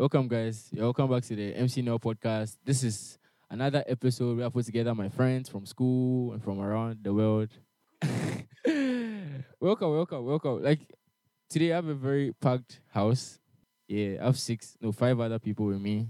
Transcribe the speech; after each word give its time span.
Welcome, 0.00 0.28
guys. 0.28 0.66
You're 0.72 0.84
welcome 0.84 1.10
back 1.10 1.24
to 1.24 1.36
the 1.36 1.54
MC 1.54 1.82
Nel 1.82 1.98
podcast. 1.98 2.56
This 2.64 2.82
is 2.84 3.18
another 3.50 3.84
episode 3.86 4.38
where 4.38 4.46
I 4.46 4.48
put 4.48 4.64
together 4.64 4.94
my 4.94 5.10
friends 5.10 5.50
from 5.50 5.66
school 5.66 6.32
and 6.32 6.42
from 6.42 6.58
around 6.58 7.00
the 7.02 7.12
world. 7.12 7.50
welcome, 9.60 9.92
welcome, 9.92 10.24
welcome. 10.24 10.64
Like 10.64 10.80
today, 11.50 11.72
I 11.72 11.74
have 11.74 11.88
a 11.88 11.94
very 11.94 12.32
packed 12.40 12.80
house. 12.94 13.40
Yeah, 13.88 14.22
I 14.22 14.24
have 14.24 14.38
six, 14.38 14.74
no, 14.80 14.90
five 14.90 15.20
other 15.20 15.38
people 15.38 15.66
with 15.66 15.82
me. 15.82 16.08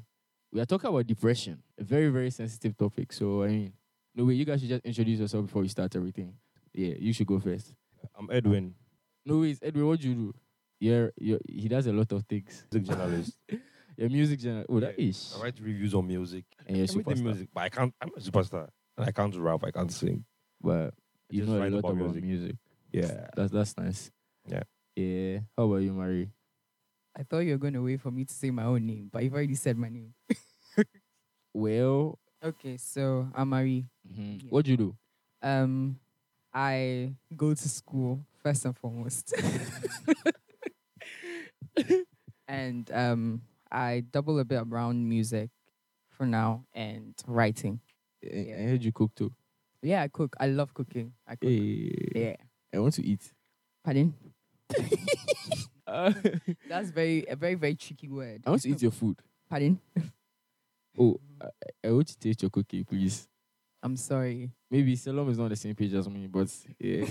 We 0.53 0.61
are 0.61 0.67
talking 0.67 0.89
about 0.89 1.09
depression, 1.09 1.61
a 1.77 1.83
very, 1.83 2.11
very 2.11 2.31
sensitive 2.31 2.77
topic. 2.77 3.13
So, 3.13 3.43
I 3.43 3.49
mean, 3.49 3.73
no 4.15 4.25
way, 4.25 4.35
you 4.35 4.45
guys 4.45 4.61
should 4.61 4.69
just 4.69 4.85
introduce 4.85 5.19
yourself 5.19 5.47
before 5.47 5.63
we 5.63 5.69
start 5.69 5.97
everything. 5.97 6.35
Yeah, 6.73 6.95
you 6.97 7.13
should 7.13 7.27
go 7.27 7.41
first. 7.41 7.75
I'm 8.17 8.29
Edwin, 8.31 8.73
No 9.27 9.41
ways, 9.41 9.59
Edwin, 9.61 9.89
what 9.89 9.99
do 9.99 10.09
you 10.11 10.15
do? 10.15 10.35
You're, 10.79 11.11
he 11.19 11.67
does 11.69 11.89
a 11.89 11.93
lot 11.93 12.13
of 12.13 12.25
things. 12.27 12.65
music 12.71 12.89
journalist. 12.89 13.37
You're 14.01 14.09
music 14.09 14.41
journal. 14.41 14.65
Oh, 14.71 14.81
that 14.81 14.99
Yeah, 14.99 15.09
is. 15.09 15.35
I 15.39 15.43
write 15.43 15.61
reviews 15.61 15.95
on 15.95 16.07
music. 16.07 16.45
And 16.67 16.75
you're 16.79 16.87
a 16.87 16.89
superstar. 16.89 17.23
music, 17.23 17.49
but 17.53 17.61
I 17.65 17.69
can't. 17.69 17.95
I'm 18.01 18.09
a 18.17 18.21
superstar, 18.21 18.69
and 18.97 19.07
I 19.07 19.13
can't 19.13 19.37
rap. 19.37 19.63
I 19.63 19.71
can't 19.71 19.93
sing. 19.93 20.25
But 20.61 20.95
I 20.95 21.37
you 21.37 21.45
know 21.45 21.57
a 21.57 21.61
write 21.61 21.73
lot 21.73 21.79
about 21.81 21.91
about 21.93 22.15
music. 22.15 22.25
music. 22.25 22.57
Yeah. 22.93 23.29
That's 23.37 23.53
that's 23.53 23.77
nice. 23.77 24.11
Yeah. 24.49 24.63
Yeah. 24.97 25.41
How 25.55 25.65
about 25.65 25.77
you, 25.85 25.93
Marie? 25.93 26.31
I 27.15 27.25
thought 27.25 27.41
you 27.41 27.53
were 27.53 27.59
going 27.59 27.75
to 27.75 27.83
wait 27.83 28.01
for 28.01 28.11
me 28.11 28.25
to 28.25 28.33
say 28.33 28.51
my 28.51 28.65
own 28.65 28.87
name, 28.87 29.11
but 29.13 29.23
you've 29.23 29.35
already 29.35 29.55
said 29.55 29.77
my 29.77 29.91
name. 29.91 30.15
Well, 31.53 32.19
Okay, 32.43 32.77
so 32.79 33.29
I'm 33.35 33.51
Marie. 33.51 33.85
mhm. 34.09 34.43
Yeah. 34.45 34.49
what 34.51 34.65
do 34.65 34.71
you 34.71 34.77
do? 34.79 34.97
Um, 35.43 35.99
I 36.55 37.13
go 37.37 37.53
to 37.53 37.69
school 37.69 38.25
first 38.43 38.65
and 38.65 38.77
foremost, 38.77 39.35
and 42.49 42.91
um, 42.93 43.43
I 43.71 44.01
double 44.11 44.39
a 44.39 44.45
bit 44.45 44.63
around 44.67 45.09
music 45.09 45.51
for 46.11 46.27
now 46.27 46.65
and 46.75 47.15
writing. 47.27 47.81
I 48.25 48.55
I 48.59 48.63
heard 48.63 48.85
you 48.85 48.93
cook 48.93 49.15
too. 49.15 49.33
Yeah, 49.83 50.03
I 50.03 50.09
cook. 50.09 50.37
I 50.39 50.47
love 50.49 50.75
cooking. 50.75 51.13
I 51.27 51.37
cook. 51.37 51.49
Hey, 51.49 51.95
Yeah. 52.15 52.37
I 52.75 52.79
want 52.79 52.95
to 52.95 53.05
eat. 53.05 53.33
Pardon? 53.85 54.15
Uh, 55.87 56.13
That's 56.69 56.91
very 56.91 57.25
a 57.29 57.37
very 57.37 57.55
very 57.55 57.75
tricky 57.75 58.09
word. 58.09 58.43
I 58.47 58.51
want 58.51 58.63
to 58.63 58.71
eat 58.71 58.83
your 58.83 58.93
food. 58.93 59.17
Pardon? 59.49 59.81
Oh, 60.99 61.19
I, 61.41 61.49
I 61.87 61.93
want 61.93 62.09
to 62.09 62.19
taste 62.19 62.43
your 62.43 62.51
cookie, 62.51 62.83
please. 62.85 63.29
I'm 63.83 63.97
sorry. 63.97 64.51
Maybe 64.71 64.97
Selom 64.97 65.31
is 65.31 65.39
not 65.39 65.49
the 65.49 65.57
same 65.57 65.75
page 65.75 65.95
as 65.95 66.09
me, 66.09 66.27
but 66.27 66.49
yeah, 66.79 67.07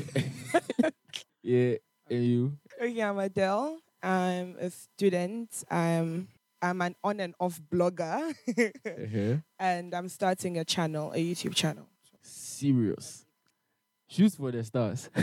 yeah. 1.42 1.76
And 2.10 2.26
you? 2.26 2.58
Okay, 2.80 3.02
I'm 3.02 3.18
Adel. 3.18 3.80
I'm 4.04 4.56
a 4.60 4.70
student. 4.70 5.64
I'm 5.72 6.28
I'm 6.62 6.82
an 6.82 6.96
on 7.04 7.20
and 7.20 7.34
off 7.40 7.60
blogger, 7.72 8.34
Uh-huh. 8.58 9.38
and 9.60 9.94
I'm 9.94 10.10
starting 10.10 10.58
a 10.58 10.66
channel, 10.66 11.12
a 11.14 11.18
YouTube 11.18 11.56
channel. 11.56 11.88
Serious. 12.22 13.26
Shoot 14.08 14.34
for 14.34 14.52
the 14.52 14.64
stars. 14.64 15.10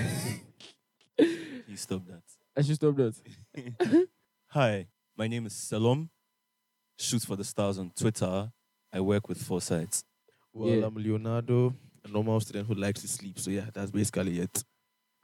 You 1.19 1.77
stop 1.77 2.03
that. 2.07 2.23
I 2.57 2.63
should 2.63 2.77
stop 2.77 2.95
that. 2.97 4.09
Hi, 4.49 4.87
my 5.17 5.27
name 5.27 5.47
is 5.47 5.53
Selom. 5.55 6.09
Shoot 6.99 7.23
for 7.23 7.37
the 7.37 7.45
stars 7.45 7.79
on 7.79 7.91
Twitter. 7.99 8.51
I 8.93 9.01
work 9.01 9.29
with 9.29 9.43
Foresight. 9.43 10.03
Well, 10.53 10.69
Yeah. 10.69 10.87
I'm 10.87 10.95
Leonardo, 10.95 11.75
a 12.05 12.09
normal 12.09 12.41
student 12.41 12.67
who 12.69 12.75
likes 12.75 13.01
to 13.03 13.09
sleep. 13.09 13.39
So 13.39 13.51
yeah, 13.51 13.67
that's 13.75 13.91
basically 13.91 14.39
it. 14.41 14.65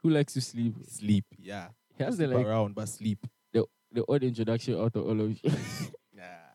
Who 0.03 0.09
likes 0.09 0.33
to 0.33 0.41
sleep? 0.41 0.75
Sleep. 0.87 1.25
Yeah. 1.39 1.69
He 1.97 2.03
has 2.03 2.17
the 2.17 2.25
Sleep 2.25 2.37
like 2.37 2.45
around, 2.45 2.75
but 2.75 2.87
sleep. 2.89 3.19
the 3.53 4.03
odd 4.09 4.23
introduction 4.23 4.73
out 4.79 4.95
of 4.95 5.05
all 5.05 5.21
of 5.21 5.29
you. 5.43 5.51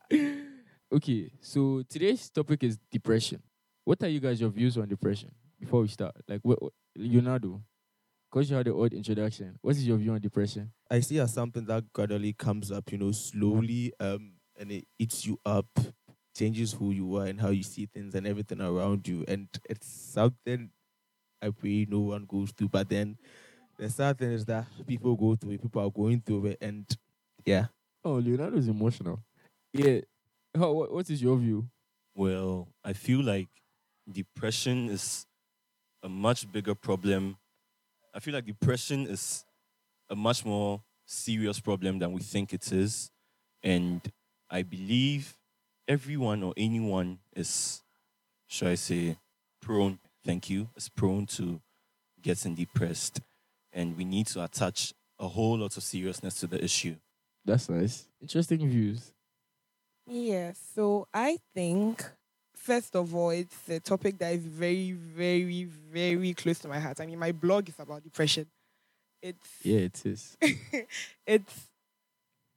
Yeah. 0.09 0.33
okay, 0.93 1.31
so 1.41 1.83
today's 1.89 2.29
topic 2.29 2.63
is 2.63 2.77
depression. 2.91 3.41
What 3.85 4.01
are 4.03 4.07
you 4.07 4.19
guys 4.19 4.39
your 4.41 4.49
views 4.49 4.77
on 4.77 4.87
depression? 4.87 5.31
Before 5.59 5.81
we 5.81 5.87
start, 5.87 6.15
like 6.27 6.39
what, 6.41 6.61
what 6.61 6.73
Leonardo, 6.95 7.61
because 8.31 8.49
you 8.49 8.55
had 8.55 8.65
the 8.65 8.75
odd 8.75 8.93
introduction. 8.93 9.57
What 9.61 9.75
is 9.75 9.85
your 9.85 9.97
view 9.97 10.13
on 10.13 10.21
depression? 10.21 10.71
I 10.89 10.99
see 11.01 11.19
as 11.19 11.33
something 11.33 11.65
that 11.65 11.91
gradually 11.91 12.33
comes 12.33 12.71
up, 12.71 12.91
you 12.91 12.97
know, 12.97 13.11
slowly, 13.11 13.91
um, 13.99 14.33
and 14.57 14.71
it 14.71 14.85
eats 14.97 15.25
you 15.25 15.39
up, 15.45 15.67
changes 16.37 16.73
who 16.73 16.91
you 16.91 17.17
are 17.17 17.25
and 17.25 17.41
how 17.41 17.49
you 17.49 17.63
see 17.63 17.87
things 17.87 18.15
and 18.15 18.25
everything 18.25 18.61
around 18.61 19.07
you. 19.07 19.25
And 19.27 19.47
it's 19.69 19.87
something 19.87 20.69
I 21.41 21.49
pray 21.49 21.85
no 21.89 21.99
one 21.99 22.25
goes 22.25 22.51
through. 22.51 22.69
But 22.69 22.89
then 22.89 23.17
the 23.77 23.89
sad 23.89 24.17
thing 24.17 24.31
is 24.31 24.45
that 24.45 24.65
people 24.87 25.15
go 25.15 25.35
through 25.35 25.51
it, 25.51 25.61
people 25.61 25.81
are 25.85 25.91
going 25.91 26.21
through 26.25 26.47
it, 26.47 26.57
and 26.61 26.85
yeah. 27.45 27.67
Oh, 28.03 28.13
Leonardo's 28.13 28.67
emotional. 28.67 29.21
Yeah. 29.73 30.01
How, 30.55 30.71
what, 30.71 30.91
what 30.91 31.09
is 31.09 31.21
your 31.21 31.37
view? 31.37 31.69
Well, 32.15 32.67
I 32.83 32.93
feel 32.93 33.23
like 33.23 33.49
depression 34.11 34.89
is 34.89 35.25
a 36.03 36.09
much 36.09 36.51
bigger 36.51 36.75
problem. 36.75 37.37
I 38.13 38.19
feel 38.19 38.33
like 38.33 38.45
depression 38.45 39.05
is 39.07 39.45
a 40.09 40.15
much 40.15 40.43
more 40.43 40.81
serious 41.05 41.59
problem 41.59 41.99
than 41.99 42.11
we 42.11 42.21
think 42.21 42.53
it 42.53 42.71
is. 42.71 43.11
And 43.63 44.01
I 44.49 44.63
believe 44.63 45.37
everyone 45.87 46.43
or 46.43 46.53
anyone 46.57 47.19
is, 47.35 47.83
shall 48.47 48.69
I 48.69 48.75
say, 48.75 49.17
prone, 49.61 49.99
thank 50.25 50.49
you, 50.49 50.69
is 50.75 50.89
prone 50.89 51.25
to 51.27 51.61
getting 52.21 52.55
depressed. 52.55 53.21
And 53.71 53.95
we 53.95 54.05
need 54.05 54.27
to 54.27 54.43
attach 54.43 54.93
a 55.19 55.27
whole 55.27 55.59
lot 55.59 55.77
of 55.77 55.83
seriousness 55.83 56.39
to 56.39 56.47
the 56.47 56.63
issue. 56.63 56.95
That's 57.45 57.69
nice. 57.69 58.07
Interesting 58.21 58.67
views. 58.67 59.11
Yeah, 60.09 60.53
so 60.75 61.07
I 61.13 61.37
think 61.53 62.03
first 62.55 62.95
of 62.95 63.13
all, 63.15 63.29
it's 63.29 63.69
a 63.69 63.79
topic 63.79 64.17
that 64.19 64.33
is 64.33 64.45
very, 64.45 64.91
very, 64.93 65.65
very 65.65 66.33
close 66.33 66.59
to 66.59 66.67
my 66.67 66.79
heart. 66.79 66.99
I 66.99 67.05
mean, 67.05 67.19
my 67.19 67.31
blog 67.31 67.69
is 67.69 67.75
about 67.79 68.03
depression. 68.03 68.47
It's 69.21 69.47
Yeah, 69.63 69.79
it 69.79 70.05
is. 70.05 70.37
it's 71.27 71.67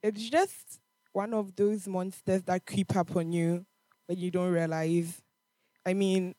it's 0.03 0.29
just 0.29 0.81
one 1.13 1.35
of 1.35 1.55
those 1.57 1.87
monsters 1.87 2.43
that 2.43 2.67
creep 2.67 2.97
up 2.97 3.15
on 3.17 3.33
you 3.33 3.65
when 4.07 4.19
you 4.19 4.31
don't 4.31 4.53
realize. 4.53 5.21
I 5.87 5.95
mean, 5.95 6.35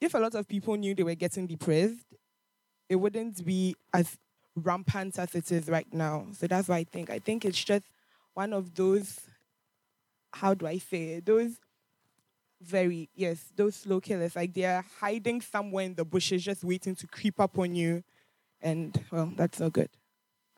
if 0.00 0.14
a 0.14 0.18
lot 0.18 0.34
of 0.34 0.48
people 0.48 0.76
knew 0.76 0.94
they 0.94 1.04
were 1.04 1.14
getting 1.14 1.46
depressed, 1.46 2.06
it 2.88 2.96
wouldn't 2.96 3.44
be 3.44 3.76
as 3.92 4.18
rampant 4.56 5.18
as 5.18 5.34
it 5.34 5.50
is 5.52 5.68
right 5.68 5.92
now. 5.92 6.26
So 6.32 6.46
that's 6.46 6.68
why 6.68 6.78
I 6.78 6.84
think. 6.84 7.10
I 7.10 7.18
think 7.18 7.44
it's 7.44 7.62
just 7.62 7.84
one 8.34 8.52
of 8.52 8.74
those. 8.74 9.20
How 10.32 10.54
do 10.54 10.66
I 10.66 10.78
say 10.78 11.14
it? 11.14 11.26
Those 11.26 11.58
very 12.60 13.10
yes, 13.14 13.52
those 13.56 13.76
slow 13.76 14.00
killers. 14.00 14.36
Like 14.36 14.54
they 14.54 14.64
are 14.64 14.84
hiding 15.00 15.40
somewhere 15.40 15.84
in 15.84 15.94
the 15.94 16.04
bushes, 16.04 16.44
just 16.44 16.64
waiting 16.64 16.94
to 16.96 17.06
creep 17.06 17.40
up 17.40 17.58
on 17.58 17.74
you, 17.74 18.02
and 18.60 18.98
well, 19.10 19.32
that's 19.36 19.60
not 19.60 19.72
good. 19.72 19.90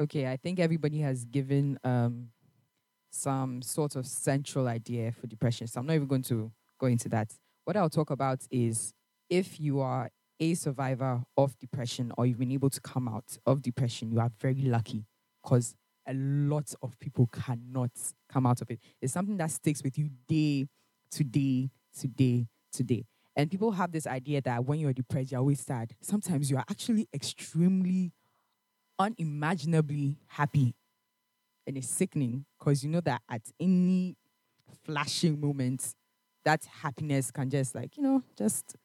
Okay, 0.01 0.27
I 0.27 0.37
think 0.37 0.59
everybody 0.59 1.01
has 1.01 1.25
given 1.25 1.79
um, 1.85 2.29
some 3.11 3.63
sort 3.63 3.97
of 3.97 4.07
central 4.07 4.67
idea 4.67 5.13
for 5.13 5.27
depression. 5.27 5.67
So 5.67 5.81
I'm 5.81 5.87
not 5.87 5.95
even 5.95 6.09
going 6.09 6.23
to 6.25 6.51
go 6.79 6.87
into 6.87 7.09
that. 7.11 7.33
What 7.65 7.77
I'll 7.77 7.91
talk 7.91 8.11
about 8.11 8.41
is 8.51 8.93
if 9.31 9.61
you 9.61 9.81
are 9.81 10.11
a 10.41 10.55
survivor 10.55 11.23
of 11.37 11.57
depression 11.59 12.13
or 12.19 12.27
you've 12.27 12.39
been 12.39 12.51
able 12.53 12.71
to 12.71 12.81
come 12.81 13.09
out 13.09 13.39
of 13.47 13.63
depression, 13.63 14.11
you 14.11 14.21
are 14.21 14.31
very 14.41 14.63
lucky 14.63 15.07
because 15.43 15.77
a 16.07 16.15
lot 16.15 16.73
of 16.83 16.99
people 16.99 17.29
cannot 17.33 17.91
come 18.29 18.47
out 18.47 18.61
of 18.61 18.71
it. 18.71 18.81
It's 19.01 19.13
something 19.13 19.37
that 19.39 19.51
sticks 19.51 19.83
with 19.83 19.99
you 19.99 20.11
day 20.29 20.67
to 21.13 21.25
day 21.25 21.71
to 22.01 22.09
day 22.09 22.49
to 22.73 22.83
day. 22.83 23.07
And 23.37 23.51
people 23.51 23.73
have 23.73 23.91
this 23.91 24.07
idea 24.07 24.41
that 24.43 24.65
when 24.65 24.79
you're 24.79 24.93
depressed, 24.93 25.33
you're 25.33 25.41
always 25.41 25.61
sad. 25.61 25.95
Sometimes 26.01 26.51
you 26.51 26.57
are 26.57 26.65
actually 26.71 27.09
extremely 27.13 28.13
unimaginably 28.99 30.19
happy. 30.29 30.75
And 31.67 31.77
it's 31.77 31.89
sickening 31.89 32.45
because 32.59 32.85
you 32.85 32.91
know 32.91 33.01
that 33.01 33.23
at 33.29 33.43
any 33.59 34.17
flashing 34.85 35.41
moment, 35.41 35.95
that 36.45 36.65
happiness 36.83 37.31
can 37.31 37.51
just 37.51 37.75
like, 37.75 37.97
you 37.97 38.03
know, 38.03 38.23
just 38.37 38.77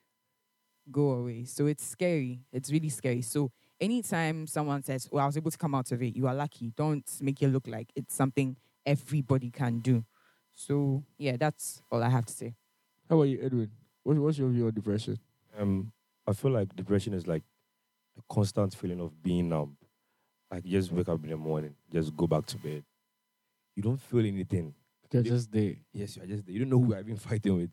go 0.92 1.12
away. 1.12 1.44
So 1.46 1.68
it's 1.68 1.86
scary. 1.86 2.40
It's 2.52 2.72
really 2.72 2.90
scary. 2.90 3.22
So 3.22 3.52
anytime 3.82 4.48
someone 4.48 4.84
says, 4.84 5.08
Well, 5.12 5.24
I 5.24 5.28
was 5.28 5.38
able 5.38 5.52
to 5.52 5.58
come 5.58 5.76
out 5.76 5.92
of 5.92 6.02
it, 6.02 6.16
you 6.16 6.28
are 6.28 6.36
lucky. 6.36 6.72
Don't 6.76 7.10
make 7.22 7.42
it 7.42 7.50
look 7.50 7.68
like 7.68 7.92
it's 7.96 8.16
something 8.16 8.56
everybody 8.86 9.50
can 9.50 9.80
do. 9.80 10.04
So 10.54 11.04
yeah, 11.18 11.38
that's 11.38 11.82
all 11.92 12.04
I 12.04 12.10
have 12.10 12.26
to 12.26 12.34
say. 12.34 12.56
How 13.10 13.16
about 13.16 13.24
you, 13.24 13.40
Edwin? 13.42 13.72
What, 14.04 14.18
what's 14.18 14.38
your 14.38 14.50
view 14.50 14.68
on 14.68 14.74
depression? 14.74 15.18
Um, 15.58 15.92
I 16.28 16.34
feel 16.34 16.52
like 16.52 16.76
depression 16.76 17.14
is 17.14 17.28
like 17.28 17.44
a 18.18 18.34
constant 18.34 18.76
feeling 18.76 19.00
of 19.00 19.22
being 19.22 19.50
numb. 19.50 19.78
Like 20.52 20.66
you 20.66 20.72
just 20.80 20.92
wake 20.92 21.10
up 21.10 21.24
in 21.24 21.30
the 21.30 21.38
morning, 21.38 21.76
just 21.92 22.16
go 22.16 22.28
back 22.28 22.46
to 22.48 22.58
bed. 22.58 22.84
You 23.76 23.84
don't 23.84 24.02
feel 24.02 24.26
anything. 24.26 24.74
You're 25.12 25.24
just 25.24 25.52
there. 25.52 25.76
Yes, 25.94 26.18
you 26.18 26.24
are 26.24 26.28
just 26.28 26.46
there. 26.46 26.54
you 26.54 26.60
don't 26.60 26.70
know 26.70 26.80
who 26.80 26.96
I've 26.96 27.06
been 27.06 27.18
fighting 27.18 27.56
with. 27.56 27.72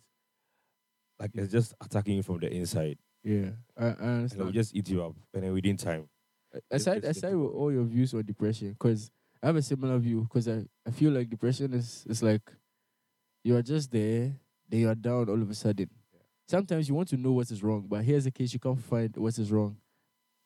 Like 1.18 1.30
it's 1.34 1.52
just 1.52 1.74
attacking 1.82 2.16
you 2.16 2.22
from 2.22 2.38
the 2.38 2.52
inside. 2.52 2.98
Yeah, 3.26 3.50
I, 3.76 3.86
I 3.86 3.92
And 4.30 4.32
it 4.32 4.44
will 4.44 4.52
just 4.52 4.74
eat 4.74 4.88
you 4.90 5.02
up. 5.04 5.16
And 5.34 5.44
then 5.44 5.52
within 5.52 5.76
time. 5.76 6.08
aside 6.70 7.04
aside 7.04 7.34
with 7.34 7.50
all 7.52 7.72
your 7.72 7.84
views 7.84 8.14
on 8.14 8.24
depression, 8.24 8.70
because 8.72 9.10
I 9.42 9.48
have 9.48 9.56
a 9.56 9.62
similar 9.62 9.98
view. 9.98 10.22
Because 10.22 10.48
I, 10.48 10.64
I 10.86 10.92
feel 10.92 11.12
like 11.12 11.30
depression 11.30 11.74
is 11.74 12.04
is 12.08 12.22
like 12.22 12.42
You 13.44 13.56
are 13.56 13.62
just 13.62 13.92
there, 13.92 14.34
then 14.68 14.80
you 14.80 14.88
are 14.90 14.94
down 14.96 15.28
all 15.30 15.42
of 15.42 15.50
a 15.50 15.54
sudden. 15.54 15.90
Sometimes 16.48 16.88
you 16.88 16.94
want 16.94 17.08
to 17.10 17.16
know 17.16 17.32
what 17.32 17.50
is 17.50 17.62
wrong, 17.62 17.86
but 17.88 18.04
here's 18.04 18.24
the 18.24 18.32
case 18.32 18.52
you 18.54 18.60
can't 18.60 18.82
find 18.82 19.16
what 19.16 19.38
is 19.38 19.50
wrong. 19.52 19.76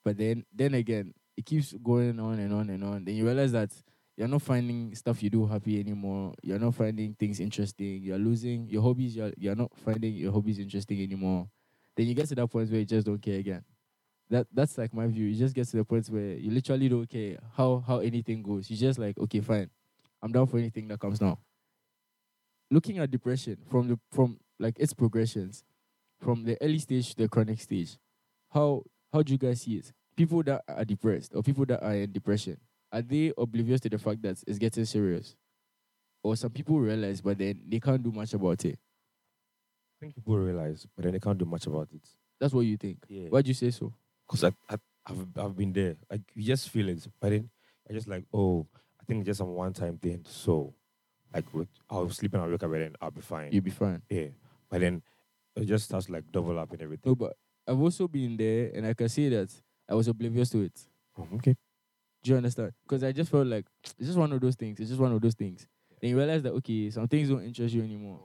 But 0.04 0.18
then 0.18 0.44
then 0.52 0.74
again, 0.74 1.14
it 1.36 1.46
keeps 1.46 1.72
going 1.74 2.20
on 2.20 2.38
and 2.40 2.52
on 2.54 2.70
and 2.70 2.84
on. 2.84 3.04
Then 3.04 3.16
you 3.16 3.26
realize 3.26 3.52
that 3.52 3.70
you're 4.16 4.28
not 4.28 4.42
finding 4.42 4.94
stuff 4.94 5.22
you 5.22 5.30
do 5.30 5.46
happy 5.46 5.80
anymore. 5.80 6.34
You're 6.42 6.58
not 6.58 6.74
finding 6.74 7.14
things 7.14 7.40
interesting. 7.40 8.02
You're 8.02 8.18
losing 8.18 8.68
your 8.68 8.82
hobbies. 8.82 9.16
You're, 9.16 9.32
you're 9.38 9.56
not 9.56 9.72
finding 9.76 10.14
your 10.14 10.32
hobbies 10.32 10.58
interesting 10.58 11.02
anymore. 11.02 11.48
Then 11.96 12.06
you 12.06 12.14
get 12.14 12.28
to 12.28 12.34
that 12.36 12.46
point 12.48 12.70
where 12.70 12.80
you 12.80 12.86
just 12.86 13.06
don't 13.06 13.20
care 13.20 13.38
again. 13.38 13.64
That 14.30 14.46
that's 14.52 14.78
like 14.78 14.94
my 14.94 15.06
view. 15.08 15.26
You 15.26 15.38
just 15.38 15.54
get 15.54 15.68
to 15.68 15.76
the 15.78 15.84
point 15.84 16.08
where 16.08 16.34
you 16.34 16.50
literally 16.50 16.88
don't 16.88 17.08
care 17.08 17.38
how 17.56 17.84
how 17.86 17.98
anything 17.98 18.42
goes. 18.42 18.70
You 18.70 18.76
just 18.76 18.98
like 18.98 19.18
okay, 19.18 19.40
fine. 19.40 19.70
I'm 20.22 20.32
down 20.32 20.46
for 20.46 20.58
anything 20.58 20.88
that 20.88 21.00
comes 21.00 21.20
now. 21.20 21.38
Looking 22.70 22.98
at 22.98 23.10
depression 23.10 23.58
from 23.68 23.88
the 23.88 23.98
from 24.12 24.38
like 24.58 24.78
its 24.78 24.92
progressions, 24.94 25.64
from 26.20 26.44
the 26.44 26.56
early 26.62 26.78
stage 26.78 27.10
to 27.14 27.22
the 27.24 27.28
chronic 27.28 27.60
stage, 27.60 27.98
how 28.50 28.84
how 29.12 29.22
do 29.22 29.32
you 29.32 29.38
guys 29.38 29.62
see 29.62 29.76
it? 29.76 29.92
People 30.16 30.42
that 30.44 30.62
are 30.68 30.84
depressed 30.84 31.32
or 31.34 31.42
people 31.42 31.66
that 31.66 31.82
are 31.82 31.94
in 31.94 32.12
depression, 32.12 32.58
are 32.92 33.02
they 33.02 33.32
oblivious 33.38 33.80
to 33.80 33.88
the 33.88 33.98
fact 33.98 34.22
that 34.22 34.42
it's 34.46 34.58
getting 34.58 34.84
serious? 34.84 35.36
Or 36.22 36.36
some 36.36 36.50
people 36.50 36.80
realize, 36.80 37.20
but 37.20 37.38
then 37.38 37.62
they 37.68 37.80
can't 37.80 38.02
do 38.02 38.12
much 38.12 38.34
about 38.34 38.64
it. 38.64 38.78
I 40.00 40.06
think 40.06 40.14
people 40.14 40.38
realize, 40.38 40.86
but 40.96 41.04
then 41.04 41.12
they 41.12 41.20
can't 41.20 41.36
do 41.36 41.44
much 41.44 41.66
about 41.66 41.88
it. 41.94 42.00
That's 42.40 42.54
what 42.54 42.62
you 42.62 42.78
think. 42.78 43.04
Yeah. 43.08 43.28
Why'd 43.28 43.46
you 43.46 43.52
say 43.52 43.70
so? 43.70 43.92
Because 44.26 44.44
I, 44.44 44.48
I, 44.68 44.76
I've, 45.06 45.26
I've 45.36 45.56
been 45.56 45.74
there. 45.74 45.96
Like, 46.10 46.22
you 46.34 46.42
just 46.42 46.70
feel 46.70 46.88
it. 46.88 47.06
But 47.20 47.30
then 47.30 47.50
I 47.88 47.92
just 47.92 48.08
like, 48.08 48.24
oh, 48.32 48.66
I 48.98 49.04
think 49.04 49.20
it's 49.20 49.26
just 49.26 49.40
a 49.40 49.44
one 49.44 49.74
time 49.74 49.98
thing. 49.98 50.24
So, 50.26 50.72
like, 51.34 51.44
I'll 51.90 52.08
sleep 52.08 52.32
and 52.32 52.42
I'll 52.42 52.48
wake 52.48 52.62
up 52.62 52.72
and 52.72 52.82
then 52.82 52.94
I'll 52.98 53.10
be 53.10 53.20
fine. 53.20 53.50
You'll 53.52 53.62
be 53.62 53.70
fine. 53.70 54.00
yeah. 54.08 54.28
But 54.70 54.80
then 54.80 55.02
it 55.54 55.66
just 55.66 55.84
starts 55.84 56.08
like 56.08 56.24
double 56.32 56.58
up 56.58 56.72
and 56.72 56.80
everything. 56.80 57.10
No, 57.10 57.14
but 57.14 57.36
I've 57.68 57.80
also 57.80 58.08
been 58.08 58.36
there 58.38 58.70
and 58.74 58.86
I 58.86 58.94
can 58.94 59.08
see 59.10 59.28
that 59.28 59.52
I 59.86 59.94
was 59.94 60.08
oblivious 60.08 60.48
to 60.50 60.62
it. 60.62 60.80
Oh, 61.18 61.26
okay. 61.34 61.56
Do 62.22 62.30
you 62.30 62.36
understand? 62.38 62.72
Because 62.84 63.04
I 63.04 63.12
just 63.12 63.30
felt 63.30 63.46
like 63.48 63.66
it's 63.84 64.06
just 64.06 64.18
one 64.18 64.32
of 64.32 64.40
those 64.40 64.54
things. 64.54 64.80
It's 64.80 64.88
just 64.88 65.00
one 65.00 65.12
of 65.12 65.20
those 65.20 65.34
things. 65.34 65.66
Then 66.00 66.10
you 66.10 66.16
realize 66.16 66.42
that 66.44 66.52
okay, 66.52 66.88
some 66.88 67.06
things 67.06 67.28
don't 67.28 67.44
interest 67.44 67.74
you 67.74 67.82
anymore. 67.82 68.20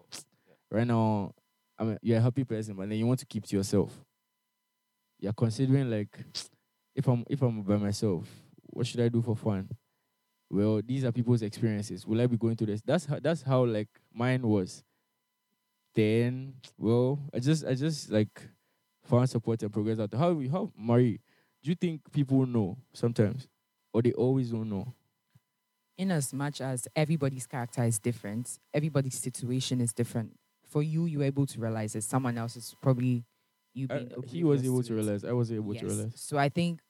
Right 0.71 0.87
now, 0.87 1.33
I 1.77 1.83
mean, 1.83 1.97
you're 2.01 2.17
a 2.17 2.21
happy 2.21 2.43
person, 2.43 2.75
but 2.75 2.89
then 2.89 2.97
you 2.97 3.05
want 3.05 3.19
to 3.19 3.25
keep 3.25 3.45
to 3.45 3.55
yourself. 3.55 3.91
You're 5.19 5.33
considering 5.33 5.89
like, 5.89 6.17
if 6.95 7.07
I'm 7.07 7.25
if 7.29 7.41
I'm 7.41 7.61
by 7.63 7.77
myself, 7.77 8.27
what 8.67 8.87
should 8.87 9.01
I 9.01 9.09
do 9.09 9.21
for 9.21 9.35
fun? 9.35 9.69
Well, 10.49 10.81
these 10.85 11.03
are 11.03 11.11
people's 11.11 11.41
experiences. 11.41 12.05
Will 12.05 12.21
I 12.21 12.27
be 12.27 12.37
going 12.37 12.55
to 12.57 12.65
this? 12.65 12.81
That's 12.81 13.05
how 13.05 13.19
that's 13.19 13.41
how 13.41 13.65
like 13.65 13.89
mine 14.13 14.41
was. 14.47 14.83
Then, 15.93 16.55
well, 16.77 17.19
I 17.33 17.39
just 17.39 17.65
I 17.65 17.73
just 17.73 18.09
like 18.11 18.41
found 19.03 19.29
support 19.29 19.61
and 19.63 19.71
progress 19.71 19.99
out. 19.99 20.13
How 20.13 20.31
we 20.31 20.47
how 20.47 20.71
Marie? 20.77 21.19
Do 21.63 21.69
you 21.69 21.75
think 21.75 22.01
people 22.11 22.45
know 22.45 22.77
sometimes, 22.93 23.47
or 23.91 24.01
they 24.01 24.13
always 24.13 24.51
don't 24.51 24.69
know? 24.69 24.93
in 25.97 26.11
as 26.11 26.33
much 26.33 26.61
as 26.61 26.87
everybody's 26.95 27.47
character 27.47 27.83
is 27.83 27.99
different, 27.99 28.59
everybody's 28.73 29.17
situation 29.17 29.81
is 29.81 29.93
different. 29.93 30.37
For 30.75 30.83
you, 30.83 31.05
you're 31.05 31.23
able 31.23 31.45
to 31.45 31.57
realize 31.61 31.95
it. 31.95 32.03
Someone 32.03 32.37
else 32.37 32.57
is 32.57 32.75
probably 32.81 33.23
you 33.73 33.87
being 33.87 34.11
he 34.25 34.43
was 34.43 34.61
able 34.61 34.83
to 34.83 34.91
it. 34.91 34.95
realize. 34.97 35.23
I 35.23 35.31
was 35.31 35.49
able 35.49 35.73
to 35.73 35.79
Yes. 35.79 35.83
realize. 35.83 36.11
So 36.17 36.37
I 36.37 36.49
think 36.49 36.81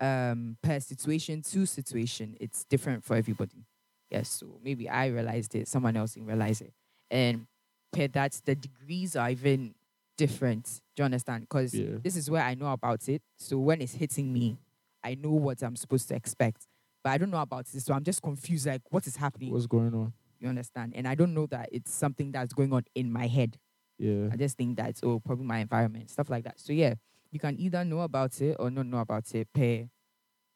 um, 0.00 0.56
per 0.62 0.80
situation 0.80 1.42
to 1.42 1.66
situation, 1.66 2.34
it's 2.40 2.64
different 2.64 3.04
for 3.04 3.16
everybody. 3.16 3.66
Yes. 4.08 4.30
So 4.30 4.58
maybe 4.64 4.88
I 4.88 5.08
realized 5.08 5.54
it, 5.54 5.68
someone 5.68 5.98
else 5.98 6.14
didn't 6.14 6.28
realize 6.28 6.62
it, 6.62 6.72
and 7.10 7.46
per 7.92 8.08
that, 8.08 8.40
the 8.46 8.54
degrees 8.54 9.14
are 9.16 9.28
even 9.28 9.74
different. 10.16 10.80
Do 10.96 11.02
you 11.02 11.04
understand? 11.04 11.42
Because 11.42 11.74
Yeah. 11.74 11.98
this 12.02 12.16
is 12.16 12.30
where 12.30 12.42
I 12.42 12.54
know 12.54 12.72
about 12.72 13.06
it. 13.06 13.20
So 13.36 13.58
when 13.58 13.82
it's 13.82 13.92
hitting 13.92 14.32
me, 14.32 14.56
I 15.04 15.14
know 15.14 15.32
what 15.32 15.62
I'm 15.62 15.76
supposed 15.76 16.08
to 16.08 16.14
expect. 16.14 16.66
But 17.04 17.10
I 17.10 17.18
don't 17.18 17.30
know 17.30 17.42
about 17.42 17.66
it, 17.74 17.82
so 17.82 17.92
I'm 17.92 18.02
just 18.02 18.22
confused. 18.22 18.66
Like, 18.66 18.80
what 18.88 19.06
is 19.06 19.16
happening? 19.16 19.52
What's 19.52 19.66
going 19.66 19.92
on? 19.94 20.14
You 20.40 20.48
understand? 20.48 20.94
And 20.96 21.06
I 21.06 21.14
don't 21.14 21.34
know 21.34 21.46
that 21.46 21.68
it's 21.70 21.92
something 21.92 22.32
that's 22.32 22.52
going 22.52 22.72
on 22.72 22.84
in 22.94 23.12
my 23.12 23.26
head. 23.26 23.58
Yeah. 23.98 24.28
I 24.32 24.36
just 24.36 24.56
think 24.56 24.78
that 24.78 24.88
it's 24.88 25.00
oh 25.02 25.20
probably 25.20 25.44
my 25.44 25.58
environment, 25.58 26.10
stuff 26.10 26.30
like 26.30 26.44
that. 26.44 26.58
So 26.58 26.72
yeah, 26.72 26.94
you 27.30 27.38
can 27.38 27.60
either 27.60 27.84
know 27.84 28.00
about 28.00 28.40
it 28.40 28.56
or 28.58 28.70
not 28.70 28.86
know 28.86 28.98
about 28.98 29.32
it 29.34 29.48
per 29.52 29.86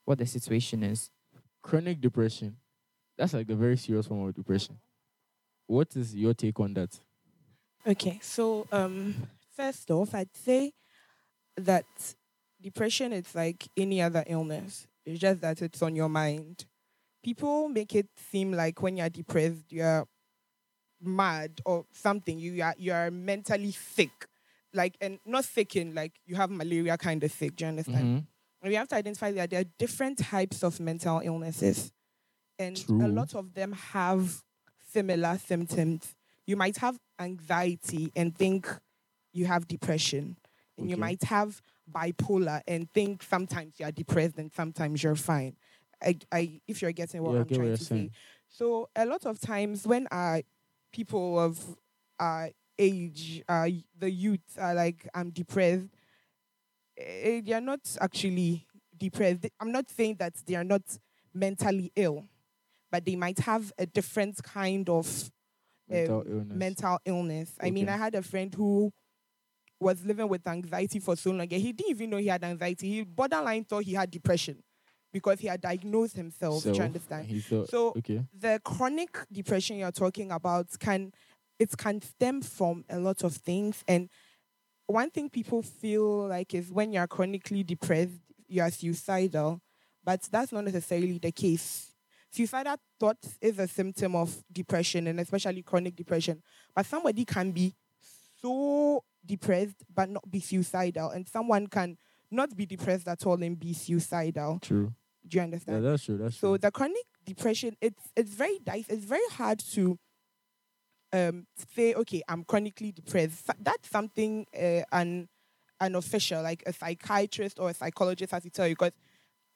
what 0.04 0.18
the 0.18 0.26
situation 0.26 0.82
is. 0.82 1.10
Chronic 1.62 2.00
depression. 2.00 2.56
That's 3.16 3.34
like 3.34 3.48
a 3.50 3.54
very 3.54 3.76
serious 3.76 4.06
form 4.06 4.26
of 4.26 4.34
depression. 4.34 4.78
What 5.66 5.94
is 5.96 6.14
your 6.14 6.34
take 6.34 6.58
on 6.60 6.74
that? 6.74 6.98
Okay, 7.86 8.18
so 8.22 8.66
um, 8.72 9.28
first 9.54 9.90
off, 9.90 10.14
I'd 10.14 10.34
say 10.34 10.72
that 11.56 11.84
depression 12.60 13.12
is 13.12 13.34
like 13.34 13.68
any 13.76 14.00
other 14.00 14.24
illness. 14.26 14.86
It's 15.04 15.20
just 15.20 15.40
that 15.42 15.60
it's 15.62 15.82
on 15.82 15.94
your 15.94 16.08
mind. 16.08 16.64
People 17.24 17.68
make 17.68 17.94
it 17.94 18.06
seem 18.30 18.52
like 18.52 18.82
when 18.82 18.96
you're 18.98 19.08
depressed, 19.08 19.64
you're 19.72 20.06
mad 21.00 21.60
or 21.64 21.86
something. 21.92 22.38
You 22.38 22.62
are 22.62 22.74
you 22.78 22.92
are 22.92 23.10
mentally 23.10 23.72
sick, 23.72 24.26
like 24.72 24.96
and 25.00 25.18
not 25.24 25.44
sick 25.44 25.74
in 25.76 25.94
like 25.94 26.12
you 26.26 26.36
have 26.36 26.50
malaria 26.50 26.96
kind 26.98 27.24
of 27.24 27.32
sick. 27.32 27.56
Do 27.56 27.64
you 27.64 27.68
understand? 27.70 28.04
Mhm. 28.04 28.26
And 28.62 28.68
we 28.70 28.74
have 28.74 28.88
to 28.88 28.96
identify 28.96 29.32
that 29.32 29.50
there 29.50 29.60
are 29.60 29.70
different 29.78 30.18
types 30.18 30.62
of 30.62 30.80
mental 30.80 31.20
illnesses. 31.24 31.92
And 32.58 32.76
True. 32.76 33.04
a 33.04 33.08
lot 33.08 33.34
of 33.34 33.54
them 33.54 33.72
have 33.72 34.42
similar 34.92 35.38
symptoms. 35.38 36.14
You 36.46 36.56
might 36.56 36.76
have 36.78 36.98
anxiety 37.18 38.12
and 38.14 38.36
think 38.36 38.68
you 39.32 39.46
have 39.46 39.66
depression. 39.66 40.36
And 40.76 40.90
you 40.90 40.96
might 40.96 41.22
have 41.24 41.62
bipolar 41.90 42.62
and 42.66 42.90
think 42.92 43.22
sometimes 43.22 43.74
you're 43.78 43.92
depressed 43.92 44.38
and 44.38 44.52
sometimes 44.52 45.02
you're 45.02 45.14
fine. 45.14 45.56
I, 46.02 46.18
I, 46.32 46.60
if 46.66 46.82
you're 46.82 46.92
getting 46.92 47.22
what 47.22 47.34
Yeah, 47.34 47.40
I'm 47.40 47.46
get 47.46 47.56
trying 47.56 47.68
you're 47.68 47.76
to 47.76 47.84
saying. 47.84 48.10
say. 48.10 48.16
So 48.48 48.88
a 48.94 49.04
lot 49.06 49.24
of 49.26 49.40
times 49.40 49.86
when 49.86 50.06
our 50.10 50.42
people 50.92 51.38
of 51.38 51.76
uh 52.18 52.48
age, 52.78 53.42
uh, 53.48 53.68
the 53.98 54.10
youth 54.10 54.58
are 54.58 54.74
like, 54.74 55.08
I'm 55.14 55.30
depressed, 55.30 55.88
eh, 56.96 57.40
they 57.44 57.52
are 57.52 57.60
not 57.60 57.80
actually 58.00 58.66
depressed. 58.96 59.46
I'm 59.60 59.72
not 59.72 59.90
saying 59.90 60.16
that 60.18 60.34
they 60.46 60.54
are 60.54 60.64
not 60.64 60.82
mentally 61.32 61.92
ill, 61.96 62.24
but 62.90 63.04
they 63.04 63.16
might 63.16 63.38
have 63.40 63.72
a 63.78 63.86
different 63.86 64.42
kind 64.42 64.88
of 64.88 65.30
Mental 65.88 66.20
um, 66.20 66.26
illness. 66.28 66.56
mental 66.58 66.98
illness. 67.04 67.52
I 67.60 67.70
mean, 67.70 67.88
I 67.88 67.96
had 67.96 68.14
a 68.14 68.22
friend 68.22 68.52
who 68.54 68.92
was 69.80 70.04
living 70.04 70.28
with 70.28 70.46
anxiety 70.46 70.98
for 70.98 71.16
so 71.16 71.30
long. 71.30 71.40
and 71.42 71.52
He 71.52 71.72
didn't 71.72 71.90
even 71.90 72.10
know 72.10 72.16
he 72.16 72.28
had 72.28 72.44
anxiety. 72.44 72.88
He 72.90 73.02
borderline 73.04 73.64
thought 73.64 73.84
he 73.84 73.94
had 73.94 74.10
depression 74.10 74.62
because 75.14 75.38
he 75.38 75.46
had 75.46 75.60
diagnosed 75.60 76.16
himself. 76.16 76.64
Do 76.64 76.72
you 76.72 76.82
understand? 76.82 77.42
Thought, 77.44 77.70
So 77.70 77.94
okay. 77.96 78.26
the 78.38 78.60
chronic 78.64 79.16
depression 79.32 79.76
you're 79.76 79.92
talking 79.92 80.32
about 80.32 80.66
can 80.78 81.12
it 81.58 81.74
can 81.78 82.02
stem 82.02 82.42
from 82.42 82.84
a 82.90 82.98
lot 82.98 83.22
of 83.22 83.32
things 83.32 83.84
and 83.86 84.10
one 84.86 85.08
thing 85.10 85.30
people 85.30 85.62
feel 85.62 86.26
like 86.26 86.52
is 86.52 86.72
when 86.72 86.92
you're 86.92 87.06
chronically 87.06 87.62
depressed 87.62 88.10
you're 88.48 88.68
suicidal 88.70 89.60
but 90.02 90.20
that's 90.32 90.50
not 90.50 90.64
necessarily 90.64 91.16
the 91.18 91.30
case 91.30 91.92
suicidal 92.32 92.74
thoughts 92.98 93.38
is 93.40 93.60
a 93.60 93.68
symptom 93.68 94.16
of 94.16 94.36
depression 94.52 95.06
and 95.06 95.20
especially 95.20 95.62
chronic 95.62 95.94
depression 95.94 96.42
but 96.74 96.84
somebody 96.84 97.24
can 97.24 97.52
be 97.52 97.72
so 98.42 99.04
depressed 99.24 99.76
but 99.94 100.10
not 100.10 100.28
be 100.28 100.40
suicidal 100.40 101.10
and 101.10 101.28
someone 101.28 101.68
can 101.68 101.96
not 102.32 102.54
be 102.56 102.66
depressed 102.66 103.06
at 103.06 103.24
all 103.24 103.40
and 103.40 103.60
be 103.60 103.72
suicidal 103.72 104.58
True. 104.60 104.92
Do 105.26 105.38
you 105.38 105.42
understand? 105.42 105.82
Yeah, 105.82 105.90
that's 105.90 106.04
true. 106.04 106.18
That's 106.18 106.36
so 106.36 106.48
true. 106.52 106.58
the 106.58 106.70
chronic 106.70 107.06
depression, 107.24 107.76
it's 107.80 108.10
it's 108.16 108.30
very 108.34 108.58
dice. 108.58 108.86
It's 108.88 109.04
very 109.04 109.26
hard 109.32 109.58
to 109.74 109.98
um 111.12 111.46
say, 111.74 111.94
okay, 111.94 112.22
I'm 112.28 112.44
chronically 112.44 112.92
depressed. 112.92 113.50
That's 113.60 113.88
something 113.88 114.46
uh, 114.56 114.82
an 114.92 115.28
an 115.80 115.94
official, 115.96 116.42
like 116.42 116.62
a 116.66 116.72
psychiatrist 116.72 117.58
or 117.58 117.70
a 117.70 117.74
psychologist, 117.74 118.32
has 118.32 118.42
to 118.44 118.50
tell 118.50 118.66
you. 118.68 118.74
Because, 118.74 118.92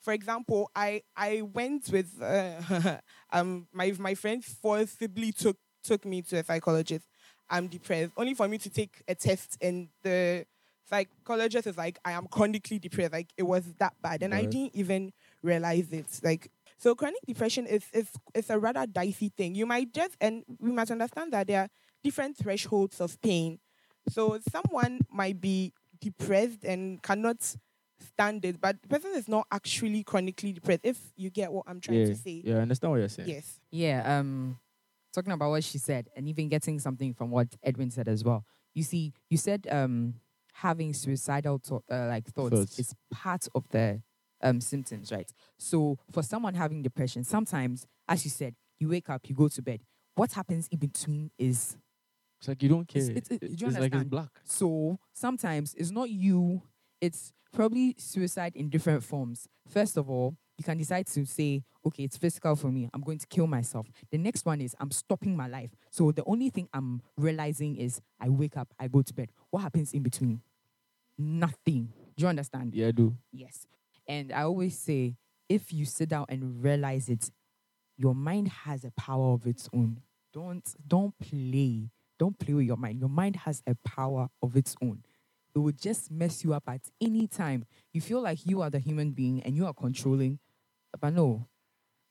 for 0.00 0.12
example, 0.12 0.70
I 0.75 1.02
I 1.16 1.42
went 1.42 1.90
with 1.90 2.20
uh, 2.20 2.98
um 3.32 3.68
my 3.72 3.92
my 3.98 4.14
friend 4.14 4.44
forcibly 4.44 5.32
took 5.32 5.56
took 5.82 6.04
me 6.04 6.22
to 6.22 6.38
a 6.38 6.44
psychologist. 6.44 7.06
I'm 7.50 7.68
depressed, 7.68 8.12
only 8.16 8.34
for 8.34 8.46
me 8.46 8.58
to 8.58 8.68
take 8.70 9.02
a 9.08 9.14
test 9.14 9.56
and 9.62 9.88
the 10.02 10.44
psychologist 10.88 11.66
is 11.66 11.76
like, 11.76 11.98
I 12.04 12.12
am 12.12 12.26
chronically 12.26 12.78
depressed. 12.78 13.12
Like 13.12 13.28
it 13.37 13.42
was 13.42 13.64
that 13.78 13.94
bad, 14.02 14.22
and 14.22 14.34
I 14.34 14.44
didn't 14.44 14.75
even 14.75 15.12
realize 15.42 15.92
it. 15.92 16.07
Like 16.23 16.50
so, 16.78 16.95
chronic 16.95 17.21
depression 17.26 17.66
is 17.66 17.85
is 17.92 18.09
is 18.35 18.50
a 18.50 18.59
rather 18.59 18.87
dicey 18.87 19.30
thing. 19.37 19.54
You 19.54 19.66
might 19.66 19.92
just 19.92 20.16
and 20.21 20.45
we 20.59 20.71
must 20.73 20.90
understand 20.90 21.33
that 21.33 21.47
there 21.47 21.62
are 21.62 21.68
different 22.02 22.37
thresholds 22.37 23.00
of 23.00 23.21
pain. 23.21 23.59
So 24.11 24.38
someone 24.50 25.00
might 25.12 25.40
be 25.40 25.73
depressed 26.00 26.64
and 26.64 27.02
cannot 27.02 27.37
stand 28.00 28.45
it, 28.45 28.61
but 28.61 28.80
the 28.80 28.88
person 28.88 29.11
is 29.16 29.28
not 29.28 29.47
actually 29.50 30.04
chronically 30.04 30.52
depressed. 30.52 30.80
If 30.85 30.99
you 31.16 31.30
get 31.30 31.52
what 31.52 31.64
I'm 31.66 31.80
trying 31.80 31.99
yeah. 32.00 32.07
to 32.07 32.14
say, 32.14 32.42
Yeah, 32.45 32.57
I 32.59 32.61
understand 32.61 32.92
what 32.92 32.99
you're 32.99 33.09
saying. 33.09 33.28
yes. 33.28 33.59
Yeah. 33.73 34.18
Um, 34.18 34.59
talking 35.12 35.33
about 35.33 35.50
what 35.50 35.64
she 35.64 35.78
said 35.78 36.09
and 36.14 36.28
even 36.28 36.49
getting 36.49 36.78
something 36.78 37.12
from 37.12 37.30
what 37.30 37.49
Edwin 37.62 37.90
said 37.90 38.07
as 38.09 38.23
well. 38.23 38.45
You 38.75 38.85
see, 38.85 39.12
you 39.28 39.37
said 39.37 39.66
um 39.71 40.14
having 40.54 40.95
suicidal 40.95 41.59
thought, 41.59 41.85
uh, 41.90 42.07
like 42.07 42.26
thoughts, 42.28 42.54
Thoughts. 42.54 42.78
is 42.78 42.95
part 43.11 43.47
of 43.54 43.68
the 43.71 44.00
um 44.42 44.61
symptoms, 44.61 45.11
right? 45.12 45.30
So 45.59 45.99
for 46.11 46.23
someone 46.23 46.54
having 46.54 46.83
depression, 46.83 47.25
sometimes, 47.25 47.87
as 48.09 48.25
you 48.25 48.30
said, 48.30 48.54
you 48.78 48.88
wake 48.88 49.09
up, 49.11 49.28
you 49.28 49.35
go 49.35 49.49
to 49.49 49.62
bed. 49.62 49.80
What 50.14 50.33
happens 50.33 50.68
in 50.68 50.78
between 50.78 51.30
is 51.38 51.76
It's 52.40 52.47
like 52.49 52.62
you 52.62 52.68
don't 52.68 52.87
care. 52.87 53.02
It's- 53.02 53.16
it's- 53.16 53.30
It- 53.33 53.40
do 53.57 53.64
you 53.64 53.71
it's 53.71 53.78
like 53.80 53.95
it's 53.95 54.04
black. 54.04 54.30
So 54.45 54.99
sometimes 55.12 55.75
it's 55.75 55.90
not 55.90 56.09
you, 56.09 56.62
it's 57.00 57.33
probably 57.52 57.95
suicide 57.99 58.52
in 58.54 58.68
different 58.68 59.02
forms. 59.02 59.49
First 59.66 59.97
of 59.97 60.09
all, 60.09 60.37
you 60.57 60.62
can 60.64 60.78
decide 60.78 61.07
to 61.09 61.25
say, 61.26 61.64
okay, 61.85 62.04
it's 62.04 62.16
physical 62.16 62.54
for 62.54 62.71
me. 62.71 62.88
I'm 62.95 63.00
going 63.00 63.18
to 63.18 63.26
kill 63.26 63.47
myself. 63.49 63.88
The 64.11 64.18
next 64.18 64.45
one 64.47 64.61
is 64.61 64.76
I'm 64.78 64.90
stopping 64.92 65.37
my 65.37 65.49
life. 65.49 65.75
So 65.90 66.12
the 66.12 66.23
only 66.25 66.50
thing 66.50 66.68
I'm 66.73 67.00
realizing 67.16 67.76
is 67.76 68.00
I 68.21 68.28
wake 68.28 68.57
up, 68.57 68.73
I 68.78 68.87
go 68.88 69.02
to 69.02 69.14
bed. 69.14 69.33
What 69.50 69.61
happens 69.62 69.92
in 69.92 70.02
between? 70.02 70.40
Nothing. 71.16 71.92
Do 72.16 72.23
you 72.23 72.28
understand? 72.28 72.75
Yeah, 72.75 72.88
I 72.88 72.90
do. 72.92 73.16
Yes. 73.33 73.66
And 74.08 74.32
I 74.32 74.42
always 74.42 74.78
say, 74.78 75.16
if 75.48 75.72
you 75.72 75.84
sit 75.84 76.08
down 76.08 76.26
and 76.28 76.62
realize 76.62 77.08
it, 77.08 77.30
your 77.96 78.14
mind 78.14 78.48
has 78.48 78.84
a 78.84 78.90
power 78.92 79.34
of 79.34 79.46
its 79.46 79.68
own. 79.74 80.00
Don't 80.32 80.64
don't 80.86 81.14
play. 81.18 81.90
Don't 82.18 82.38
play 82.38 82.54
with 82.54 82.66
your 82.66 82.76
mind. 82.76 82.98
Your 83.00 83.08
mind 83.08 83.36
has 83.36 83.62
a 83.66 83.76
power 83.84 84.28
of 84.42 84.56
its 84.56 84.74
own. 84.82 85.02
It 85.54 85.58
will 85.58 85.72
just 85.72 86.10
mess 86.10 86.44
you 86.44 86.54
up 86.54 86.64
at 86.68 86.82
any 87.00 87.26
time. 87.26 87.64
You 87.92 88.00
feel 88.00 88.20
like 88.20 88.46
you 88.46 88.62
are 88.62 88.70
the 88.70 88.78
human 88.78 89.12
being 89.12 89.42
and 89.42 89.56
you 89.56 89.66
are 89.66 89.74
controlling, 89.74 90.38
but 91.00 91.12
no, 91.12 91.46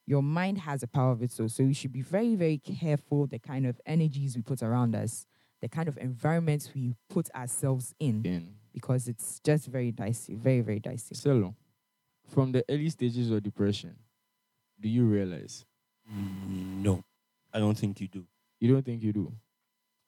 your 0.05 0.23
mind 0.23 0.59
has 0.59 0.83
a 0.83 0.87
power 0.87 1.11
of 1.11 1.21
its 1.21 1.39
own. 1.39 1.49
So 1.49 1.63
we 1.63 1.73
should 1.73 1.93
be 1.93 2.01
very, 2.01 2.35
very 2.35 2.57
careful 2.57 3.27
the 3.27 3.39
kind 3.39 3.65
of 3.65 3.79
energies 3.85 4.35
we 4.35 4.41
put 4.41 4.63
around 4.63 4.95
us, 4.95 5.25
the 5.61 5.69
kind 5.69 5.87
of 5.87 5.97
environments 5.97 6.71
we 6.73 6.95
put 7.09 7.29
ourselves 7.35 7.93
in, 7.99 8.23
Then 8.23 8.55
because 8.73 9.07
it's 9.07 9.39
just 9.43 9.67
very 9.67 9.91
dicey, 9.91 10.35
very, 10.35 10.61
very 10.61 10.79
dicey. 10.79 11.15
Selo, 11.15 11.55
from 12.27 12.51
the 12.51 12.63
early 12.69 12.89
stages 12.89 13.29
of 13.31 13.41
depression, 13.43 13.95
do 14.79 14.87
you 14.89 15.05
realize? 15.05 15.65
No, 16.09 17.03
I 17.53 17.59
don't 17.59 17.77
think 17.77 17.99
you 18.01 18.07
do. 18.07 18.25
You 18.59 18.73
don't 18.73 18.83
think 18.85 19.03
you 19.03 19.13
do. 19.13 19.33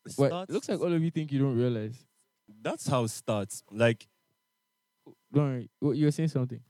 It 0.05 0.13
Well, 0.17 0.29
starts- 0.29 0.49
it 0.49 0.53
looks 0.53 0.69
like 0.69 0.79
all 0.79 0.93
of 0.93 1.03
you 1.03 1.11
think 1.11 1.31
you 1.31 1.39
don't 1.39 1.57
realize. 1.57 2.05
that's 2.61 2.87
how 2.87 3.03
it 3.03 3.09
starts. 3.09 3.63
Like 3.71 4.07
Don't 5.31 5.69
worry. 5.81 5.95
You 5.97 6.05
were 6.05 6.11
saying 6.11 6.29
something. 6.29 6.61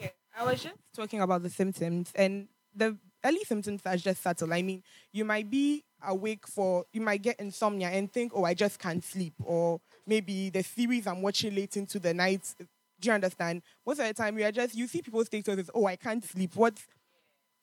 Yeah, 0.00 0.08
I 0.36 0.44
was 0.44 0.62
just 0.62 0.76
talking 0.94 1.20
about 1.20 1.42
the 1.42 1.50
symptoms, 1.50 2.10
and 2.14 2.48
the 2.74 2.96
early 3.24 3.44
symptoms 3.44 3.80
are 3.86 3.96
just 3.96 4.22
subtle. 4.22 4.52
I 4.52 4.60
mean, 4.62 4.82
you 5.12 5.24
might 5.24 5.48
be 5.50 5.84
awake 6.04 6.46
for, 6.46 6.84
you 6.92 7.00
might 7.00 7.22
get 7.22 7.38
insomnia 7.40 7.88
and 7.88 8.12
think, 8.12 8.32
oh, 8.34 8.44
I 8.44 8.52
just 8.54 8.78
can't 8.78 9.02
sleep, 9.04 9.34
or 9.42 9.80
maybe 10.06 10.50
the 10.50 10.62
series 10.62 11.06
I'm 11.06 11.22
watching 11.22 11.54
late 11.54 11.76
into 11.76 11.98
the 11.98 12.12
night. 12.12 12.54
Do 13.02 13.08
you 13.08 13.14
understand? 13.14 13.62
Most 13.84 13.98
of 13.98 14.06
the 14.06 14.14
time, 14.14 14.36
we 14.36 14.44
are 14.44 14.52
just 14.52 14.76
you 14.76 14.86
see 14.86 15.02
people's 15.02 15.28
oh, 15.32 15.36
statuses, 15.36 15.70
oh, 15.74 15.86
I 15.86 15.96
can't 15.96 16.24
sleep. 16.24 16.54
What? 16.54 16.78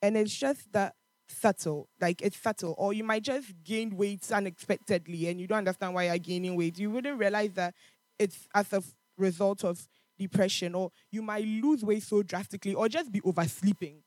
And 0.01 0.17
it's 0.17 0.36
just 0.36 0.72
that 0.74 0.96
subtle, 1.29 1.88
like 2.01 2.22
it's 2.22 2.38
subtle, 2.38 2.75
or 2.77 2.91
you 2.91 3.05
might 3.05 3.24
just 3.24 3.53
gain 3.63 3.96
weight 3.96 4.29
unexpectedly, 4.31 5.29
and 5.29 5.39
you 5.39 5.48
don't 5.48 5.60
understand 5.60 5.93
why 5.93 6.08
you're 6.08 6.17
gaining 6.17 6.58
weight. 6.58 6.77
You 6.77 6.91
wouldn't 6.91 7.17
realize 7.17 7.53
that 7.53 7.74
it's 8.19 8.48
as 8.53 8.74
a 8.74 8.84
result 9.17 9.63
of 9.63 9.88
depression, 10.17 10.75
or 10.75 10.91
you 11.10 11.22
might 11.22 11.46
lose 11.46 11.86
weight 11.86 12.03
so 12.03 12.22
drastically, 12.22 12.74
or 12.74 12.89
just 12.89 13.10
be 13.10 13.22
oversleeping. 13.22 14.03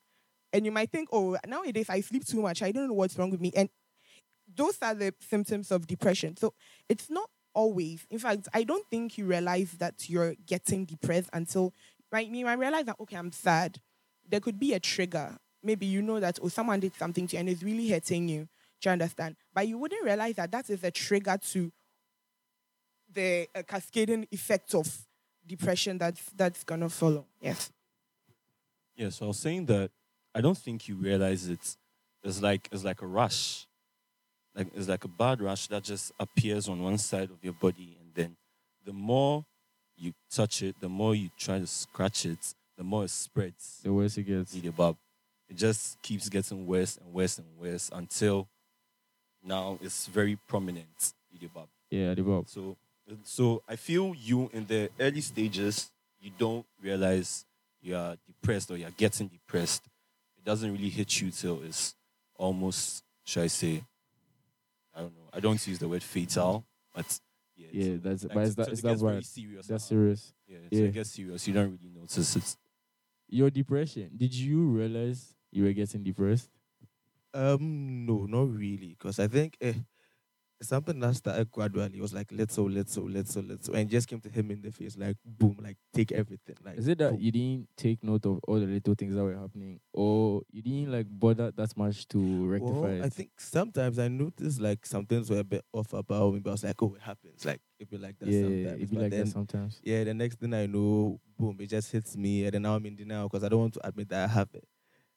And 0.51 0.65
you 0.65 0.71
might 0.71 0.91
think, 0.91 1.09
oh, 1.11 1.35
nowadays 1.47 1.89
I 1.89 2.01
sleep 2.01 2.27
too 2.27 2.43
much. 2.43 2.61
I 2.61 2.71
don't 2.71 2.87
know 2.87 2.93
what's 2.93 3.17
wrong 3.17 3.31
with 3.31 3.41
me. 3.41 3.51
And 3.55 3.69
those 4.55 4.77
are 4.83 4.93
the 4.93 5.15
symptoms 5.19 5.71
of 5.71 5.87
depression. 5.87 6.37
So 6.37 6.53
it's 6.87 7.09
not 7.09 7.27
always. 7.53 8.05
In 8.09 8.19
fact, 8.19 8.47
I 8.53 8.63
don't 8.63 8.85
think 8.89 9.17
you 9.17 9.25
realize 9.25 9.71
that 9.73 10.09
you're 10.09 10.35
getting 10.45 10.85
depressed 10.85 11.29
until 11.33 11.73
right 12.11 12.29
me. 12.29 12.43
I 12.43 12.53
realize 12.53 12.85
that 12.85 12.97
okay, 12.99 13.17
I'm 13.17 13.31
sad. 13.31 13.79
There 14.27 14.39
could 14.39 14.59
be 14.59 14.73
a 14.73 14.79
trigger. 14.79 15.37
Maybe 15.61 15.85
you 15.85 16.01
know 16.01 16.19
that 16.19 16.39
oh, 16.41 16.49
someone 16.49 16.79
did 16.79 16.95
something 16.95 17.27
to 17.27 17.35
you 17.35 17.39
and 17.39 17.49
it's 17.49 17.63
really 17.63 17.89
hurting 17.89 18.27
you. 18.27 18.47
Do 18.81 18.89
you 18.89 18.91
understand? 18.91 19.35
But 19.53 19.67
you 19.67 19.77
wouldn't 19.77 20.03
realize 20.03 20.35
that 20.35 20.51
that 20.51 20.69
is 20.69 20.83
a 20.83 20.91
trigger 20.91 21.37
to 21.51 21.71
the 23.11 23.47
uh, 23.55 23.63
cascading 23.67 24.27
effect 24.31 24.73
of 24.75 25.05
depression 25.45 25.97
that's 25.97 26.23
that's 26.35 26.63
gonna 26.63 26.89
follow. 26.89 27.25
Yes. 27.41 27.71
Yeah, 28.95 29.09
so 29.09 29.25
I 29.25 29.27
was 29.29 29.39
saying 29.39 29.65
that 29.67 29.91
I 30.35 30.41
don't 30.41 30.57
think 30.57 30.87
you 30.87 30.95
realize 30.95 31.47
it. 31.47 31.77
It's 32.23 32.41
like 32.41 32.69
it's 32.71 32.83
like 32.83 33.01
a 33.01 33.07
rush. 33.07 33.67
Like 34.55 34.67
it's 34.75 34.87
like 34.87 35.03
a 35.03 35.07
bad 35.07 35.41
rash 35.41 35.67
that 35.67 35.83
just 35.83 36.11
appears 36.19 36.69
on 36.69 36.81
one 36.81 36.97
side 36.97 37.29
of 37.31 37.43
your 37.43 37.53
body 37.53 37.97
and 37.99 38.09
then 38.13 38.35
the 38.85 38.93
more 38.93 39.45
you 39.97 40.13
touch 40.31 40.61
it, 40.61 40.75
the 40.79 40.89
more 40.89 41.15
you 41.15 41.29
try 41.37 41.59
to 41.59 41.67
scratch 41.67 42.25
it, 42.25 42.53
the 42.77 42.83
more 42.83 43.05
it 43.05 43.09
spreads. 43.09 43.79
The 43.83 43.93
worse 43.93 44.17
it 44.17 44.23
gets. 44.23 44.53
Need 44.53 44.65
a 44.65 44.71
bob. 44.71 44.97
It 45.49 45.55
just 45.55 46.01
keeps 46.01 46.29
getting 46.29 46.65
worse 46.65 46.97
and 46.97 47.13
worse 47.13 47.37
and 47.37 47.47
worse 47.59 47.89
until 47.93 48.47
now 49.43 49.77
it's 49.81 50.07
very 50.07 50.37
prominent. 50.47 51.13
Bob. 51.53 51.67
Yeah, 51.89 52.13
the 52.13 52.21
bob. 52.21 52.47
So, 52.47 52.77
so 53.23 53.63
I 53.67 53.75
feel 53.75 54.13
you 54.15 54.49
in 54.53 54.65
the 54.65 54.89
early 54.99 55.19
stages, 55.21 55.91
you 56.21 56.31
don't 56.37 56.65
realize 56.81 57.45
you 57.81 57.95
are 57.95 58.15
depressed 58.25 58.71
or 58.71 58.77
you're 58.77 58.91
getting 58.91 59.27
depressed. 59.27 59.83
It 60.37 60.45
doesn't 60.45 60.71
really 60.71 60.89
hit 60.89 61.19
you 61.19 61.31
till 61.31 61.61
it's 61.63 61.95
almost, 62.37 63.03
should 63.25 63.43
I 63.43 63.47
say, 63.47 63.83
I 64.95 65.01
don't 65.01 65.15
know. 65.15 65.29
I 65.33 65.39
don't 65.39 65.67
use 65.67 65.79
the 65.79 65.87
word 65.87 66.03
fatal, 66.03 66.65
but 66.93 67.19
yeah. 67.55 67.67
Yeah, 67.71 67.83
so, 67.83 67.97
that's 67.97 68.23
like, 68.23 68.33
but 68.33 68.43
it's 68.43 68.55
so 68.55 68.61
that 68.61 68.67
it 68.67 68.71
it's 68.73 68.81
that 68.81 68.97
very 68.97 69.15
word. 69.15 69.25
serious. 69.25 69.67
That's 69.67 69.83
now. 69.83 69.95
serious. 69.95 70.33
Yeah, 70.47 70.57
so 70.71 70.83
it 70.83 70.93
gets 70.93 71.11
serious. 71.11 71.47
You 71.47 71.53
don't 71.53 71.71
really 71.71 71.91
notice 71.93 72.35
it. 72.35 72.57
Your 73.29 73.49
depression. 73.49 74.11
Did 74.15 74.33
you 74.33 74.61
realize 74.65 75.35
you 75.51 75.63
were 75.63 75.73
getting 75.73 76.03
depressed? 76.03 76.49
Um, 77.33 78.05
no, 78.05 78.25
not 78.25 78.53
really, 78.53 78.95
because 78.97 79.19
I 79.19 79.27
think 79.27 79.57
eh, 79.59 79.69
it's 79.69 79.79
something 80.63 80.99
that 80.99 81.15
started 81.15 81.51
gradually. 81.51 81.97
It 81.97 82.01
was 82.01 82.13
like 82.13 82.31
little, 82.31 82.69
little, 82.69 83.03
little, 83.03 83.41
little, 83.43 83.75
and 83.75 83.89
just 83.89 84.07
came 84.07 84.19
to 84.21 84.29
him 84.29 84.51
in 84.51 84.61
the 84.61 84.71
face, 84.71 84.97
like 84.97 85.17
boom, 85.25 85.57
like 85.61 85.77
take 85.93 86.11
everything. 86.11 86.55
Like 86.63 86.77
Is 86.77 86.87
it 86.87 86.97
that 86.99 87.11
boom. 87.11 87.19
you 87.19 87.31
didn't 87.31 87.69
take 87.77 88.03
note 88.03 88.25
of 88.25 88.39
all 88.47 88.59
the 88.59 88.65
little 88.65 88.95
things 88.95 89.15
that 89.15 89.23
were 89.23 89.35
happening, 89.35 89.79
or 89.93 90.41
you 90.51 90.61
didn't 90.61 90.91
like 90.91 91.07
bother 91.09 91.51
that 91.51 91.77
much 91.77 92.07
to 92.09 92.47
rectify 92.47 92.71
Well, 92.73 92.85
it? 92.91 93.05
I 93.05 93.09
think 93.09 93.31
sometimes 93.39 93.99
I 93.99 94.07
noticed 94.07 94.59
like 94.59 94.85
some 94.85 95.05
things 95.05 95.29
were 95.29 95.39
a 95.39 95.43
bit 95.43 95.63
off 95.73 95.93
about 95.93 96.33
me, 96.33 96.39
but 96.39 96.51
I 96.51 96.53
was 96.53 96.63
like, 96.63 96.81
oh, 96.81 96.93
it 96.95 97.01
happens. 97.01 97.45
Like 97.45 97.61
it 97.79 97.89
be 97.89 97.97
like 97.97 98.17
that 98.19 98.29
yeah, 98.29 98.41
sometimes. 98.41 98.81
it 98.81 98.89
be 98.89 98.95
But 98.95 99.01
like 99.03 99.11
then, 99.11 99.25
that 99.25 99.31
sometimes. 99.31 99.81
Yeah, 99.83 100.03
the 100.03 100.13
next 100.13 100.39
thing 100.39 100.53
I 100.53 100.65
know, 100.65 101.19
boom, 101.37 101.57
it 101.59 101.67
just 101.67 101.91
hits 101.91 102.15
me, 102.17 102.45
and 102.45 102.53
then 102.53 102.61
now 102.63 102.75
I'm 102.75 102.85
in 102.85 102.95
denial 102.95 103.27
because 103.29 103.43
I 103.43 103.49
don't 103.49 103.59
want 103.59 103.73
to 103.75 103.87
admit 103.87 104.09
that 104.09 104.29
I 104.29 104.33
have 104.33 104.49
it. 104.53 104.63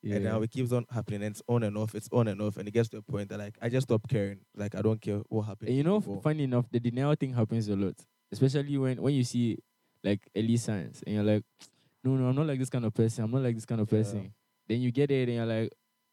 Yeah. 0.06 0.16
And 0.16 0.24
now 0.24 0.40
it 0.42 0.52
keeps 0.52 0.70
on 0.70 0.86
happening, 0.88 1.24
and 1.24 1.32
it's 1.32 1.42
on 1.48 1.64
and 1.64 1.76
off, 1.76 1.96
it's 1.96 2.08
on 2.12 2.28
and 2.28 2.40
off, 2.40 2.58
and 2.58 2.68
it 2.68 2.70
gets 2.70 2.88
to 2.90 2.98
a 2.98 3.02
point 3.02 3.28
that 3.30 3.40
like 3.40 3.58
I 3.60 3.68
just 3.68 3.88
stop 3.88 4.08
caring. 4.08 4.38
Like 4.54 4.76
I 4.76 4.80
don't 4.80 5.00
care 5.00 5.20
what 5.28 5.42
happens. 5.42 5.68
And 5.68 5.76
you 5.76 5.82
know, 5.82 5.98
before. 5.98 6.22
funny 6.22 6.44
enough, 6.44 6.66
the 6.70 6.78
denial 6.78 7.16
thing 7.16 7.34
happens 7.34 7.68
a 7.68 7.74
lot, 7.74 7.96
especially 8.30 8.78
when 8.78 9.02
when 9.02 9.14
you 9.14 9.24
see 9.24 9.58
like 10.04 10.20
early 10.36 10.58
signs, 10.58 11.02
and 11.04 11.16
you're 11.16 11.24
like, 11.24 11.42
no, 12.04 12.12
no, 12.12 12.28
I'm 12.28 12.36
not 12.36 12.46
like 12.46 12.60
this 12.60 12.70
kind 12.70 12.84
of 12.84 12.94
person. 12.94 13.24
I'm 13.24 13.32
not 13.32 13.42
like 13.42 13.56
this 13.56 13.64
kind 13.64 13.80
of 13.80 13.90
Yeah. 13.90 13.98
person. 13.98 14.32
Then 14.68 14.80
you 14.80 14.92
get 14.92 15.10
it, 15.10 15.28
and 15.28 15.38
you're 15.38 15.46
like, 15.62 15.72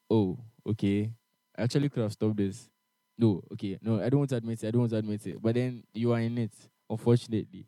oh, 0.09 0.39
okay, 0.67 1.11
I 1.55 1.61
actually 1.61 1.89
could 1.89 2.01
have 2.01 2.13
stopped 2.13 2.37
this. 2.37 2.67
No, 3.15 3.43
okay, 3.53 3.77
no, 3.79 4.01
I 4.01 4.09
don't 4.09 4.21
want 4.21 4.31
to 4.31 4.37
admit 4.37 4.63
it. 4.63 4.67
I 4.69 4.71
don't 4.71 4.81
want 4.81 4.91
to 4.93 4.97
admit 4.97 5.27
it. 5.27 5.39
But 5.39 5.53
then 5.53 5.83
you 5.93 6.13
are 6.13 6.19
in 6.19 6.35
it, 6.39 6.53
unfortunately. 6.89 7.67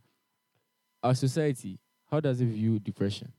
Our 1.04 1.14
society, 1.14 1.78
how 2.10 2.20
does 2.20 2.42
it 2.42 2.46
view 2.48 2.80
depression? 2.80 3.32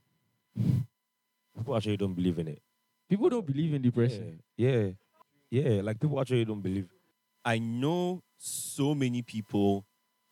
People 1.57 1.75
actually 1.76 1.97
don't 1.97 2.14
believe 2.14 2.38
in 2.38 2.47
it. 2.47 2.62
People 3.09 3.29
don't 3.29 3.47
believe 3.47 3.73
in 3.75 3.83
depression. 3.83 4.41
Yeah. 4.57 4.71
Yeah. 4.71 4.91
Yeah. 5.51 5.83
Like 5.83 6.01
people 6.01 6.21
actually 6.21 6.45
don't 6.45 6.61
believe. 6.61 6.89
I 7.45 7.59
know 7.59 8.23
so 8.39 8.95
many 8.95 9.23
people 9.23 9.85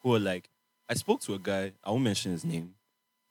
who 0.02 0.14
are 0.14 0.18
like, 0.20 0.48
I 0.88 0.94
spoke 0.94 1.20
to 1.22 1.34
a 1.34 1.38
guy, 1.38 1.72
I 1.82 1.90
won't 1.90 2.02
mention 2.02 2.32
his 2.32 2.44
name. 2.44 2.74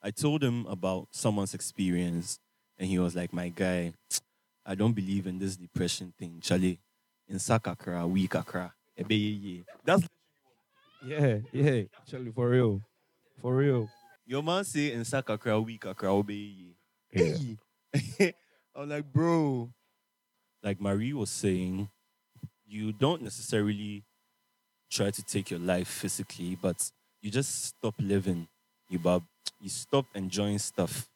I 0.01 0.11
told 0.11 0.43
him 0.43 0.65
about 0.65 1.07
someone's 1.11 1.53
experience, 1.53 2.39
and 2.77 2.89
he 2.89 2.99
was 2.99 3.15
like, 3.15 3.31
My 3.31 3.49
guy, 3.49 3.93
I 4.65 4.75
don't 4.75 4.93
believe 4.93 5.27
in 5.27 5.39
this 5.39 5.55
depression 5.55 6.13
thing. 6.17 6.39
Charlie, 6.41 6.79
in 7.27 7.37
Sakakra, 7.37 8.09
we 8.09 8.27
kakra. 8.27 8.71
ebe 8.97 9.11
ye 9.11 9.29
ye." 9.29 9.65
That's 9.83 10.07
Yeah. 11.05 11.39
Yeah. 11.51 11.83
Actually, 11.99 12.31
for 12.31 12.49
real. 12.49 12.81
For 13.41 13.55
real. 13.55 13.89
your 14.25 14.41
man 14.41 14.63
say 14.63 14.93
in 14.93 15.01
Sakakra, 15.01 15.63
we 15.63 15.77
kakra, 15.77 16.09
obe 16.09 16.31
Yeah. 16.31 17.37
Hey. 17.37 17.57
Like, 18.85 19.11
bro. 19.11 19.71
Like 20.63 20.81
Marie 20.81 21.13
was 21.13 21.29
saying, 21.29 21.89
you 22.65 22.93
don't 22.93 23.21
necessarily 23.21 24.05
try 24.91 25.11
to 25.11 25.23
take 25.23 25.51
your 25.51 25.59
life 25.59 25.87
physically, 25.87 26.57
but 26.61 26.91
you 27.21 27.31
just 27.31 27.65
stop 27.65 27.95
living. 27.99 28.47
You 28.89 28.99
bob, 28.99 29.23
you 29.59 29.69
stop 29.69 30.05
enjoying 30.15 30.59
stuff. 30.59 31.09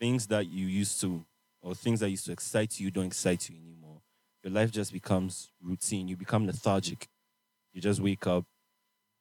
Things 0.00 0.26
that 0.28 0.46
you 0.48 0.66
used 0.66 1.00
to, 1.02 1.24
or 1.62 1.74
things 1.74 2.00
that 2.00 2.10
used 2.10 2.26
to 2.26 2.32
excite 2.32 2.80
you, 2.80 2.90
don't 2.90 3.06
excite 3.06 3.50
you 3.50 3.56
anymore. 3.56 4.02
your 4.44 4.52
life 4.52 4.70
just 4.70 4.92
becomes 4.92 5.50
routine. 5.62 6.08
You 6.08 6.16
become 6.16 6.46
lethargic. 6.46 7.08
You 7.72 7.80
just 7.80 8.00
wake 8.00 8.26
up. 8.26 8.44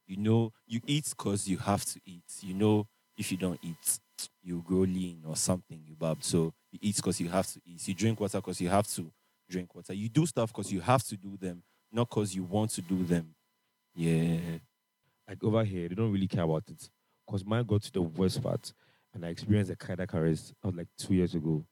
You 0.07 0.17
know, 0.17 0.53
you 0.67 0.81
eat 0.87 1.09
because 1.09 1.47
you 1.47 1.57
have 1.57 1.85
to 1.85 2.01
eat. 2.05 2.23
You 2.41 2.53
know, 2.55 2.87
if 3.17 3.31
you 3.31 3.37
don't 3.37 3.59
eat, 3.63 3.99
you 4.43 4.63
grow 4.65 4.79
lean 4.81 5.23
or 5.25 5.35
something. 5.35 5.81
You 5.85 5.95
bab. 5.95 6.23
So 6.23 6.53
you 6.71 6.79
eat 6.81 6.95
because 6.95 7.19
you 7.19 7.29
have 7.29 7.47
to 7.47 7.59
eat. 7.65 7.87
You 7.87 7.93
drink 7.93 8.19
water 8.19 8.39
because 8.39 8.59
you 8.61 8.69
have 8.69 8.87
to 8.87 9.11
drink 9.49 9.73
water. 9.73 9.93
You 9.93 10.09
do 10.09 10.25
stuff 10.25 10.51
because 10.53 10.71
you 10.71 10.81
have 10.81 11.03
to 11.03 11.17
do 11.17 11.37
them, 11.37 11.63
not 11.91 12.09
because 12.09 12.35
you 12.35 12.43
want 12.43 12.71
to 12.71 12.81
do 12.81 13.03
them. 13.03 13.35
Yeah. 13.95 14.37
like 15.27 15.43
over 15.43 15.63
here, 15.63 15.89
they 15.89 15.95
don't 15.95 16.11
really 16.11 16.27
care 16.27 16.43
about 16.43 16.63
it. 16.67 16.89
Because 17.25 17.45
mine 17.45 17.65
got 17.65 17.81
to 17.83 17.91
the 17.91 18.01
worst 18.01 18.41
part 18.41 18.71
and 19.13 19.25
I 19.25 19.29
experienced 19.29 19.71
a 19.71 19.75
cardiac 19.75 20.13
arrest. 20.13 20.53
I 20.63 20.67
was 20.67 20.75
like 20.75 20.87
two 20.97 21.15
years 21.15 21.35
ago. 21.35 21.65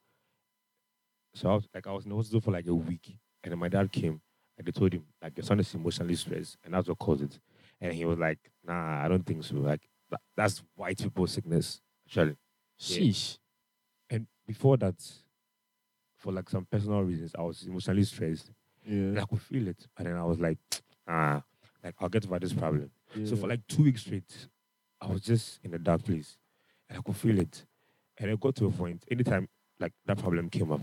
So 1.34 1.50
I 1.50 1.56
was 1.56 1.68
like 1.74 1.86
I 1.88 1.92
was 1.92 2.06
in 2.06 2.10
the 2.10 2.16
hospital 2.16 2.42
for 2.42 2.52
like 2.52 2.68
a 2.68 2.74
week. 2.74 3.18
And 3.44 3.52
then 3.52 3.60
my 3.60 3.70
dad 3.70 3.92
came 3.92 4.22
and 4.58 4.66
they 4.66 4.72
told 4.72 4.94
him 4.94 5.04
like 5.22 5.38
your 5.38 5.44
son 5.44 5.60
is 5.60 5.74
emotionally 5.76 6.16
stressed 6.16 6.58
and 6.64 6.74
that's 6.74 6.88
what 6.88 6.98
caused 6.98 7.24
it. 7.24 7.40
And 7.80 7.94
he 7.94 8.06
was 8.06 8.18
like, 8.18 8.40
nah, 8.66 9.04
I 9.04 9.08
don't 9.08 9.26
think 9.26 9.44
so. 9.44 9.56
Like 9.56 9.82
that, 10.10 10.22
that's 10.36 10.64
white 10.76 10.98
people 10.98 11.28
sickness, 11.28 11.82
actually. 12.08 12.36
Sheesh. 12.80 13.38
And 13.38 13.45
before 14.48 14.78
that, 14.78 14.96
for 16.18 16.32
like 16.32 16.50
some 16.50 16.66
personal 16.66 17.02
reasons, 17.04 17.34
I 17.38 17.42
was 17.42 17.64
emotionally 17.64 18.04
stressed. 18.04 18.52
And 18.86 19.16
Yeah. 19.16 19.22
I 19.22 19.26
could 19.26 19.42
feel 19.42 19.68
it. 19.68 19.88
And 19.98 20.08
then 20.08 20.16
I 20.16 20.24
was 20.24 20.40
like, 20.40 20.58
ah, 21.08 21.44
like 21.84 21.96
I'll 22.00 22.10
get 22.10 22.26
over 22.26 22.40
this 22.40 22.54
problem. 22.54 22.92
So 23.24 23.36
for 23.36 23.48
like 23.48 23.66
two 23.68 23.84
weeks 23.84 24.02
straight, 24.02 24.48
I 25.00 25.08
was 25.08 25.22
just 25.22 25.60
in 25.64 25.74
a 25.74 25.78
dark 25.80 26.04
place, 26.04 26.38
and 26.90 26.98
I 27.00 27.02
could 27.02 27.16
feel 27.16 27.40
it. 27.40 27.66
And 28.18 28.30
it 28.32 28.40
got 28.40 28.56
to 28.56 28.66
a 28.66 28.72
point. 28.72 29.04
Anytime 29.10 29.48
like 29.80 29.94
that 30.06 30.18
problem 30.18 30.50
came 30.50 30.72
up, 30.72 30.82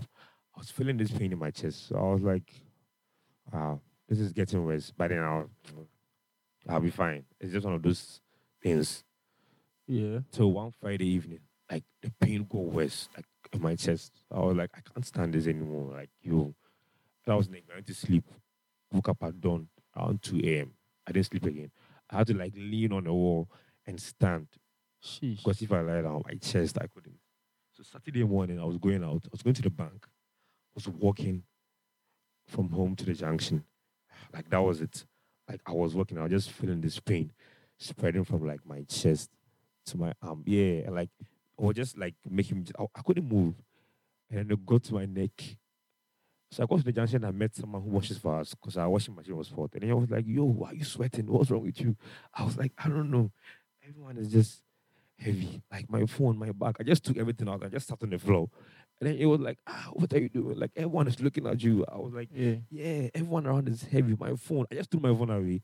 I 0.55 0.59
was 0.59 0.71
feeling 0.71 0.97
this 0.97 1.11
pain 1.11 1.31
in 1.31 1.39
my 1.39 1.51
chest. 1.51 1.87
So 1.89 1.95
I 1.97 2.13
was 2.13 2.21
like, 2.21 2.51
"Wow, 3.51 3.81
this 4.07 4.19
is 4.19 4.31
getting 4.33 4.63
worse." 4.65 4.91
But 4.95 5.09
then 5.09 5.19
I'll, 5.19 5.49
I'll 6.69 6.79
be 6.79 6.89
fine. 6.91 7.25
It's 7.39 7.51
just 7.53 7.65
one 7.65 7.75
of 7.75 7.83
those 7.83 8.21
things. 8.61 9.03
yeah. 9.87 10.19
So 10.31 10.47
one 10.47 10.71
Friday 10.71 11.07
evening, 11.07 11.39
like 11.69 11.83
the 12.01 12.11
pain 12.19 12.45
got 12.49 12.61
worse, 12.63 13.09
like 13.15 13.25
in 13.53 13.61
my 13.61 13.75
chest. 13.75 14.11
I 14.31 14.39
was 14.39 14.55
like, 14.55 14.71
I 14.75 14.81
can't 14.81 15.05
stand 15.05 15.33
this 15.33 15.47
anymore. 15.47 15.93
Like 15.93 16.09
you, 16.21 16.53
and 17.25 17.33
I 17.33 17.35
was 17.35 17.49
like, 17.49 17.65
I 17.71 17.75
went 17.75 17.87
to 17.87 17.93
sleep. 17.93 18.25
Woke 18.91 19.09
up 19.09 19.23
at 19.23 19.39
dawn 19.41 19.67
around 19.97 20.21
two 20.21 20.39
a.m. 20.43 20.71
I 21.07 21.11
didn't 21.11 21.25
sleep 21.27 21.45
again. 21.45 21.71
I 22.09 22.17
had 22.17 22.27
to 22.27 22.33
like 22.33 22.53
lean 22.55 22.93
on 22.93 23.05
the 23.05 23.13
wall 23.13 23.49
and 23.87 23.99
stand 23.99 24.47
Sheesh. 25.03 25.37
because 25.37 25.61
if 25.61 25.71
I 25.71 25.81
lie 25.81 26.01
down, 26.01 26.21
my 26.25 26.35
chest 26.35 26.77
I 26.79 26.87
couldn't. 26.87 27.17
So 27.71 27.83
Saturday 27.83 28.23
morning, 28.23 28.59
I 28.59 28.65
was 28.65 28.77
going 28.77 29.03
out. 29.03 29.23
I 29.25 29.29
was 29.31 29.41
going 29.41 29.55
to 29.55 29.61
the 29.63 29.69
bank. 29.71 30.05
I 30.05 30.75
was 30.75 30.87
walking 30.87 31.43
from 32.47 32.69
home 32.69 32.95
to 32.97 33.05
the 33.05 33.13
junction. 33.13 33.63
Like 34.33 34.49
that 34.49 34.61
was 34.61 34.81
it. 34.81 35.05
Like 35.49 35.61
I 35.65 35.71
was 35.71 35.95
walking, 35.95 36.17
I 36.17 36.23
was 36.23 36.31
just 36.31 36.51
feeling 36.51 36.81
this 36.81 36.99
pain 36.99 37.31
spreading 37.77 38.23
from 38.23 38.45
like 38.45 38.65
my 38.65 38.83
chest 38.83 39.29
to 39.87 39.97
my 39.97 40.13
arm. 40.21 40.43
Yeah, 40.45 40.85
and 40.85 40.95
like 40.95 41.09
Was 41.57 41.75
just 41.75 41.97
like 41.97 42.15
making 42.29 42.59
me. 42.59 42.65
I, 42.77 42.83
I 42.95 43.01
couldn't 43.01 43.27
move, 43.27 43.55
and 44.29 44.39
then 44.39 44.51
it 44.51 44.65
got 44.65 44.83
to 44.85 44.93
my 44.95 45.05
neck. 45.05 45.31
So 46.51 46.63
I 46.63 46.65
got 46.65 46.79
to 46.79 46.83
the 46.83 46.91
junction. 46.91 47.17
And 47.23 47.25
I 47.27 47.31
met 47.31 47.55
someone 47.55 47.81
who 47.81 47.89
washes 47.89 48.17
for 48.17 48.39
us 48.39 48.53
because 48.53 48.77
our 48.77 48.89
washing 48.89 49.15
machine 49.15 49.35
was 49.35 49.47
fault. 49.47 49.71
And 49.75 49.89
I 49.89 49.93
was 49.93 50.09
like, 50.09 50.25
"Yo, 50.27 50.43
why 50.45 50.71
are 50.71 50.75
you 50.75 50.83
sweating? 50.83 51.27
What's 51.27 51.51
wrong 51.51 51.63
with 51.63 51.79
you?" 51.79 51.95
I 52.33 52.43
was 52.43 52.57
like, 52.57 52.71
"I 52.77 52.89
don't 52.89 53.11
know. 53.11 53.31
Everyone 53.87 54.17
is 54.17 54.31
just 54.31 54.61
heavy. 55.17 55.61
Like 55.71 55.89
my 55.89 56.05
phone, 56.05 56.37
my 56.37 56.51
bag. 56.51 56.77
I 56.79 56.83
just 56.83 57.03
took 57.05 57.17
everything 57.17 57.49
out. 57.49 57.63
I 57.63 57.69
just 57.69 57.87
sat 57.87 58.01
on 58.01 58.09
the 58.09 58.19
floor. 58.19 58.49
And 58.99 59.09
then 59.09 59.17
it 59.17 59.25
was 59.25 59.39
like, 59.39 59.57
ah, 59.67 59.89
what 59.93 60.13
are 60.13 60.19
you 60.19 60.29
doing? 60.29 60.57
Like 60.57 60.71
everyone 60.75 61.07
is 61.07 61.19
looking 61.19 61.47
at 61.47 61.61
you. 61.63 61.85
I 61.91 61.97
was 61.97 62.13
like, 62.13 62.29
Yeah. 62.33 62.55
yeah, 62.69 63.09
everyone 63.13 63.45
around 63.47 63.67
is 63.69 63.83
heavy. 63.83 64.15
My 64.19 64.35
phone. 64.35 64.65
I 64.71 64.75
just 64.75 64.91
threw 64.91 64.99
my 65.01 65.13
phone 65.17 65.29
away. 65.29 65.61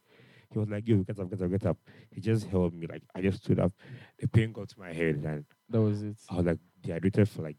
He 0.52 0.58
was 0.58 0.68
like, 0.68 0.88
yo, 0.88 0.98
get 1.04 1.20
up, 1.20 1.30
get 1.30 1.42
up, 1.42 1.50
get 1.52 1.66
up. 1.66 1.78
He 2.12 2.22
just 2.22 2.48
held 2.48 2.74
me. 2.74 2.88
Like 2.88 3.04
I 3.14 3.22
just 3.22 3.44
stood 3.44 3.60
up. 3.60 3.72
The 4.18 4.28
pain 4.28 4.52
got 4.52 4.70
to 4.70 4.80
my 4.80 4.92
head 4.92 5.22
and 5.24 5.46
That 5.70 5.82
was 5.82 6.02
it. 6.02 6.18
I 6.30 6.36
was 6.36 6.46
like 6.46 6.60
dehydrated 6.82 7.30
for 7.30 7.44
like 7.44 7.58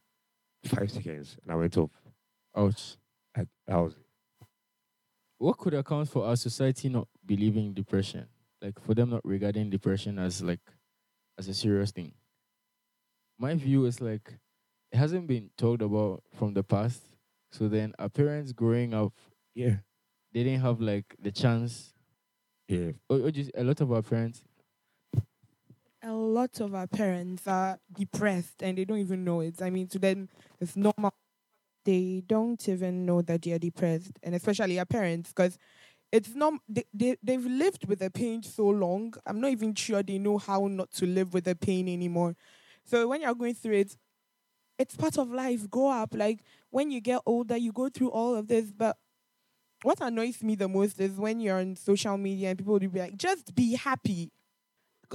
five 0.65 0.91
seconds. 0.91 1.37
And 1.43 1.53
I 1.53 1.55
went 1.55 1.77
off. 1.77 1.91
Ouch. 2.57 2.97
Like 3.37 3.49
that 3.67 3.77
was 3.77 3.95
What 5.39 5.57
could 5.59 5.75
account 5.75 6.09
for 6.09 6.27
our 6.27 6.37
society 6.37 6.89
not 6.89 7.09
believing 7.25 7.73
depression? 7.73 8.27
Like 8.61 8.79
for 8.81 8.95
them 8.95 9.11
not 9.11 9.25
regarding 9.25 9.71
depression 9.71 10.19
as 10.19 10.43
like 10.43 10.61
as 11.39 11.49
a 11.49 11.55
serious 11.55 11.93
thing. 11.93 12.13
My 13.39 13.55
view 13.55 13.87
is 13.87 14.01
like 14.01 14.39
it 14.93 14.97
hasn't 14.97 15.27
been 15.27 15.51
talked 15.57 15.83
about 15.83 16.23
from 16.35 16.53
the 16.55 16.63
past. 16.63 17.03
So 17.53 17.69
then 17.69 17.95
our 17.99 18.09
parents 18.09 18.53
growing 18.53 18.93
up, 18.93 19.13
yeah. 19.55 19.77
they 20.33 20.45
didn't 20.45 20.61
have 20.61 20.81
like 20.81 21.17
the 21.21 21.31
chance. 21.31 21.95
Yeah. 22.69 22.93
Or, 23.09 23.21
or 23.21 23.31
just 23.31 23.51
a 23.57 23.65
lot 23.65 23.81
of 23.81 23.91
our 23.93 24.03
parents. 24.03 24.43
A 26.03 26.13
lot 26.13 26.61
of 26.61 26.75
our 26.75 26.87
parents 26.87 27.47
are 27.47 27.79
depressed 27.93 28.63
and 28.63 28.79
they 28.79 28.85
don't 28.85 28.99
even 28.99 29.25
know 29.25 29.41
it. 29.41 29.61
I 29.61 29.71
mean, 29.71 29.87
to 29.89 29.99
them, 29.99 30.29
it's 30.61 30.77
normal. 30.77 31.13
They 31.85 32.23
don't 32.27 32.69
even 32.69 33.07
know 33.07 33.23
that 33.23 33.43
they 33.43 33.53
are 33.53 33.59
depressed, 33.59 34.13
and 34.23 34.35
especially 34.35 34.79
our 34.79 34.85
parents, 34.87 35.31
because 35.31 35.59
it's 36.13 36.35
not. 36.35 36.55
They, 36.69 36.85
they 36.95 37.17
they've 37.23 37.45
lived 37.47 37.87
with 37.89 38.01
the 38.01 38.11
pain 38.11 38.43
so 38.43 38.69
long. 38.69 39.15
I'm 39.27 39.41
not 39.41 39.51
even 39.53 39.75
sure 39.75 40.03
they 40.03 40.19
know 40.19 40.39
how 40.39 40.67
not 40.69 40.93
to 40.95 41.07
live 41.07 41.35
with 41.35 41.45
the 41.45 41.57
pain 41.57 41.89
anymore. 41.89 42.37
So 42.85 43.09
when 43.09 43.23
you're 43.23 43.35
going 43.35 43.55
through 43.55 43.77
it, 43.77 43.97
it's 44.79 44.97
part 44.97 45.19
of 45.19 45.31
life. 45.33 45.71
Grow 45.71 45.89
up. 45.91 46.15
Like 46.15 46.41
when 46.71 46.91
you 46.91 47.01
get 47.01 47.23
older, 47.27 47.57
you 47.57 47.73
go 47.73 47.89
through 47.89 48.11
all 48.11 48.37
of 48.37 48.49
this. 48.49 48.73
But 48.73 48.97
what 49.83 50.01
annoys 50.01 50.43
me 50.43 50.55
the 50.57 50.69
most 50.69 51.01
is 51.01 51.13
when 51.13 51.41
you're 51.41 51.59
on 51.59 51.77
social 51.77 52.19
media 52.19 52.51
and 52.51 52.59
people 52.59 52.75
will 52.75 52.81
be 52.81 53.01
like, 53.01 53.17
"Just 53.17 53.55
be 53.55 53.75
happy." 53.77 54.31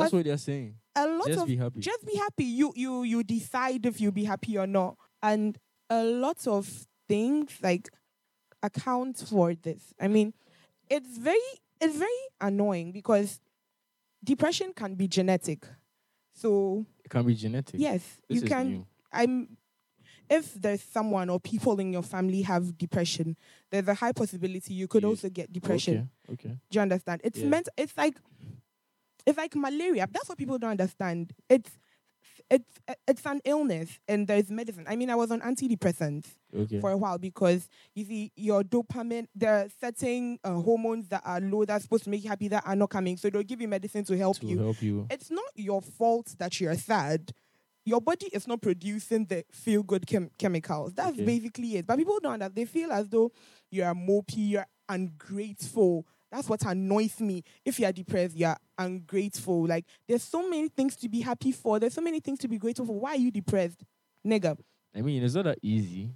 That's 0.03 0.13
what 0.13 0.25
they're 0.25 0.37
saying. 0.37 0.75
a 0.95 1.07
lot 1.07 1.27
Just 1.27 1.39
of 1.41 1.47
be 1.47 1.55
happy. 1.57 1.79
just 1.79 2.05
be 2.05 2.15
happy. 2.15 2.43
You 2.45 2.71
you 2.75 3.03
you 3.03 3.23
decide 3.23 3.85
if 3.85 3.99
you'll 4.01 4.11
be 4.11 4.23
happy 4.25 4.57
or 4.57 4.67
not. 4.67 4.97
And 5.23 5.57
a 5.89 6.03
lot 6.03 6.45
of 6.47 6.87
things 7.07 7.51
like 7.61 7.89
account 8.63 9.17
for 9.17 9.53
this. 9.55 9.93
I 9.99 10.07
mean, 10.07 10.33
it's 10.89 11.17
very 11.17 11.37
it's 11.81 11.97
very 11.97 12.11
annoying 12.41 12.91
because 12.91 13.39
depression 14.23 14.73
can 14.75 14.95
be 14.95 15.07
genetic. 15.07 15.65
So 16.33 16.85
It 17.03 17.09
can 17.09 17.25
be 17.25 17.35
genetic. 17.35 17.79
yes, 17.79 18.01
This 18.27 18.41
you 18.41 18.47
can 18.47 18.69
new. 18.69 18.87
I'm 19.11 19.57
if 20.29 20.53
there's 20.55 20.81
someone 20.81 21.29
or 21.29 21.39
people 21.39 21.79
in 21.79 21.93
your 21.93 22.01
family 22.01 22.41
have 22.41 22.77
depression, 22.77 23.37
there's 23.69 23.87
a 23.87 23.93
high 23.93 24.11
possibility 24.11 24.73
you 24.73 24.87
could 24.87 25.03
You- 25.03 25.09
also 25.09 25.29
get 25.29 25.53
depression. 25.53 26.09
Okay. 26.29 26.47
Okay. 26.47 26.57
Do 26.69 26.77
you 26.77 26.81
understand? 26.81 27.21
It's 27.23 27.37
Yeah. 27.39 27.47
meant. 27.49 27.69
It's 27.77 27.95
like, 27.95 28.17
it's 29.25 29.37
like 29.37 29.55
malaria. 29.55 30.07
That's 30.11 30.29
what 30.29 30.37
people 30.37 30.57
don't 30.57 30.71
understand. 30.71 31.33
It's, 31.49 31.71
it's, 32.49 32.79
it's 33.07 33.25
an 33.25 33.41
illness, 33.43 33.99
and 34.07 34.27
there's 34.27 34.51
medicine. 34.51 34.85
I 34.87 34.95
mean, 34.95 35.09
I 35.09 35.15
was 35.15 35.31
on 35.31 35.41
antidepressants 35.41 36.25
Okay. 36.55 36.79
for 36.79 36.91
a 36.91 36.97
while 36.97 37.17
because 37.17 37.67
you 37.95 38.05
see, 38.05 38.31
your 38.35 38.63
dopamine, 38.63 39.27
there 39.35 39.53
are 39.55 39.67
certain 39.81 40.37
uh, 40.43 40.53
hormones 40.53 41.07
that 41.09 41.21
are 41.25 41.41
low 41.41 41.65
that's 41.65 41.83
supposed 41.83 42.03
to 42.05 42.09
make 42.09 42.23
you 42.23 42.29
happy 42.29 42.47
that 42.49 42.63
are 42.65 42.75
not 42.75 42.89
coming. 42.91 43.17
So 43.17 43.29
they'll 43.29 43.43
give 43.43 43.61
you 43.61 43.67
medicine 43.67 44.03
to 44.05 44.17
help 44.17 44.39
to 44.39 44.45
you. 44.45 44.59
help 44.59 44.81
you. 44.81 45.07
It's 45.09 45.31
not 45.31 45.45
your 45.55 45.81
fault 45.81 46.35
that 46.37 46.59
you're 46.61 46.75
sad. 46.75 47.31
Your 47.83 47.99
body 48.01 48.27
is 48.27 48.47
not 48.47 48.61
producing 48.61 49.25
the 49.25 49.43
feel 49.51 49.83
good 49.83 50.07
chem- 50.07 50.31
chemicals. 50.39 50.93
That's 50.93 51.09
Okay. 51.13 51.25
basically 51.25 51.77
it. 51.77 51.85
But 51.87 51.97
people 51.97 52.19
don't 52.21 52.33
understand. 52.33 52.55
They 52.55 52.65
feel 52.65 52.91
as 52.91 53.09
though 53.09 53.31
you're 53.71 53.93
mopey, 53.93 54.49
you're 54.51 54.67
ungrateful. 54.87 56.05
That's 56.31 56.49
what 56.49 56.63
annoys 56.65 57.19
me. 57.19 57.43
If 57.63 57.79
you're 57.79 57.91
depressed, 57.91 58.35
you're 58.35 58.57
ungrateful. 58.77 59.67
Like, 59.67 59.85
there's 60.07 60.23
so 60.23 60.49
many 60.49 60.67
things 60.69 60.95
to 60.97 61.09
be 61.09 61.21
happy 61.21 61.51
for. 61.51 61.79
There's 61.79 61.93
so 61.93 62.01
many 62.01 62.19
things 62.19 62.39
to 62.39 62.47
be 62.47 62.57
grateful 62.57 62.85
for. 62.85 62.99
Why 62.99 63.11
are 63.11 63.17
you 63.17 63.31
depressed? 63.31 63.83
Nigga. 64.25 64.57
I 64.95 65.01
mean, 65.01 65.23
it's 65.23 65.35
not 65.35 65.45
that 65.45 65.59
easy. 65.61 66.11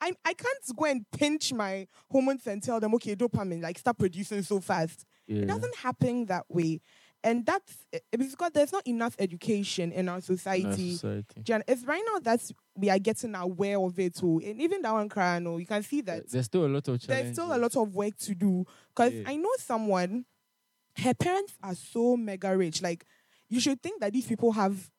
I, 0.00 0.12
I 0.24 0.34
can't 0.34 0.76
go 0.76 0.84
and 0.84 1.06
pinch 1.16 1.52
my 1.52 1.86
hormones 2.10 2.46
and 2.46 2.62
tell 2.62 2.80
them, 2.80 2.94
okay, 2.96 3.16
dopamine, 3.16 3.62
like, 3.62 3.78
stop 3.78 3.98
producing 3.98 4.42
so 4.42 4.60
fast. 4.60 5.06
Yeah. 5.26 5.42
It 5.42 5.48
doesn't 5.48 5.76
happen 5.76 6.26
that 6.26 6.44
way. 6.48 6.80
And 7.24 7.46
that's 7.46 7.86
eh, 7.90 8.00
eh, 8.12 8.16
because 8.18 8.50
there's 8.52 8.70
not 8.70 8.86
enough 8.86 9.16
education 9.18 9.90
in 9.92 10.10
our 10.10 10.20
society. 10.20 10.92
society. 10.92 11.40
Jan, 11.42 11.64
it's 11.66 11.82
right 11.84 12.02
now 12.12 12.18
that 12.20 12.42
we 12.76 12.90
are 12.90 12.98
getting 12.98 13.34
aware 13.34 13.80
of 13.80 13.98
it 13.98 14.14
too. 14.14 14.42
And 14.44 14.60
even 14.60 14.82
that 14.82 14.92
one 14.92 15.08
crying, 15.08 15.46
you 15.58 15.66
can 15.66 15.82
see 15.82 16.02
that 16.02 16.28
There's 16.30 16.44
still 16.44 16.66
a 16.66 16.68
lot 16.68 16.86
of 16.86 17.00
challenges. 17.00 17.06
there's 17.08 17.32
still 17.32 17.56
a 17.56 17.58
lot 17.58 17.74
of 17.76 17.94
work 17.94 18.16
to 18.18 18.34
do. 18.34 18.66
Because 18.94 19.14
Yeah. 19.14 19.22
I 19.26 19.36
know 19.36 19.48
someone, 19.58 20.26
her 20.98 21.14
parents 21.14 21.54
are 21.62 21.74
so 21.74 22.14
mega 22.14 22.54
rich. 22.54 22.82
Like, 22.82 23.06
you 23.48 23.58
should 23.58 23.82
think 23.82 24.02
that 24.02 24.12
these 24.12 24.26
people 24.26 24.52
have, 24.52 24.90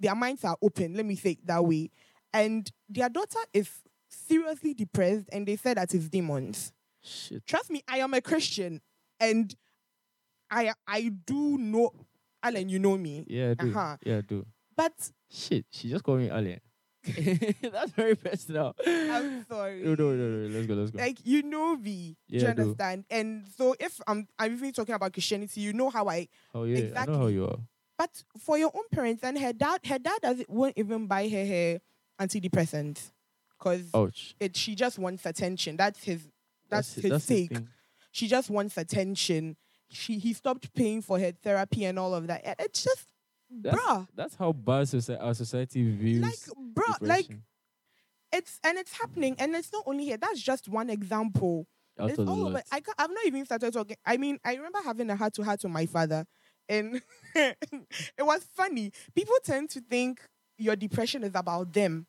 their 0.00 0.14
minds 0.14 0.42
are 0.42 0.56
open, 0.62 0.94
let 0.94 1.04
me 1.04 1.16
say 1.16 1.32
it 1.32 1.46
that 1.46 1.62
way. 1.62 1.90
And 2.32 2.70
their 2.88 3.10
daughter 3.10 3.40
is 3.52 3.68
seriously 4.08 4.72
depressed, 4.72 5.28
and 5.32 5.46
they 5.46 5.56
said 5.56 5.76
that 5.76 5.92
it's 5.92 6.08
demons. 6.08 6.72
Shit. 7.02 7.46
Trust 7.46 7.70
me, 7.70 7.82
I 7.86 7.98
am 7.98 8.14
a 8.14 8.22
Christian, 8.22 8.80
and 9.20 9.54
I 10.50 10.72
I 10.86 11.08
do 11.24 11.58
know, 11.58 11.92
Alan, 12.42 12.68
you 12.68 12.78
know 12.78 12.96
me. 12.96 13.24
Yeah, 13.28 13.50
I 13.50 13.54
do. 13.54 13.70
Uh-huh. 13.70 13.96
Yeah, 14.04 14.18
I 14.18 14.20
do. 14.22 14.46
But 14.76 14.92
Shit, 15.30 15.66
she 15.70 15.88
just 15.90 16.04
called 16.04 16.20
me 16.20 16.30
alien. 16.30 16.60
That's 17.62 17.92
very 17.92 18.16
personal. 18.16 18.74
I'm 18.84 19.44
sorry. 19.48 19.82
No, 19.82 19.94
no, 19.94 20.12
no, 20.14 20.28
no. 20.28 20.48
Let's 20.54 20.66
go. 20.66 20.74
Let's 20.74 20.90
go. 20.90 20.98
Like 20.98 21.18
you 21.24 21.42
know 21.42 21.76
me, 21.76 22.16
Yeah, 22.28 22.40
do 22.40 22.44
you 22.44 22.50
I 22.50 22.54
do. 22.54 22.60
understand? 22.62 23.04
And 23.10 23.46
so 23.56 23.74
if 23.78 24.00
I'm 24.06 24.26
I'm 24.38 24.52
even 24.54 24.72
talking 24.72 24.94
about 24.94 25.12
Christianity, 25.12 25.60
you 25.60 25.72
know 25.72 25.88
how 25.90 26.08
I 26.08 26.28
oh 26.54 26.64
yeah, 26.64 26.78
exactly. 26.78 27.14
I 27.14 27.16
know 27.16 27.22
how 27.22 27.28
you 27.28 27.44
are. 27.46 27.58
But 27.98 28.22
for 28.38 28.58
your 28.58 28.70
own 28.74 28.84
parents 28.92 29.22
and 29.24 29.38
her 29.38 29.52
dad, 29.52 29.80
her 29.86 29.98
dad 29.98 30.18
doesn't 30.20 30.50
won't 30.50 30.74
even 30.76 31.06
buy 31.06 31.28
her 31.28 31.46
her 31.46 31.78
antidepressants 32.20 33.12
because 33.58 33.88
Ouch. 33.94 34.34
it 34.40 34.56
she 34.56 34.74
just 34.74 34.98
wants 34.98 35.24
attention. 35.26 35.76
That's 35.76 36.02
his 36.02 36.28
that's, 36.68 36.94
his 36.94 37.10
that's 37.10 37.26
take. 37.26 37.50
thing. 37.52 37.68
she 38.10 38.26
just 38.28 38.50
wants 38.50 38.76
attention. 38.76 39.56
She 39.90 40.18
he 40.18 40.32
stopped 40.32 40.72
paying 40.74 41.02
for 41.02 41.18
her 41.18 41.32
therapy 41.32 41.84
and 41.84 41.98
all 41.98 42.14
of 42.14 42.26
that. 42.26 42.42
It's 42.58 42.82
just 42.84 43.06
That's, 43.50 43.76
bruh. 43.76 44.08
that's 44.14 44.34
how 44.34 44.52
bad 44.52 44.86
soci- 44.86 45.20
our 45.22 45.34
society 45.34 45.88
views 45.90 46.22
Like 46.22 46.56
bruh, 46.74 46.96
like 47.00 47.28
it's 48.32 48.58
and 48.64 48.76
it's 48.78 48.92
happening. 48.98 49.36
And 49.38 49.54
it's 49.54 49.72
not 49.72 49.84
only 49.86 50.04
here. 50.04 50.16
That's 50.16 50.40
just 50.42 50.68
one 50.68 50.90
example. 50.90 51.66
out 51.98 52.10
it's 52.10 52.18
all 52.18 52.48
over. 52.48 52.62
I 52.72 52.80
can't, 52.80 52.96
I've 52.98 53.10
not 53.10 53.24
even 53.26 53.44
started 53.44 53.72
talking. 53.72 53.96
I 54.04 54.16
mean, 54.16 54.38
I 54.44 54.54
remember 54.54 54.80
having 54.84 55.08
a 55.10 55.16
heart 55.16 55.34
to 55.34 55.44
heart 55.44 55.60
with 55.62 55.72
my 55.72 55.86
father, 55.86 56.26
and 56.68 57.00
it 57.34 57.56
was 58.20 58.44
funny. 58.54 58.90
People 59.14 59.36
tend 59.44 59.70
to 59.70 59.80
think 59.80 60.20
your 60.58 60.76
depression 60.76 61.22
is 61.22 61.32
about 61.34 61.72
them. 61.72 62.06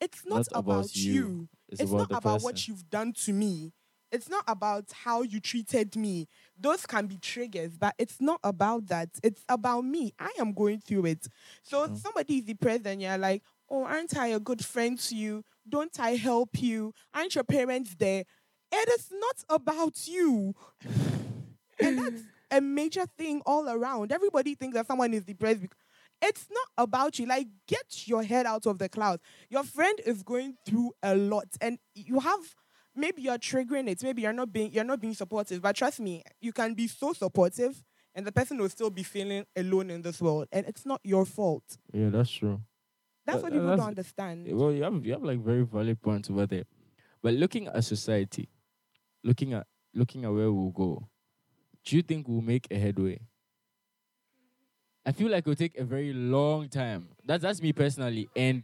It's 0.00 0.24
not, 0.24 0.36
Not 0.36 0.46
about 0.52 0.60
about, 0.60 0.96
you. 0.96 1.12
you. 1.12 1.48
It's, 1.68 1.80
It's, 1.82 1.90
about 1.90 2.10
not 2.10 2.18
about 2.18 2.22
person. 2.34 2.44
what 2.44 2.68
you've 2.68 2.88
done 2.90 3.12
to 3.24 3.32
me. 3.32 3.72
It's 4.12 4.28
not 4.28 4.44
about 4.48 4.86
how 5.04 5.22
you 5.22 5.40
treated 5.40 5.94
me. 5.96 6.26
Those 6.58 6.84
can 6.86 7.06
be 7.06 7.16
triggers, 7.18 7.76
but 7.78 7.94
it's 7.98 8.20
not 8.20 8.40
about 8.42 8.86
that. 8.88 9.08
It's 9.22 9.44
about 9.48 9.84
me. 9.84 10.12
I 10.18 10.30
am 10.38 10.52
going 10.52 10.80
through 10.80 11.06
it. 11.06 11.26
So 11.62 11.86
True. 11.86 11.96
somebody 11.96 12.38
is 12.38 12.44
depressed 12.44 12.86
and 12.86 13.00
you're 13.00 13.18
like, 13.18 13.42
oh, 13.70 13.84
aren't 13.84 14.16
I 14.16 14.28
a 14.28 14.40
good 14.40 14.64
friend 14.64 14.98
to 14.98 15.14
you? 15.16 15.44
Don't 15.68 15.98
I 16.00 16.16
help 16.16 16.60
you? 16.60 16.92
Aren't 17.14 17.34
your 17.36 17.44
parents 17.44 17.94
there? 17.98 18.24
It 18.72 18.88
is 19.00 19.08
not 19.12 19.44
about 19.60 20.06
you. 20.08 20.54
and 21.80 21.98
that's 21.98 22.22
a 22.50 22.60
major 22.60 23.06
thing 23.18 23.42
all 23.46 23.68
around. 23.68 24.12
Everybody 24.12 24.54
thinks 24.54 24.74
that 24.76 24.86
someone 24.86 25.14
is 25.14 25.24
depressed. 25.24 25.62
bec- 25.62 25.76
It's 26.22 26.46
not 26.50 26.66
about 26.84 27.18
you. 27.18 27.26
Like, 27.26 27.48
get 27.66 28.06
your 28.06 28.22
head 28.22 28.46
out 28.46 28.66
of 28.66 28.78
the 28.78 28.88
clouds. 28.88 29.22
Your 29.48 29.64
friend 29.64 29.98
is 30.04 30.22
going 30.22 30.56
through 30.66 30.92
a 31.02 31.14
lot, 31.14 31.46
and 31.60 31.78
you 31.94 32.20
have 32.20 32.54
maybe 33.00 33.22
you're 33.22 33.38
triggering 33.38 33.88
it. 33.88 34.02
Maybe 34.02 34.22
you're 34.22 34.32
not 34.32 34.52
being 34.52 34.72
you're 34.72 34.84
not 34.84 35.00
being 35.00 35.14
supportive. 35.14 35.60
But 35.62 35.76
trust 35.76 36.00
me, 36.00 36.22
you 36.40 36.52
can 36.52 36.74
be 36.74 36.86
so 36.86 37.12
supportive, 37.12 37.82
and 38.14 38.26
the 38.26 38.32
person 38.32 38.58
will 38.58 38.68
still 38.68 38.90
be 38.90 39.02
feeling 39.02 39.44
alone 39.56 39.90
in 39.90 40.02
this 40.02 40.20
world, 40.20 40.46
and 40.52 40.66
it's 40.66 40.84
not 40.86 41.00
your 41.04 41.24
fault. 41.24 41.64
Yeah, 41.92 42.10
that's 42.10 42.30
true. 42.30 42.60
That's 43.26 43.38
Uh, 43.38 43.42
what 43.42 43.52
people 43.52 43.66
that's- 43.66 43.80
don't 43.80 43.88
understand. 43.88 44.48
Well, 44.56 44.72
you 44.72 44.82
have 44.82 45.04
you 45.06 45.12
have 45.12 45.22
like 45.22 45.40
very 45.40 45.64
valid 45.64 46.00
points 46.00 46.30
over 46.30 46.46
there. 46.46 46.64
But 47.22 47.34
looking 47.34 47.66
at 47.66 47.84
society, 47.84 48.48
looking 49.24 49.52
at 49.52 49.66
looking 49.94 50.24
at 50.24 50.32
where 50.32 50.50
we'll 50.52 50.70
go, 50.70 51.08
do 51.84 51.96
you 51.96 52.02
think 52.02 52.28
we'll 52.28 52.40
make 52.40 52.66
a 52.70 52.78
headway? 52.78 53.20
I 55.04 55.12
feel 55.12 55.28
like 55.30 55.44
it'll 55.44 55.54
take 55.54 55.78
a 55.78 55.84
very 55.84 56.12
long 56.12 56.68
time. 56.68 57.08
That's 57.24 57.42
that's 57.42 57.60
me 57.62 57.72
personally. 57.72 58.28
And 58.36 58.62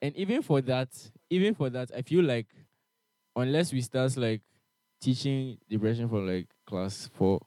and 0.00 0.14
even 0.16 0.42
for 0.42 0.60
that, 0.62 0.88
even 1.30 1.54
for 1.54 1.70
that, 1.70 1.90
I 1.94 2.02
feel 2.02 2.24
like 2.24 2.46
unless 3.36 3.72
we 3.72 3.80
start 3.80 4.16
like 4.16 4.42
teaching 5.00 5.58
depression 5.68 6.08
from 6.08 6.26
like 6.26 6.46
class 6.66 7.08
four. 7.14 7.40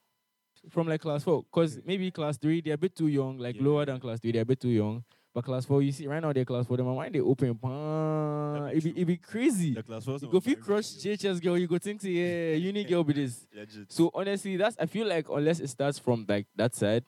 From 0.69 0.87
like 0.87 1.01
class 1.01 1.23
four, 1.23 1.43
because 1.43 1.79
maybe 1.85 2.11
class 2.11 2.37
three 2.37 2.61
they're 2.61 2.73
a 2.73 2.77
bit 2.77 2.95
too 2.95 3.07
young, 3.07 3.37
like 3.37 3.55
Yeah. 3.55 3.63
lower 3.63 3.85
than 3.85 3.99
class 3.99 4.19
three, 4.19 4.31
they're 4.31 4.41
a 4.41 4.45
bit 4.45 4.59
too 4.59 4.69
young. 4.69 5.03
But 5.33 5.45
class 5.45 5.65
four, 5.65 5.81
you 5.83 5.91
see, 5.91 6.07
right 6.07 6.19
now 6.21 6.33
they're 6.33 6.43
class 6.45 6.65
four. 6.65 6.77
Them 6.77 6.87
mind 6.87 7.13
they 7.13 7.19
open, 7.19 7.55
pan. 7.55 8.53
That'd 8.63 8.71
be 8.71 8.77
It 8.77 8.83
be 8.83 8.91
true. 8.91 9.01
it 9.01 9.05
be 9.05 9.17
crazy. 9.17 9.73
The 9.75 9.83
class 9.83 10.05
was 10.07 10.23
You 10.23 10.29
go 10.29 10.39
feel 10.39 10.55
crush 10.55 10.85
JHS 10.95 11.39
girl. 11.41 11.57
You 11.57 11.67
go 11.67 11.77
think 11.77 12.01
say 12.01 12.09
yeah, 12.09 12.55
uni 12.55 12.83
girl 12.83 13.03
be 13.03 13.13
this. 13.13 13.45
Legit. 13.55 13.91
So 13.91 14.09
honestly, 14.13 14.57
that's 14.57 14.75
I 14.79 14.87
feel 14.87 15.07
like 15.07 15.29
unless 15.29 15.59
it 15.59 15.69
starts 15.69 15.99
from 15.99 16.25
like 16.27 16.47
that 16.55 16.73
side, 16.75 17.05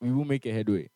we 0.00 0.12
will 0.12 0.26
make 0.26 0.44
a 0.46 0.52
headway. 0.52 0.90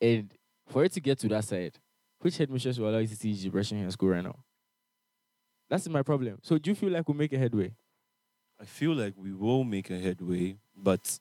And 0.00 0.32
for 0.68 0.84
it 0.84 0.92
to 0.92 1.00
get 1.00 1.18
to 1.18 1.28
that 1.28 1.44
side, 1.44 1.78
which 2.20 2.38
headmistress 2.38 2.78
will 2.78 2.88
allow 2.90 2.98
you 2.98 3.08
to 3.08 3.18
teach 3.18 3.42
depression 3.42 3.78
in 3.78 3.90
school 3.90 4.10
right 4.10 4.22
now? 4.24 4.36
That's 5.68 5.88
my 5.88 6.02
problem. 6.02 6.38
So 6.42 6.58
do 6.58 6.70
you 6.70 6.74
feel 6.74 6.90
like 6.90 7.06
we'll 7.08 7.16
make 7.16 7.32
a 7.32 7.38
headway? 7.38 7.74
I 8.60 8.64
feel 8.64 8.94
like 8.94 9.14
we 9.16 9.32
will 9.32 9.64
make 9.64 9.90
a 9.90 9.98
headway, 9.98 10.58
but 10.76 11.20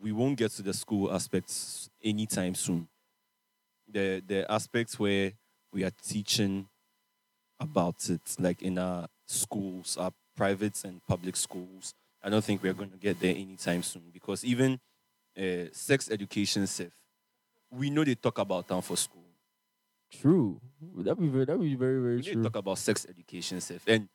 we 0.00 0.12
won't 0.12 0.38
get 0.38 0.50
to 0.52 0.62
the 0.62 0.72
school 0.72 1.12
aspects 1.12 1.90
anytime 2.02 2.54
soon. 2.54 2.88
The 3.88 4.22
the 4.24 4.50
aspects 4.50 4.98
where 4.98 5.32
we 5.72 5.84
are 5.84 5.90
teaching 6.02 6.68
about 7.60 8.10
it, 8.10 8.36
like 8.38 8.62
in 8.62 8.78
our 8.78 9.08
schools, 9.26 9.96
our 9.98 10.12
private 10.36 10.84
and 10.84 11.04
public 11.06 11.36
schools, 11.36 11.94
I 12.22 12.30
don't 12.30 12.44
think 12.44 12.62
we're 12.62 12.74
going 12.74 12.90
to 12.92 12.98
get 12.98 13.20
there 13.20 13.34
anytime 13.34 13.82
soon 13.82 14.10
because 14.12 14.44
even 14.44 14.80
uh, 15.38 15.66
sex 15.72 16.10
education, 16.10 16.66
safe, 16.66 16.92
we 17.70 17.90
know 17.90 18.04
they 18.04 18.16
talk 18.16 18.38
about 18.38 18.68
them 18.68 18.82
for 18.82 18.96
school. 18.96 19.29
True. 20.10 20.60
That 20.98 21.18
be 21.18 21.28
very, 21.28 21.44
that 21.44 21.58
be 21.60 21.74
very 21.74 21.98
We 21.98 22.02
very 22.02 22.16
need 22.16 22.24
to 22.24 22.32
true. 22.34 22.42
talk 22.42 22.56
about 22.56 22.78
sex 22.78 23.06
education, 23.08 23.60
safe, 23.60 23.82
and 23.86 24.08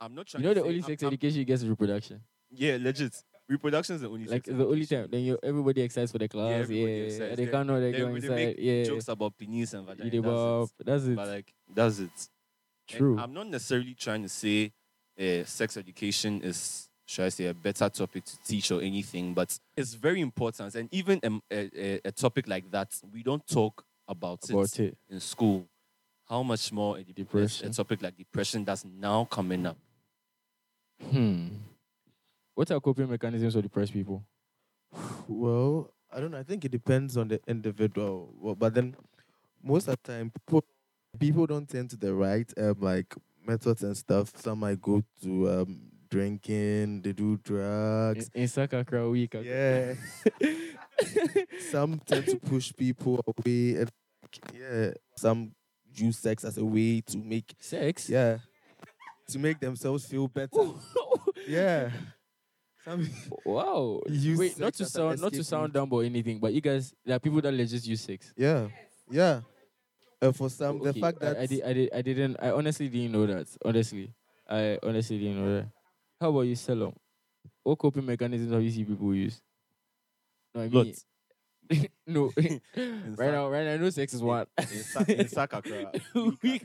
I'm 0.00 0.14
not 0.14 0.26
trying. 0.26 0.42
You 0.42 0.50
know 0.50 0.54
the 0.54 0.62
only 0.62 0.74
I'm- 0.76 0.82
sex 0.82 1.02
I'm- 1.02 1.08
education 1.12 1.38
you 1.38 1.44
get 1.44 1.54
is 1.54 1.66
reproduction. 1.68 2.20
Yeah, 2.50 2.76
legit. 2.80 3.14
Reproduction 3.48 3.94
is 3.94 4.00
the 4.02 4.08
only 4.08 4.26
Like 4.26 4.44
the 4.44 4.66
only 4.66 4.84
time 4.86 5.08
then 5.10 5.22
you 5.22 5.38
everybody 5.42 5.80
excites 5.82 6.10
for 6.12 6.18
the 6.18 6.28
class. 6.28 6.62
everybody 6.64 6.92
Yeah, 6.92 7.04
excites. 7.04 7.36
they 7.36 7.46
can't 7.46 7.66
know 7.68 7.80
they 7.80 7.92
Then 7.92 8.00
go 8.00 8.06
we 8.12 8.20
dey 8.20 8.26
inside. 8.26 8.34
make 8.36 8.56
Yeah, 8.58 8.82
jokes 8.84 9.08
about 9.08 9.38
penis 9.38 9.72
and 9.74 9.86
vagina. 9.86 10.10
That's 10.10 10.70
it. 10.80 10.84
That's 10.86 11.04
it. 11.04 11.16
But 11.16 11.28
like 11.28 11.54
that's 11.72 11.98
it. 12.00 12.10
And 12.90 12.98
True. 12.98 13.18
I'm 13.18 13.32
not 13.32 13.46
necessarily 13.48 13.94
trying 13.94 14.22
to 14.22 14.28
say 14.28 14.72
uh, 15.18 15.44
sex 15.44 15.76
education 15.76 16.42
is, 16.42 16.88
should 17.06 17.24
I 17.24 17.28
say, 17.30 17.46
a 17.46 17.54
better 17.54 17.88
topic 17.88 18.24
to 18.24 18.38
teach 18.44 18.70
or 18.70 18.82
anything, 18.82 19.32
but 19.32 19.58
it's 19.76 19.94
very 19.94 20.20
important. 20.20 20.74
And 20.74 20.88
even 20.92 21.20
um, 21.24 21.40
a, 21.50 21.70
a, 21.74 22.00
a 22.06 22.12
topic 22.12 22.46
like 22.48 22.70
that, 22.72 22.92
we 23.12 23.22
don't 23.22 23.46
talk 23.46 23.84
about, 24.08 24.48
About 24.50 24.78
it, 24.78 24.80
it. 24.80 24.98
in 25.10 25.20
school. 25.20 25.66
How 26.28 26.42
much 26.42 26.72
more 26.72 26.98
a, 26.98 27.04
dep- 27.04 27.14
Depression. 27.14 27.68
a 27.68 27.72
topic 27.72 28.02
like 28.02 28.16
depression 28.16 28.64
that's 28.64 28.84
now 28.84 29.24
coming 29.26 29.66
up? 29.66 29.76
Hmm. 31.10 31.48
What 32.54 32.70
are 32.70 32.80
coping 32.80 33.08
mechanisms 33.10 33.54
for 33.54 33.62
depressed 33.62 33.92
people? 33.92 34.24
Well, 35.28 35.92
I 36.12 36.20
don't 36.20 36.30
know. 36.30 36.38
I 36.38 36.42
think 36.42 36.64
it 36.64 36.70
depends 36.70 37.16
on 37.16 37.28
the 37.28 37.40
individual. 37.46 38.32
Well, 38.40 38.54
but 38.54 38.74
then 38.74 38.96
most 39.62 39.88
of 39.88 39.98
the 40.02 40.12
time, 40.12 40.30
people, 40.30 40.64
people 41.18 41.46
don't 41.46 41.68
tend 41.68 41.90
to 41.90 41.96
the 41.96 42.14
right 42.14 42.50
um 42.56 42.76
like 42.80 43.14
methods 43.46 43.82
and 43.82 43.96
stuff. 43.96 44.32
Some 44.36 44.60
might 44.60 44.80
go 44.80 45.02
to 45.22 45.50
um 45.50 45.80
drinking. 46.08 47.02
They 47.02 47.12
do 47.12 47.36
drugs. 47.36 48.30
In 48.34 48.44
Sakakra 48.46 49.10
week. 49.10 49.34
Yeah. 49.34 49.94
some 51.70 52.00
tend 52.06 52.26
to 52.26 52.36
push 52.36 52.72
people 52.76 53.22
away. 53.26 53.76
And 53.76 53.90
yeah, 54.54 54.90
some 55.16 55.52
use 55.94 56.18
sex 56.18 56.44
as 56.44 56.58
a 56.58 56.64
way 56.64 57.00
to 57.00 57.18
make 57.18 57.54
Sex? 57.60 58.08
yeah 58.08 58.38
to 59.28 59.38
make 59.38 59.58
themselves 59.58 60.06
feel 60.06 60.28
better. 60.28 60.50
yeah. 61.48 61.90
Some 62.84 63.08
wow. 63.44 64.00
Wait, 64.08 64.58
not 64.58 64.74
to 64.74 64.86
sound 64.86 65.20
not 65.20 65.32
to 65.32 65.42
sound 65.42 65.72
dumb 65.72 65.92
or 65.92 66.04
anything, 66.04 66.38
but 66.38 66.52
you 66.52 66.60
guys 66.60 66.94
there 67.04 67.16
are 67.16 67.18
people 67.18 67.40
that 67.40 67.52
legit 67.52 67.84
use 67.84 68.00
sex. 68.00 68.32
Yeah, 68.36 68.68
yeah. 69.10 69.40
Uh, 70.22 70.32
for 70.32 70.48
some, 70.48 70.78
the 70.82 70.94
fact 70.94 71.20
that 71.20 71.36
I, 71.36 71.46
did, 71.46 71.62
I 71.62 71.72
did 71.72 71.90
I 71.92 72.02
didn't 72.02 72.36
I 72.40 72.50
honestly 72.50 72.88
didn't 72.88 73.12
know 73.12 73.26
that. 73.26 73.48
Honestly. 73.64 74.12
I 74.48 74.78
honestly 74.82 75.18
didn't 75.18 75.44
know 75.44 75.54
that. 75.56 75.68
How 76.20 76.30
about 76.30 76.42
you, 76.42 76.54
Selom? 76.54 76.94
What 77.64 77.78
coping 77.78 78.06
mechanisms 78.06 78.52
have 78.52 78.62
you 78.62 78.70
seen 78.70 78.86
people 78.86 79.12
use? 79.12 79.42
No, 80.56 80.62
I 80.62 80.68
mean 80.68 80.72
Lots. 80.72 81.04
no. 82.06 82.24
right 82.36 82.60
fact- 83.16 83.18
now, 83.18 83.48
right 83.48 83.64
now, 83.64 83.72
I 83.74 83.76
know 83.76 83.90
sex 83.90 84.14
is 84.14 84.22
what. 84.22 84.48
In, 84.58 84.66
Sa- 84.66 85.00
in 85.00 85.26
Sakakra. 85.36 86.00
Weak. 86.42 86.64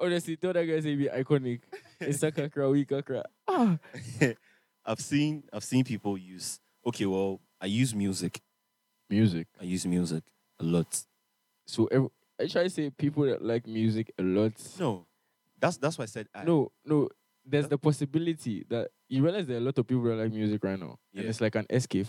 Honestly, 0.00 0.36
tell 0.36 0.52
that 0.52 0.64
guy 0.66 0.80
say 0.80 0.96
be 0.96 1.06
iconic. 1.06 1.60
It's 2.00 2.18
Sakakra, 2.18 2.70
weak 2.72 2.90
akra. 2.90 3.24
Ah. 3.46 3.78
I've 4.84 4.98
seen 5.00 5.44
I've 5.52 5.62
seen 5.62 5.84
people 5.84 6.18
use 6.18 6.58
okay, 6.84 7.06
well, 7.06 7.40
I 7.60 7.66
use 7.66 7.94
music. 7.94 8.40
Music. 9.08 9.46
I 9.60 9.64
use 9.64 9.86
music 9.86 10.24
a 10.58 10.64
lot. 10.64 11.04
So 11.66 11.86
ev- 11.86 12.08
I 12.40 12.46
try 12.48 12.64
to 12.64 12.70
say 12.70 12.90
people 12.90 13.24
that 13.26 13.40
like 13.44 13.66
music 13.68 14.10
a 14.18 14.22
lot. 14.22 14.52
No. 14.80 15.06
That's 15.60 15.76
that's 15.76 15.96
why 15.96 16.04
I 16.04 16.06
said 16.06 16.26
I. 16.34 16.42
No, 16.44 16.72
no. 16.84 17.08
There's 17.44 17.68
the 17.68 17.78
possibility 17.78 18.64
that 18.68 18.90
you 19.08 19.22
realize 19.22 19.46
there 19.46 19.56
are 19.56 19.60
a 19.60 19.64
lot 19.64 19.76
of 19.78 19.86
people 19.86 20.04
that 20.04 20.16
like 20.16 20.32
music 20.32 20.62
right 20.62 20.78
now, 20.78 20.98
and 21.14 21.24
it's 21.26 21.40
like 21.40 21.54
an 21.56 21.66
escape. 21.70 22.06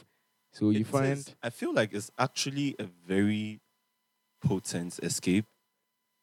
So 0.52 0.70
you 0.70 0.82
It 0.82 0.88
find 0.88 1.14
is- 1.14 1.36
I 1.42 1.50
feel 1.50 1.74
like 1.74 1.94
it's 1.94 2.12
actually 2.18 2.76
a 2.80 2.84
very 2.86 3.60
potent 4.42 5.00
escape. 5.02 5.46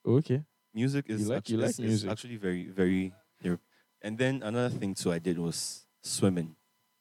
okay, 0.06 0.44
Music 0.72 1.06
is, 1.10 1.28
like- 1.28 1.38
actu- 1.38 1.52
you 1.54 1.58
like 1.58 1.78
music. 1.78 2.10
actually 2.10 2.36
very, 2.36 2.64
very 2.66 3.12
And 4.02 4.16
then 4.16 4.42
another 4.42 4.70
thing 4.74 4.94
too 4.94 5.12
I 5.12 5.18
did 5.18 5.38
was 5.38 5.84
swimming. 6.02 6.56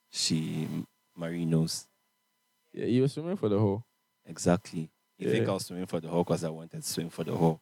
She 0.09 0.67
Marie 1.15 1.45
knows. 1.45 1.87
yeah, 2.73 2.85
you 2.85 3.03
were 3.03 3.07
swimming 3.07 3.37
for 3.37 3.47
the 3.47 3.57
whole. 3.59 3.85
Exactly. 4.25 4.91
You 5.17 5.29
think 5.31 5.47
I 5.47 5.53
was 5.53 5.65
swimming 5.65 5.85
for 5.85 5.99
the 6.01 6.09
whole 6.09 6.23
because 6.25 6.43
I 6.43 6.49
wanted 6.49 6.81
to 6.81 6.87
swim 6.89 7.09
for 7.09 7.23
the 7.23 7.35
whole. 7.35 7.61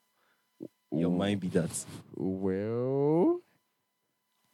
Your 0.91 1.11
mind 1.11 1.41
be 1.41 1.49
that. 1.49 1.85
Well, 2.15 3.41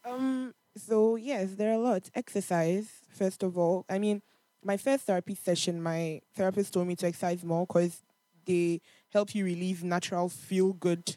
Um. 0.04 0.54
So 0.76 1.16
yes, 1.16 1.54
there 1.54 1.70
are 1.70 1.74
a 1.74 1.78
lot. 1.78 2.10
Exercise, 2.14 2.88
first 3.10 3.42
of 3.42 3.56
all. 3.56 3.84
I 3.88 3.98
mean, 3.98 4.22
my 4.64 4.76
first 4.76 5.04
therapy 5.04 5.34
session, 5.34 5.80
my 5.82 6.20
therapist 6.34 6.72
told 6.74 6.88
me 6.88 6.96
to 6.96 7.06
exercise 7.06 7.44
more 7.44 7.66
because 7.66 8.02
they 8.44 8.80
help 9.10 9.34
you 9.34 9.44
release 9.44 9.82
natural 9.82 10.28
feel 10.28 10.72
good 10.72 11.16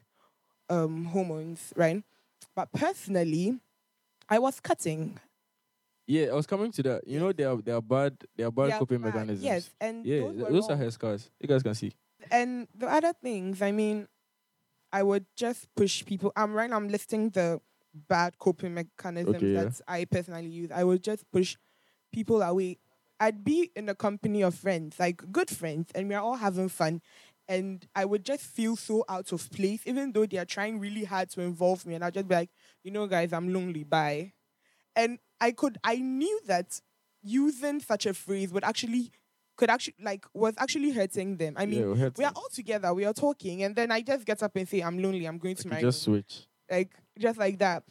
um, 0.69 1.05
hormones, 1.05 1.73
right? 1.75 2.03
But 2.55 2.71
personally, 2.71 3.59
I 4.29 4.39
was 4.39 4.59
cutting. 4.59 5.19
yeah, 6.07 6.27
I 6.27 6.33
was 6.33 6.45
coming 6.47 6.71
to 6.73 6.83
that. 6.83 7.07
You 7.07 7.19
know, 7.19 7.31
they 7.33 7.43
are 7.43 7.57
they 7.57 7.71
are 7.71 7.81
bad. 7.81 8.15
They 8.35 8.43
are 8.43 8.51
bad 8.51 8.67
They 8.69 8.71
are 8.73 8.79
coping 8.79 9.01
bad. 9.01 9.13
mechanisms. 9.13 9.43
Yes, 9.43 9.69
and 9.81 10.05
Yeah, 10.05 10.21
those, 10.21 10.35
th- 10.35 10.45
were 10.47 10.51
those 10.51 10.69
are 10.69 10.77
hair 10.77 10.91
scars. 10.91 11.29
You 11.39 11.47
guys 11.47 11.63
can 11.63 11.75
see. 11.75 11.93
and 12.31 12.67
the 12.75 12.87
other 12.87 13.13
things, 13.13 13.61
I 13.61 13.71
mean, 13.71 14.07
I 14.91 15.03
would 15.03 15.25
just 15.35 15.67
push 15.75 16.05
people. 16.05 16.31
I'm 16.35 16.53
right 16.53 16.69
now. 16.69 16.77
I'm 16.77 16.89
listing 16.89 17.29
the 17.29 17.59
bad 18.07 18.37
coping 18.37 18.73
mechanisms 18.73 19.35
Okay, 19.35 19.53
yeah. 19.53 19.63
that 19.65 19.81
I 19.87 20.05
personally 20.05 20.49
use. 20.49 20.71
I 20.71 20.83
would 20.83 21.03
just 21.03 21.29
push 21.31 21.55
people 22.11 22.41
away. 22.41 22.77
I'd 23.19 23.43
be 23.43 23.71
in 23.75 23.89
a 23.89 23.95
company 23.95 24.41
of 24.43 24.55
friends, 24.55 24.99
like 24.99 25.31
good 25.31 25.49
friends, 25.49 25.89
and 25.95 26.07
we're 26.07 26.19
all 26.19 26.35
having 26.35 26.69
fun. 26.69 27.01
And 27.49 27.87
I 27.95 28.03
would 28.05 28.25
just 28.25 28.43
feel 28.43 28.75
so 28.75 29.05
out 29.07 29.31
of 29.31 29.49
place, 29.51 29.81
even 29.85 30.11
though 30.11 30.25
they 30.25 30.37
are 30.37 30.45
trying 30.45 30.79
really 30.79 31.05
hard 31.05 31.29
to 31.31 31.41
involve 31.41 31.85
me. 31.85 31.95
And 31.95 32.03
I'd 32.03 32.13
just 32.13 32.27
be 32.27 32.35
like, 32.35 32.49
you 32.83 32.91
know, 32.91 33.07
guys, 33.07 33.31
I'm 33.31 33.53
lonely. 33.53 33.83
Bye. 33.85 34.33
And 34.95 35.17
I 35.39 35.51
could, 35.51 35.77
I 35.83 35.95
knew 35.95 36.39
that 36.47 36.81
using 37.23 37.79
such 37.79 38.05
a 38.05 38.13
phrase 38.13 38.51
would 38.51 38.65
actually, 38.65 39.11
could 39.55 39.69
actually, 39.69 39.95
like, 40.01 40.25
was 40.33 40.55
actually 40.57 40.91
hurting 40.91 41.37
them. 41.37 41.53
I 41.55 41.65
mean, 41.65 41.95
yeah, 41.95 42.09
we 42.17 42.25
are 42.25 42.33
all 42.35 42.49
together, 42.53 42.93
we 42.93 43.05
are 43.05 43.13
talking, 43.13 43.63
and 43.63 43.75
then 43.75 43.91
I 43.91 44.01
just 44.01 44.25
get 44.25 44.43
up 44.43 44.55
and 44.55 44.67
say, 44.67 44.81
I'm 44.81 44.97
lonely, 45.01 45.25
I'm 45.25 45.37
going 45.37 45.55
to 45.55 45.67
like, 45.69 45.77
my 45.77 45.81
just 45.81 46.05
room." 46.05 46.17
switch. 46.17 46.47
Like 46.69 46.91
just 47.17 47.37
like 47.39 47.59
that. 47.59 47.83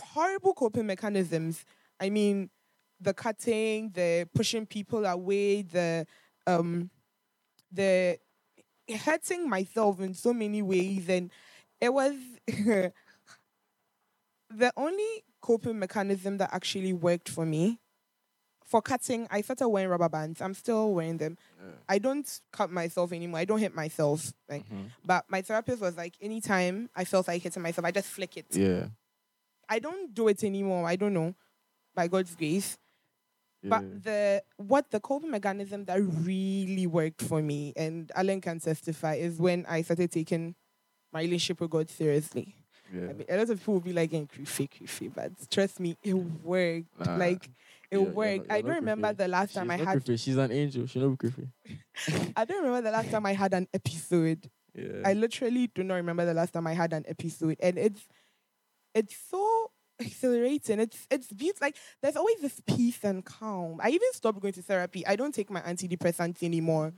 Horrible 0.00 0.54
coping 0.54 0.86
mechanisms. 0.86 1.64
I 2.00 2.10
mean, 2.10 2.50
the 3.00 3.12
cutting, 3.14 3.90
the 3.90 4.28
pushing 4.34 4.66
people 4.66 5.04
away, 5.04 5.62
the 5.62 6.06
um 6.46 6.90
the 7.70 8.18
hurting 9.04 9.48
myself 9.48 10.00
in 10.00 10.14
so 10.14 10.32
many 10.32 10.60
ways 10.62 11.08
and 11.08 11.30
it 11.80 11.92
was 11.92 12.14
the 12.46 12.92
only 14.76 15.24
coping 15.40 15.78
mechanism 15.78 16.38
that 16.38 16.50
actually 16.52 16.92
worked 16.92 17.28
for 17.28 17.46
me 17.46 17.78
for 18.72 18.80
cutting 18.82 19.26
i 19.30 19.40
started 19.42 19.68
wearing 19.68 19.90
rubber 19.94 20.08
bands 20.08 20.40
i'm 20.40 20.54
still 20.54 20.84
wearing 20.96 21.18
them 21.18 21.34
i 21.88 21.98
don't 21.98 22.40
cut 22.58 22.70
myself 22.80 23.12
anymore 23.12 23.38
i 23.40 23.44
don't 23.44 23.58
hit 23.66 23.74
myself 23.74 24.32
like 24.48 24.64
Mhm. 24.68 24.86
but 25.04 25.22
my 25.34 25.40
therapist 25.42 25.80
was 25.86 25.96
like, 26.02 26.14
anytime 26.28 26.76
I 27.00 27.04
felt 27.04 27.28
like 27.28 27.42
hitting 27.42 27.62
myself, 27.62 27.84
I 27.84 27.90
just 27.98 28.08
flick 28.16 28.36
it. 28.36 28.46
Yeah. 28.66 28.86
I 29.68 29.78
don't 29.86 30.12
do 30.18 30.28
it 30.28 30.42
anymore. 30.44 30.84
I 30.92 30.96
don't 30.96 31.14
know, 31.20 31.34
by 31.94 32.06
God's 32.14 32.34
grace. 32.40 32.70
yeah. 33.62 33.70
But 33.72 33.82
the 34.06 34.42
what 34.56 34.84
the 34.90 35.00
coping 35.00 35.30
mechanism 35.30 35.84
that 35.88 35.98
really 36.30 36.86
worked 36.86 37.22
for 37.30 37.40
me, 37.50 37.72
and 37.76 38.10
Alan 38.14 38.40
can 38.40 38.58
testify, 38.60 39.14
is 39.26 39.38
when 39.46 39.64
I 39.68 39.82
started 39.82 40.10
taking 40.10 40.54
my 41.12 41.20
relationship 41.26 41.60
with 41.60 41.70
God 41.70 41.88
seriously. 41.90 42.54
yeah. 42.92 43.08
I 43.10 43.12
mean, 43.16 43.26
a 43.28 43.36
lot 43.38 43.50
of 43.50 43.58
people 43.58 43.74
will 43.74 43.80
be 43.90 43.92
like, 43.98 44.10
"Getting 44.10 44.26
creepy, 44.34 44.66
creepy," 44.68 45.08
but 45.08 45.30
trust 45.50 45.80
me, 45.80 45.96
it 46.02 46.14
worked. 46.14 46.92
Nah, 47.06 47.16
like 47.16 47.48
it 47.92 47.96
you're- 47.96 48.04
you're 48.06 48.14
worked. 48.14 48.48
not- 48.48 48.56
I 48.56 48.60
don't 48.62 48.74
remember 48.74 49.12
the 49.12 49.28
last 49.28 49.50
She's 49.50 49.54
time 49.56 49.70
I 49.70 49.76
had. 49.76 50.18
She's 50.20 50.36
an 50.36 50.50
angel. 50.52 50.86
She 50.86 50.98
not 50.98 51.18
creepy. 51.18 51.48
I 52.36 52.44
don't 52.44 52.64
remember 52.64 52.82
the 52.82 52.90
last 52.90 53.10
time 53.10 53.26
I 53.26 53.32
had 53.34 53.52
an 53.54 53.68
episode 53.74 54.50
Yeah. 54.74 55.02
I 55.04 55.12
literally 55.12 55.66
do 55.68 55.82
not 55.84 55.96
remember 55.96 56.24
the 56.24 56.32
last 56.34 56.52
time 56.54 56.66
I 56.66 56.72
had 56.72 56.92
an 56.94 57.04
episode, 57.06 57.56
and 57.60 57.78
it's 57.78 58.08
it's 58.94 59.16
so 59.30 59.70
exhilarating. 59.98 60.80
It's 60.80 61.06
it's 61.10 61.30
beautiful. 61.32 61.66
Like 61.66 61.76
there's 62.00 62.16
always 62.16 62.40
this 62.40 62.60
peace 62.66 63.04
and 63.04 63.24
calm. 63.24 63.78
I 63.82 63.90
even 63.90 64.12
stopped 64.14 64.40
going 64.40 64.54
to 64.54 64.62
therapy. 64.62 65.06
I 65.06 65.14
don't 65.16 65.34
take 65.34 65.50
my 65.50 65.60
antidepressants 65.60 66.42
anymore. 66.42 66.94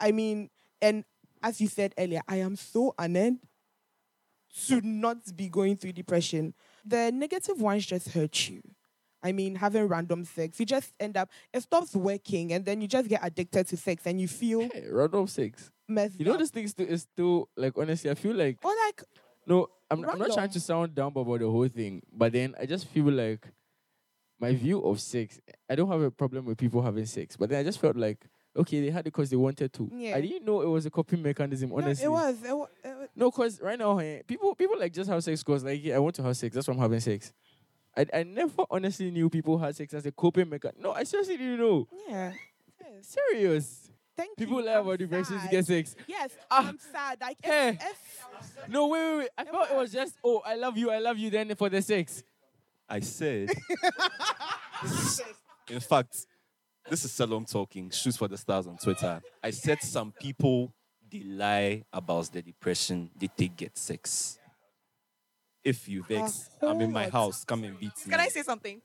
I 0.00 0.12
mean, 0.12 0.48
and 0.80 1.04
as 1.42 1.60
you 1.60 1.68
said 1.68 1.92
earlier, 1.98 2.22
I 2.26 2.36
am 2.36 2.56
so 2.56 2.94
honored 2.98 3.34
to 4.66 4.80
not 4.80 5.18
be 5.36 5.48
going 5.48 5.76
through 5.76 5.92
depression. 5.92 6.54
The 6.84 7.12
negative 7.12 7.60
ones 7.60 7.86
just 7.86 8.08
hurt 8.10 8.48
you. 8.48 8.62
I 9.22 9.32
mean, 9.32 9.54
having 9.56 9.86
random 9.86 10.24
sex, 10.24 10.58
you 10.58 10.66
just 10.66 10.92
end 10.98 11.16
up, 11.16 11.28
it 11.52 11.62
stops 11.62 11.94
working, 11.94 12.52
and 12.52 12.64
then 12.64 12.80
you 12.80 12.88
just 12.88 13.08
get 13.08 13.20
addicted 13.22 13.66
to 13.68 13.76
sex 13.76 14.02
and 14.06 14.20
you 14.20 14.28
feel 14.28 14.60
Hey, 14.60 14.86
six. 15.26 15.70
messed 15.88 16.18
You 16.18 16.24
know, 16.26 16.32
up. 16.34 16.38
this 16.38 16.50
thing 16.50 16.66
still 16.68 16.86
is 16.88 17.02
still 17.02 17.48
like 17.56 17.74
honestly. 17.76 18.10
I 18.10 18.14
feel 18.14 18.34
like 18.34 18.58
or 18.64 18.72
like, 18.86 19.02
no, 19.46 19.66
I'm, 19.90 20.04
I'm 20.08 20.18
not 20.18 20.32
trying 20.32 20.50
to 20.50 20.60
sound 20.60 20.94
dumb 20.94 21.12
about 21.16 21.40
the 21.40 21.50
whole 21.50 21.68
thing, 21.68 22.02
but 22.12 22.32
then 22.32 22.54
I 22.60 22.66
just 22.66 22.86
feel 22.86 23.10
like 23.10 23.46
my 24.40 24.54
view 24.54 24.80
of 24.82 25.00
sex. 25.00 25.38
I 25.68 25.74
don't 25.74 25.90
have 25.90 26.00
a 26.00 26.10
problem 26.10 26.46
with 26.46 26.56
people 26.58 26.80
having 26.82 27.04
sex, 27.06 27.36
but 27.36 27.50
then 27.50 27.60
I 27.60 27.62
just 27.62 27.78
felt 27.80 27.96
like 27.96 28.24
okay, 28.56 28.80
they 28.80 28.90
had 28.90 29.00
it 29.00 29.04
because 29.12 29.30
they 29.30 29.36
wanted 29.36 29.72
to. 29.72 29.88
Yeah. 29.94 30.16
I 30.16 30.20
didn't 30.20 30.44
know 30.44 30.60
it 30.62 30.66
was 30.68 30.84
a 30.86 30.90
coping 30.90 31.22
mechanism. 31.22 31.70
no, 31.70 31.76
Honestly, 31.76 32.04
it 32.06 32.10
was. 32.10 32.36
It 32.42 32.56
was, 32.56 32.68
it 32.84 32.88
was 32.98 33.08
No, 33.14 33.30
cause 33.30 33.60
right 33.60 33.78
now 33.78 33.98
eh, 33.98 34.22
people 34.26 34.54
people 34.54 34.78
like 34.78 34.92
just 34.92 35.10
have 35.10 35.22
sex 35.22 35.42
cause 35.42 35.62
like 35.62 35.82
yeah, 35.84 35.96
I 35.96 35.98
want 35.98 36.14
to 36.16 36.22
have 36.22 36.36
sex. 36.36 36.54
That's 36.54 36.66
why 36.68 36.74
I'm 36.74 36.80
having 36.80 37.00
sex. 37.00 37.32
I 37.96 38.06
I 38.12 38.22
never 38.22 38.64
honestly 38.70 39.10
knew 39.10 39.28
people 39.30 39.58
had 39.58 39.74
sex 39.76 39.92
as 39.94 40.06
a 40.06 40.12
coping 40.12 40.48
mechanism. 40.48 40.82
No, 40.82 40.92
I 40.92 41.04
seriously 41.04 41.36
didn't 41.36 41.58
know. 41.58 41.88
yeah. 42.08 42.32
Yes. 42.80 43.16
Serious. 43.30 43.90
Thank 44.16 44.30
you. 44.38 44.46
People 44.46 44.60
you. 44.60 44.66
lie 44.66 44.74
I'm 44.74 44.80
about 44.86 44.98
depression 44.98 45.40
to 45.40 45.48
get 45.48 45.64
sex. 45.66 45.96
Yes, 46.06 46.30
Ah. 46.50 46.68
I'm 46.68 46.78
sad. 46.78 47.18
Like, 47.20 47.38
Hey. 47.42 47.70
if, 47.70 47.82
if, 47.82 48.68
No, 48.68 48.88
wait, 48.88 49.00
wait, 49.02 49.18
wait. 49.18 49.28
I 49.38 49.44
thought 49.44 49.70
it 49.70 49.76
was 49.76 49.92
just 49.92 50.14
oh, 50.24 50.42
I 50.44 50.56
love 50.56 50.76
you, 50.76 50.90
I 50.90 50.98
love 50.98 51.16
you. 51.18 51.30
Then 51.30 51.54
for 51.54 51.68
the 51.70 51.80
sex. 51.80 52.22
I 52.88 52.98
said, 53.00 53.50
in 55.68 55.78
fact, 55.80 56.26
this 56.88 57.04
is 57.04 57.12
Selom 57.12 57.48
talking, 57.50 57.88
Shoot 57.90 58.16
for 58.16 58.26
the 58.26 58.36
Stars 58.36 58.66
on 58.66 58.76
Twitter. 58.78 59.22
I 59.44 59.50
said 59.50 59.80
some 59.80 60.12
people, 60.20 60.72
they 61.10 61.22
lie 61.22 61.84
about 61.92 62.32
the 62.32 62.42
depression, 62.42 63.08
they 63.16 63.28
take 63.28 63.56
get 63.56 63.78
sex. 63.78 64.39
If 65.62 65.88
you 65.88 66.02
vex, 66.02 66.48
I'm 66.62 66.80
in 66.80 66.92
my 66.92 67.08
house, 67.08 67.44
come 67.44 67.64
and 67.64 67.78
beat 67.78 67.92
me. 68.06 68.10
Can 68.10 68.20
I 68.20 68.28
say 68.28 68.42
something? 68.42 68.80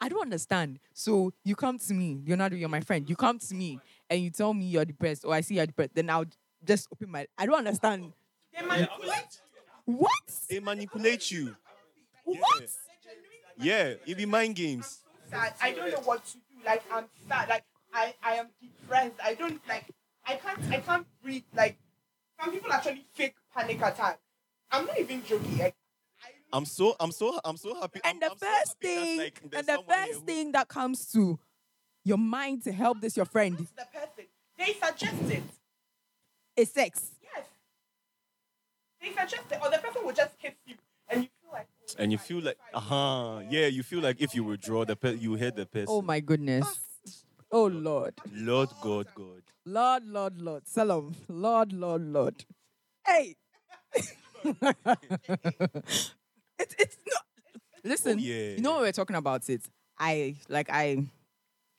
I 0.00 0.08
don't 0.08 0.22
understand. 0.22 0.80
So 0.92 1.32
you 1.44 1.54
come 1.54 1.78
to 1.78 1.94
me, 1.94 2.20
Leonardo, 2.26 2.56
you're 2.56 2.68
not 2.68 2.72
my 2.72 2.80
friend. 2.80 3.08
You 3.08 3.16
come 3.16 3.38
to 3.38 3.54
me 3.54 3.78
and 4.10 4.20
you 4.20 4.30
tell 4.30 4.52
me 4.54 4.64
you're 4.66 4.84
depressed, 4.84 5.24
or 5.24 5.34
I 5.34 5.40
see 5.40 5.56
you're 5.56 5.66
depressed. 5.66 5.94
Then 5.94 6.10
I'll 6.10 6.26
just 6.64 6.88
open 6.92 7.10
my. 7.10 7.26
I 7.38 7.46
don't 7.46 7.58
understand. 7.58 8.12
they 8.54 8.66
manipulate. 8.66 9.40
What? 9.84 10.12
They 10.48 10.60
manipulate 10.60 11.30
you. 11.30 11.54
What? 12.24 12.68
Yeah, 13.58 13.94
it 14.06 14.16
be 14.16 14.26
mind 14.26 14.56
games. 14.56 15.00
Sad. 15.30 15.54
I 15.62 15.72
don't 15.72 15.90
know 15.90 16.00
what 16.04 16.24
to 16.26 16.32
do. 16.34 16.40
Like, 16.64 16.82
I'm 16.92 17.04
sad. 17.28 17.48
Like, 17.48 17.64
I, 17.92 18.14
I 18.22 18.34
am 18.34 18.48
depressed. 18.60 19.14
I 19.22 19.34
don't 19.34 19.60
like. 19.68 19.84
I 20.26 20.36
can't. 20.36 20.58
I 20.70 20.78
can't 20.78 21.06
breathe. 21.22 21.44
Like, 21.54 21.78
some 22.40 22.52
people 22.52 22.72
actually 22.72 23.04
fake 23.14 23.34
panic 23.54 23.76
attacks. 23.78 24.18
I'm 24.70 24.86
not 24.86 24.98
even 24.98 25.22
joking. 25.24 25.58
Like, 25.58 25.74
I, 25.74 25.83
I'm 26.54 26.64
so, 26.64 26.94
I'm 27.00 27.10
so, 27.10 27.38
I'm 27.44 27.56
so 27.56 27.74
happy. 27.80 28.00
And 28.04 28.12
I'm- 28.14 28.20
the 28.20 28.30
I'm 28.30 28.38
so 28.38 28.46
first 28.46 28.80
that, 28.80 28.86
thing, 28.88 29.18
like, 29.18 29.40
and 29.42 29.66
the 29.66 29.82
first 29.88 30.12
who- 30.12 30.20
thing 30.20 30.52
that 30.52 30.68
comes 30.68 31.10
to 31.12 31.38
your 32.04 32.18
mind 32.18 32.62
to 32.64 32.72
help 32.72 33.00
this 33.00 33.16
your 33.16 33.26
friend 33.26 33.56
the 33.58 33.86
person 33.92 34.26
they 34.56 34.72
suggest 34.74 35.30
it. 35.30 35.42
is 36.56 36.70
sex. 36.70 37.10
Yes. 37.22 37.46
They 39.00 39.08
suggest 39.08 39.50
it, 39.50 39.58
or 39.60 39.68
the 39.70 39.78
person 39.78 40.04
will 40.06 40.12
just 40.14 40.38
kiss 40.38 40.54
you, 40.64 40.76
and 41.08 41.22
you 41.24 41.28
feel 41.42 41.50
like. 41.52 41.66
oh, 41.90 41.94
and 41.98 42.12
you 42.12 42.18
feel 42.18 42.40
like, 42.40 42.56
if 42.56 42.74
I 42.74 42.78
uh 42.78 42.80
huh, 42.80 43.40
yeah, 43.50 43.66
you 43.66 43.82
feel 43.82 44.00
like 44.00 44.20
if 44.20 44.32
you 44.34 44.44
withdraw 44.44 44.84
the, 44.84 44.94
pe- 44.94 45.16
you 45.16 45.34
hit 45.34 45.56
the 45.56 45.66
person. 45.66 45.86
Oh 45.88 46.02
my 46.02 46.20
goodness. 46.20 46.66
Oh 47.50 47.64
Lord. 47.66 48.14
Lord 48.32 48.68
God, 48.80 49.06
God. 49.14 49.42
Lord, 49.66 50.06
Lord, 50.06 50.40
Lord. 50.40 50.64
Selom. 50.66 51.14
Lord, 51.28 51.72
Lord, 51.72 52.02
Lord. 52.02 52.44
Hey. 53.06 53.34
it's 56.58 56.74
it's 56.78 56.96
not 57.06 57.22
listen. 57.84 58.18
Oh, 58.18 58.22
yeah. 58.22 58.50
You 58.56 58.60
know 58.60 58.72
when 58.74 58.82
we're 58.82 58.92
talking 58.92 59.16
about 59.16 59.48
it. 59.48 59.62
I 59.98 60.36
like 60.48 60.68
I 60.70 61.06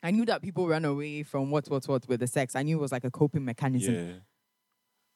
I 0.03 0.11
knew 0.11 0.25
that 0.25 0.41
people 0.41 0.67
run 0.67 0.85
away 0.85 1.23
from 1.23 1.51
what 1.51 1.67
what 1.67 1.85
what 1.87 2.07
with 2.07 2.19
the 2.21 2.27
sex. 2.27 2.55
I 2.55 2.63
knew 2.63 2.77
it 2.77 2.81
was 2.81 2.91
like 2.91 3.03
a 3.03 3.11
coping 3.11 3.43
mechanism. 3.45 3.93
Yeah. 3.95 4.11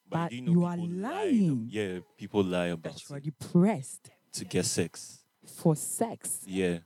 But 0.08 0.30
do 0.30 0.40
know 0.42 0.52
you 0.52 0.64
are 0.64 0.76
people 0.76 0.96
lie 0.96 1.08
lying. 1.24 1.66
yeah, 1.70 1.98
people 2.18 2.42
lie 2.44 2.66
about 2.66 2.94
That 2.94 3.08
you 3.08 3.14
are 3.14 3.18
it 3.18 3.24
depressed 3.24 4.10
to 4.32 4.44
get 4.44 4.64
sex. 4.66 5.20
for 5.46 5.76
sex. 5.76 6.40
Yeah. 6.46 6.78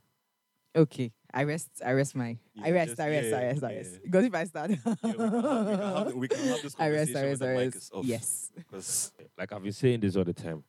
Okay. 0.75 1.11
I 1.33 1.43
rest 1.43 1.69
I 1.85 1.91
rest 1.93 2.15
my 2.15 2.37
I 2.63 2.71
rest, 2.71 2.89
just- 2.91 2.99
I 3.01 3.09
rest, 3.09 3.25
I 3.33 3.41
yeah, 3.41 3.45
rest, 3.47 3.63
I 3.63 3.75
rest. 3.75 4.03
Because 4.03 4.25
if 4.25 4.35
I 4.35 4.43
start 4.45 4.71
Yeah, 4.71 4.77
we, 4.85 5.07
can 5.07 5.09
have, 5.19 5.25
we, 5.25 5.77
can 5.77 5.79
have, 5.89 6.13
we 6.15 6.27
can 6.27 6.47
have 6.47 6.61
this 6.61 6.75
I 6.79 6.89
rest, 6.89 7.15
I 7.15 7.19
when 7.21 7.29
rest, 7.29 7.39
the 7.41 7.49
I 7.49 7.53
mic 7.53 7.59
rest. 7.73 7.75
is 7.77 7.91
off. 7.93 8.05
Yes. 8.05 8.51
Because 8.55 9.11
like 9.37 9.51
I've 9.51 9.63
been 9.63 9.71
saying 9.73 9.99
this 9.99 10.15
all 10.15 10.23
the 10.23 10.33
time. 10.33 10.63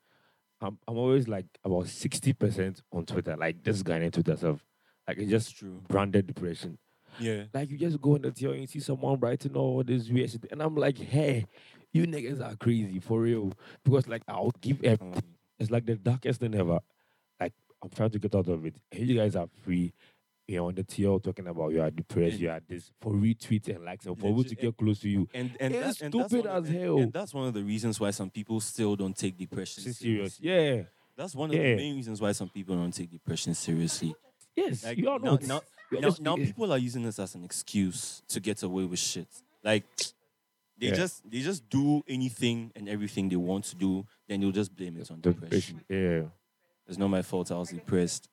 I'm 0.60 0.78
I'm 0.88 0.96
always 0.96 1.28
like 1.28 1.46
about 1.64 1.88
sixty 1.88 2.32
percent 2.32 2.82
on 2.92 3.04
Twitter. 3.04 3.36
Like 3.36 3.62
this 3.62 3.82
guy 3.82 4.02
on 4.02 4.10
Twitter 4.10 4.36
stuff. 4.36 4.64
Like 5.06 5.18
it's 5.18 5.30
just 5.30 5.56
true. 5.56 5.82
branded 5.88 6.26
depression. 6.26 6.78
Yeah. 7.18 7.44
Like 7.52 7.70
you 7.70 7.78
just 7.78 8.00
go 8.00 8.14
on 8.14 8.22
the 8.22 8.30
TL 8.30 8.52
and 8.52 8.60
you 8.62 8.66
see 8.66 8.80
someone 8.80 9.18
writing 9.20 9.56
all 9.56 9.82
this 9.82 10.08
weird 10.08 10.30
shit, 10.30 10.46
and 10.50 10.62
I'm 10.62 10.74
like, 10.74 10.98
hey, 10.98 11.46
you 11.92 12.06
niggas 12.06 12.44
are 12.44 12.56
crazy 12.56 12.98
for 13.00 13.20
real. 13.20 13.52
Because 13.84 14.08
like 14.08 14.22
I'll 14.28 14.52
give 14.60 14.82
a, 14.84 15.00
Um, 15.00 15.14
it's 15.58 15.70
like 15.70 15.86
the 15.86 15.96
darkest 15.96 16.40
thing 16.40 16.54
ever. 16.54 16.80
Like 17.40 17.52
I'm 17.82 17.90
trying 17.90 18.10
to 18.10 18.18
get 18.18 18.34
out 18.34 18.48
of 18.48 18.64
it. 18.66 18.76
And 18.92 19.06
you 19.06 19.16
guys 19.16 19.36
are 19.36 19.48
free. 19.62 19.92
You 20.48 20.56
know, 20.58 20.68
on 20.68 20.74
the 20.76 20.84
TL 20.84 21.20
talking 21.22 21.48
about 21.48 21.72
you 21.72 21.82
are 21.82 21.90
depressed, 21.90 22.34
And- 22.34 22.40
you 22.40 22.50
are 22.50 22.60
this 22.68 22.92
for 23.00 23.12
retweets 23.12 23.68
and 23.68 23.84
likes 23.84 24.06
and 24.06 24.16
for 24.16 24.28
people 24.28 24.44
to 24.44 24.54
get 24.54 24.76
close 24.76 25.00
to 25.00 25.08
you. 25.08 25.28
and 25.34 25.50
and, 25.58 25.74
It's 25.74 25.98
that, 25.98 26.04
and 26.04 26.14
that's 26.14 26.28
stupid 26.28 26.46
one 26.46 26.56
as 26.64 26.68
and- 26.70 26.78
hell. 26.78 26.98
And 26.98 27.12
that's 27.12 27.34
one 27.34 27.48
of 27.48 27.54
the 27.54 27.64
reasons 27.64 27.98
why 27.98 28.10
some 28.12 28.30
people 28.30 28.60
still 28.60 28.94
don't 28.94 29.16
take 29.16 29.36
depression 29.36 29.82
Serious. 29.82 29.98
seriously. 30.36 30.48
Yeah. 30.48 30.82
That's 31.16 31.34
one 31.34 31.50
of 31.50 31.56
Yeah. 31.56 31.62
the 31.70 31.76
main 31.76 31.96
reasons 31.96 32.20
why 32.20 32.30
some 32.32 32.48
people 32.48 32.76
don't 32.76 32.92
take 32.94 33.10
depression 33.10 33.54
seriously. 33.54 34.14
Yes. 34.54 34.84
Like 34.84 34.98
you 34.98 35.08
are 35.10 35.18
now, 35.18 35.32
not. 35.32 35.42
now, 35.42 35.60
You're 35.90 36.00
now, 36.00 36.08
just- 36.08 36.20
now 36.22 36.36
people 36.36 36.72
are 36.72 36.78
using 36.78 37.02
this 37.02 37.18
as 37.18 37.34
an 37.34 37.42
excuse 37.44 38.22
to 38.28 38.38
get 38.38 38.62
away 38.62 38.84
with 38.84 38.98
shit. 39.00 39.28
Like 39.64 39.84
they 40.78 40.88
Yeah. 40.88 40.94
just 40.94 41.28
they 41.28 41.40
just 41.40 41.68
do 41.68 42.04
anything 42.06 42.70
and 42.76 42.88
everything 42.88 43.28
they 43.28 43.36
want 43.36 43.64
to 43.64 43.74
do, 43.76 44.06
then 44.28 44.40
they'll 44.40 44.52
just 44.52 44.76
blame 44.76 44.96
it 44.98 45.10
on 45.10 45.20
depression. 45.20 45.80
Yeah. 45.88 46.26
It's 46.86 46.98
not 46.98 47.08
my 47.08 47.22
fault. 47.22 47.50
I 47.50 47.58
was 47.58 47.70
depressed. 47.70 48.28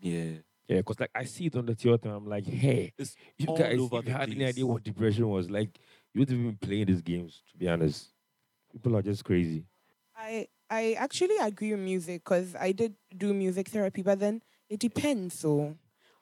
Yeah, 0.00 0.38
Yeah, 0.68 0.78
because 0.78 1.00
like 1.00 1.10
I 1.14 1.24
see 1.24 1.46
it 1.46 1.56
on 1.56 1.64
the 1.66 1.74
theater, 1.74 2.10
I'm 2.10 2.26
like, 2.26 2.46
hey, 2.46 2.92
it's 2.98 3.16
you 3.38 3.46
guys, 3.46 3.78
over 3.78 3.98
if 3.98 4.04
you 4.06 4.12
the 4.12 4.18
had 4.18 4.30
any 4.30 4.44
idea 4.44 4.66
what 4.66 4.82
depression 4.84 5.28
was, 5.28 5.50
like, 5.50 5.70
you 6.12 6.20
wouldn't 6.20 6.38
even 6.38 6.56
playing 6.58 6.86
these 6.86 7.00
games, 7.00 7.42
to 7.50 7.56
be 7.56 7.68
honest. 7.68 8.08
People 8.70 8.94
are 8.96 9.02
just 9.02 9.24
crazy. 9.24 9.64
I 10.14 10.46
I 10.68 10.92
actually 10.98 11.38
agree 11.38 11.70
with 11.70 11.80
music 11.80 12.22
because 12.22 12.54
I 12.54 12.72
did 12.72 12.94
do 13.16 13.32
music 13.32 13.68
therapy, 13.68 14.02
but 14.02 14.18
then 14.20 14.42
it 14.68 14.78
depends. 14.80 15.38
So, 15.38 15.74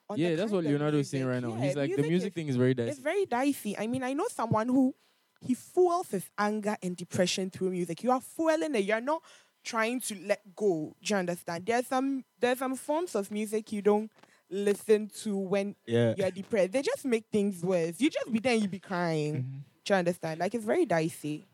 on 0.09 0.17
yeah, 0.17 0.35
that's 0.35 0.51
what 0.51 0.63
kind 0.63 0.73
Leonardo 0.75 0.99
is 0.99 1.09
saying 1.09 1.25
right 1.25 1.41
now. 1.41 1.49
Yeah, 1.55 1.61
He's 1.65 1.75
like 1.75 1.93
the 1.93 2.03
music 2.03 2.29
is- 2.29 2.33
thing 2.33 2.47
is 2.47 2.55
very 2.55 2.73
dicey. 2.73 2.89
It's 2.91 2.99
dicey. 2.99 3.03
very 3.03 3.25
dicey. 3.25 3.77
I 3.77 3.87
mean, 3.87 4.03
I 4.03 4.13
know 4.13 4.27
someone 4.29 4.69
who 4.69 4.95
he 5.41 5.53
fuels 5.55 6.09
his 6.11 6.29
anger 6.37 6.77
and 6.81 6.95
depression 6.95 7.49
through 7.49 7.71
music. 7.71 8.01
You 8.01 8.11
are 8.11 8.21
fueling 8.21 8.73
it. 8.75 8.85
You're 8.85 9.01
not 9.01 9.21
trying 9.65 9.99
to 9.99 10.15
let 10.25 10.55
go. 10.55 10.95
Do 11.03 11.13
you 11.13 11.17
understand? 11.17 11.65
There's 11.65 11.87
some 11.87 12.23
there's 12.39 12.59
some 12.59 12.75
forms 12.77 13.13
of 13.15 13.29
music 13.29 13.73
you 13.73 13.81
don't 13.81 14.09
listen 14.49 15.09
to 15.23 15.37
when 15.37 15.75
Yeah. 15.85 16.13
you're 16.17 16.31
depressed. 16.31 16.71
They 16.71 16.81
just 16.81 17.05
make 17.05 17.25
things 17.31 17.63
worse. 17.63 17.99
You 17.99 18.09
just 18.09 18.31
be 18.31 18.39
there 18.39 18.53
and 18.53 18.61
you 18.61 18.67
be 18.67 18.79
crying. 18.79 19.35
Mm-hmm. 19.35 19.57
Do 19.85 19.93
you 19.93 19.95
understand? 19.95 20.39
Like 20.39 20.53
it's 20.55 20.65
very 20.65 20.85
dicey. 20.85 21.45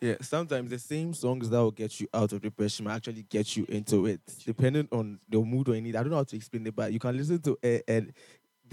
Yeah, 0.00 0.14
sometimes 0.20 0.70
the 0.70 0.78
same 0.78 1.12
songs 1.12 1.50
that 1.50 1.58
will 1.58 1.70
get 1.72 2.00
you 2.00 2.06
out 2.14 2.32
of 2.32 2.40
depression 2.40 2.84
will 2.84 2.92
actually 2.92 3.24
get 3.28 3.56
you 3.56 3.66
into 3.68 4.06
it, 4.06 4.20
depending 4.44 4.88
on 4.92 5.18
the 5.28 5.40
mood 5.40 5.68
or 5.68 5.80
need. 5.80 5.96
I 5.96 6.02
don't 6.02 6.10
know 6.10 6.16
how 6.16 6.24
to 6.24 6.36
explain 6.36 6.66
it, 6.66 6.74
but 6.74 6.92
you 6.92 7.00
can 7.00 7.16
listen 7.16 7.40
to 7.42 7.58
it 7.62 7.84
and 7.88 8.12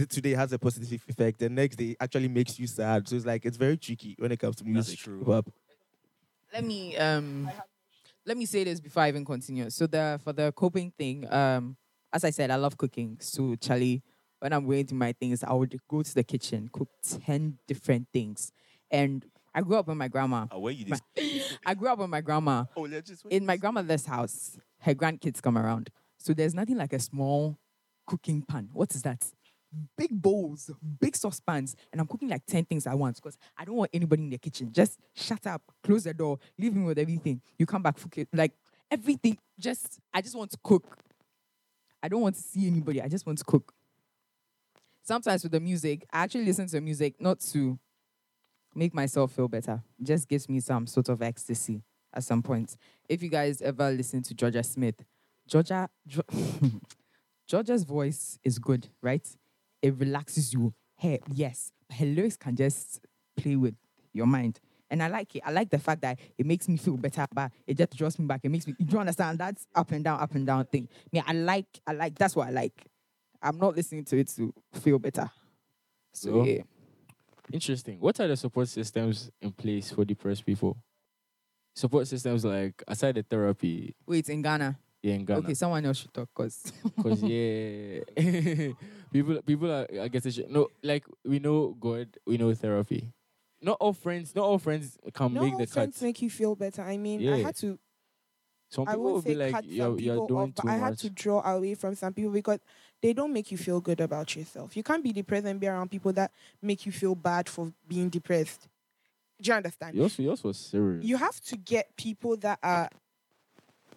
today 0.07 0.31
has 0.31 0.53
a 0.53 0.59
positive 0.59 1.03
effect. 1.07 1.39
The 1.39 1.49
next 1.49 1.75
day 1.75 1.95
actually 1.99 2.27
makes 2.27 2.59
you 2.59 2.67
sad. 2.67 3.07
So 3.07 3.15
it's 3.15 3.25
like 3.25 3.45
it's 3.45 3.57
very 3.57 3.77
tricky 3.77 4.15
when 4.19 4.31
it 4.31 4.39
comes 4.39 4.57
to 4.57 4.63
music. 4.63 4.93
That's 4.93 5.01
true. 5.03 5.19
Hip-hop. 5.19 5.49
let 6.53 6.63
me 6.63 6.95
um 6.97 7.49
let 8.25 8.37
me 8.37 8.45
say 8.45 8.63
this 8.63 8.79
before 8.79 9.03
I 9.03 9.09
even 9.09 9.25
continue. 9.25 9.69
So 9.69 9.87
the 9.87 10.19
for 10.23 10.33
the 10.33 10.51
coping 10.51 10.91
thing, 10.97 11.31
um, 11.31 11.75
as 12.13 12.23
I 12.23 12.29
said, 12.29 12.51
I 12.51 12.55
love 12.55 12.77
cooking. 12.77 13.17
So 13.19 13.55
Charlie, 13.55 14.01
when 14.39 14.53
I'm 14.53 14.65
going 14.65 14.85
to 14.87 14.95
my 14.95 15.13
things, 15.13 15.43
I 15.43 15.53
would 15.53 15.77
go 15.87 16.01
to 16.01 16.15
the 16.15 16.23
kitchen, 16.23 16.69
cook 16.71 16.89
ten 17.01 17.57
different 17.67 18.07
things. 18.11 18.51
And 18.91 19.25
I 19.53 19.61
grew 19.61 19.77
up 19.77 19.87
with 19.87 19.97
my 19.97 20.07
grandma. 20.07 20.47
Ah, 20.51 20.57
where 20.57 20.73
you 20.73 20.85
My- 20.87 20.99
I 21.65 21.73
grew 21.73 21.89
up 21.89 21.99
with 21.99 22.09
my 22.09 22.21
grandma. 22.21 22.65
Oh, 22.75 22.81
let's 22.81 23.09
just 23.09 23.25
In 23.29 23.45
my 23.45 23.57
grandmother's 23.57 24.05
house, 24.05 24.57
her 24.79 24.93
grandkids 24.95 25.41
come 25.41 25.57
around. 25.57 25.89
So 26.17 26.33
there's 26.33 26.53
nothing 26.53 26.77
like 26.77 26.93
a 26.93 26.99
small 26.99 27.57
cooking 28.07 28.41
pan. 28.41 28.69
What 28.73 28.93
is 28.95 29.01
that? 29.03 29.25
Big 29.95 30.09
bowls, 30.11 30.71
big 30.99 31.15
saucepans, 31.15 31.75
and 31.91 32.01
I'm 32.01 32.07
cooking 32.07 32.27
like 32.27 32.43
10 32.47 32.65
things 32.65 32.87
at 32.87 32.97
once 32.97 33.19
because 33.19 33.37
I 33.55 33.65
don't 33.65 33.75
want 33.75 33.91
anybody 33.93 34.23
in 34.23 34.29
the 34.31 34.39
kitchen. 34.39 34.71
Just 34.71 34.97
shut 35.13 35.45
up, 35.45 35.61
close 35.83 36.05
the 36.05 36.13
door, 36.13 36.39
leave 36.57 36.73
me 36.75 36.85
with 36.85 36.97
everything. 36.97 37.39
You 37.59 37.67
come 37.67 37.83
back, 37.83 37.97
cook 37.99 38.17
it. 38.17 38.27
Like 38.33 38.53
everything, 38.89 39.37
just, 39.59 39.99
I 40.11 40.21
just 40.21 40.35
want 40.35 40.49
to 40.51 40.57
cook. 40.63 40.97
I 42.01 42.07
don't 42.07 42.21
want 42.21 42.35
to 42.35 42.41
see 42.41 42.67
anybody. 42.67 43.01
I 43.01 43.07
just 43.07 43.25
want 43.25 43.37
to 43.39 43.43
cook. 43.43 43.73
Sometimes 45.03 45.43
with 45.43 45.51
the 45.51 45.59
music, 45.59 46.05
I 46.13 46.23
actually 46.23 46.45
listen 46.45 46.67
to 46.67 46.81
music 46.81 47.19
not 47.19 47.39
to 47.51 47.79
make 48.75 48.93
myself 48.93 49.31
feel 49.31 49.47
better. 49.47 49.81
It 49.99 50.05
just 50.05 50.27
gives 50.27 50.47
me 50.47 50.59
some 50.59 50.85
sort 50.87 51.09
of 51.09 51.21
ecstasy 51.21 51.81
at 52.13 52.23
some 52.23 52.41
point. 52.43 52.77
If 53.07 53.23
you 53.23 53.29
guys 53.29 53.61
ever 53.61 53.89
listen 53.91 54.21
to 54.23 54.35
Jorja 54.35 54.63
Smith, 54.63 55.03
Jorja, 55.49 55.87
Geo- 56.07 56.21
Jorja's 57.49 57.83
voice 57.83 58.37
is 58.43 58.59
good, 58.59 58.87
right? 59.01 59.27
It 59.81 59.95
relaxes 59.97 60.53
you. 60.53 60.73
Hey, 60.97 61.19
yes, 61.33 61.71
her 61.97 62.05
lyrics 62.05 62.37
can 62.37 62.55
just 62.55 63.01
play 63.35 63.55
with 63.55 63.75
your 64.13 64.27
mind. 64.27 64.59
And 64.91 65.03
I 65.03 65.07
like 65.07 65.35
it. 65.35 65.43
I 65.45 65.51
like 65.51 65.69
the 65.69 65.77
fact 65.79 66.01
that 66.01 66.17
it 66.37 66.45
makes 66.45 66.67
me 66.67 66.77
feel 66.77 66.97
better, 66.97 67.25
but 67.33 67.51
it 67.67 67.77
just 67.77 67.95
draws 67.95 68.17
me 68.17 68.25
back. 68.25 68.41
It 68.43 68.49
makes 68.49 68.65
me, 68.67 68.73
you 68.79 68.85
don't 68.85 69.01
understand? 69.01 69.37
That's 69.37 69.67
up 69.75 69.91
and 69.91 70.03
down, 70.03 70.19
up 70.19 70.33
and 70.33 70.45
down 70.47 70.65
thing. 70.65 70.87
Me, 71.11 71.21
I 71.25 71.33
like, 71.33 71.67
I 71.85 71.93
like, 71.93 72.17
that's 72.17 72.35
what 72.35 72.47
I 72.47 72.51
like. 72.51 72.85
I'm 73.41 73.57
not 73.57 73.75
listening 73.75 74.03
to 74.05 74.17
it 74.17 74.27
to 74.35 74.53
feel 74.73 74.97
better. 74.99 75.29
So, 76.13 76.29
So? 76.31 76.45
yeah. 76.45 76.61
Interesting. 77.51 77.99
What 77.99 78.19
are 78.19 78.27
the 78.27 78.37
support 78.37 78.67
systems 78.67 79.31
in 79.41 79.51
place 79.51 79.91
for 79.91 80.05
depressed 80.05 80.45
people? 80.45 80.77
Support 81.75 82.07
systems 82.07 82.43
like 82.45 82.83
aside 82.87 83.15
the 83.15 83.23
therapy, 83.23 83.95
Wait, 84.05 84.27
in 84.29 84.41
Ghana. 84.41 84.77
yeah, 85.01 85.13
in 85.13 85.23
Ghana. 85.25 85.39
Okay, 85.39 85.53
someone 85.53 85.85
else 85.85 85.97
should 85.99 86.13
talk 86.13 86.27
because 86.35 86.73
Because 86.97 87.23
yeah, 87.23 87.99
people 89.13 89.41
people 89.43 89.71
are 89.71 89.87
I 90.01 90.07
guess 90.09 90.25
it 90.25 90.49
no 90.51 90.67
like 90.83 91.05
we 91.23 91.39
know 91.39 91.75
God, 91.79 92.09
we 92.27 92.37
know 92.37 92.53
therapy. 92.53 93.11
Not 93.61 93.77
all 93.79 93.93
friends, 93.93 94.33
not 94.35 94.45
all 94.45 94.57
friends 94.59 94.97
can 95.13 95.33
no 95.33 95.41
make 95.41 95.57
the 95.57 95.65
cut. 95.65 95.73
friends 95.73 96.01
make 96.01 96.21
you 96.21 96.29
feel 96.29 96.55
better. 96.55 96.81
I 96.81 96.97
mean, 96.97 97.27
I 97.27 97.37
had 97.39 97.55
to 97.57 97.77
Some 98.69 98.87
I 98.87 98.91
people 98.91 99.03
will 99.03 99.13
won't 99.13 99.25
be 99.25 99.35
like, 99.35 99.51
cut 99.51 99.63
some 99.63 99.73
you're, 99.73 99.99
you're 99.99 100.13
people 100.15 100.27
doing 100.27 100.41
off, 100.41 100.55
but 100.55 100.61
too 100.61 100.69
I 100.69 100.73
had 100.77 100.89
much. 100.91 100.99
to 101.01 101.09
draw 101.09 101.41
away 101.41 101.75
from 101.75 101.95
some 101.95 102.13
people 102.13 102.31
because 102.31 102.59
they 103.01 103.13
don't 103.13 103.33
make 103.33 103.51
you 103.51 103.57
feel 103.57 103.81
good 103.81 103.99
about 103.99 104.35
yourself. 104.35 104.77
You 104.77 104.83
can't 104.83 105.03
be 105.03 105.11
depressed 105.11 105.45
and 105.45 105.59
be 105.59 105.67
around 105.67 105.91
people 105.91 106.13
that 106.13 106.31
make 106.61 106.85
you 106.85 106.91
feel 106.91 107.15
bad 107.15 107.49
for 107.49 107.73
being 107.87 108.09
depressed. 108.09 108.67
Do 109.41 109.49
you 109.49 109.55
understand? 109.55 109.95
Yours, 109.95 110.19
yours 110.19 110.43
was 110.43 110.57
serious. 110.57 111.03
You 111.03 111.17
have 111.17 111.39
to 111.41 111.57
get 111.57 111.95
people 111.95 112.37
that 112.37 112.59
are 112.61 112.89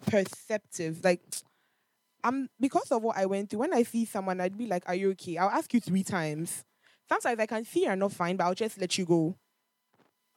perceptive. 0.05 1.03
Like, 1.03 1.21
I'm 2.23 2.49
because 2.59 2.91
of 2.91 3.01
what 3.03 3.17
I 3.17 3.25
went 3.25 3.49
through. 3.49 3.59
When 3.59 3.73
I 3.73 3.83
see 3.83 4.05
someone, 4.05 4.39
I'd 4.41 4.57
be 4.57 4.67
like, 4.67 4.83
"Are 4.87 4.95
you 4.95 5.11
okay?" 5.11 5.37
I'll 5.37 5.49
ask 5.49 5.73
you 5.73 5.79
three 5.81 6.03
times. 6.03 6.63
Sometimes 7.09 7.39
I 7.39 7.45
can 7.45 7.65
see 7.65 7.83
you're 7.83 7.95
not 7.95 8.13
fine, 8.13 8.37
but 8.37 8.45
I'll 8.45 8.55
just 8.55 8.79
let 8.79 8.97
you 8.97 9.05
go. 9.05 9.35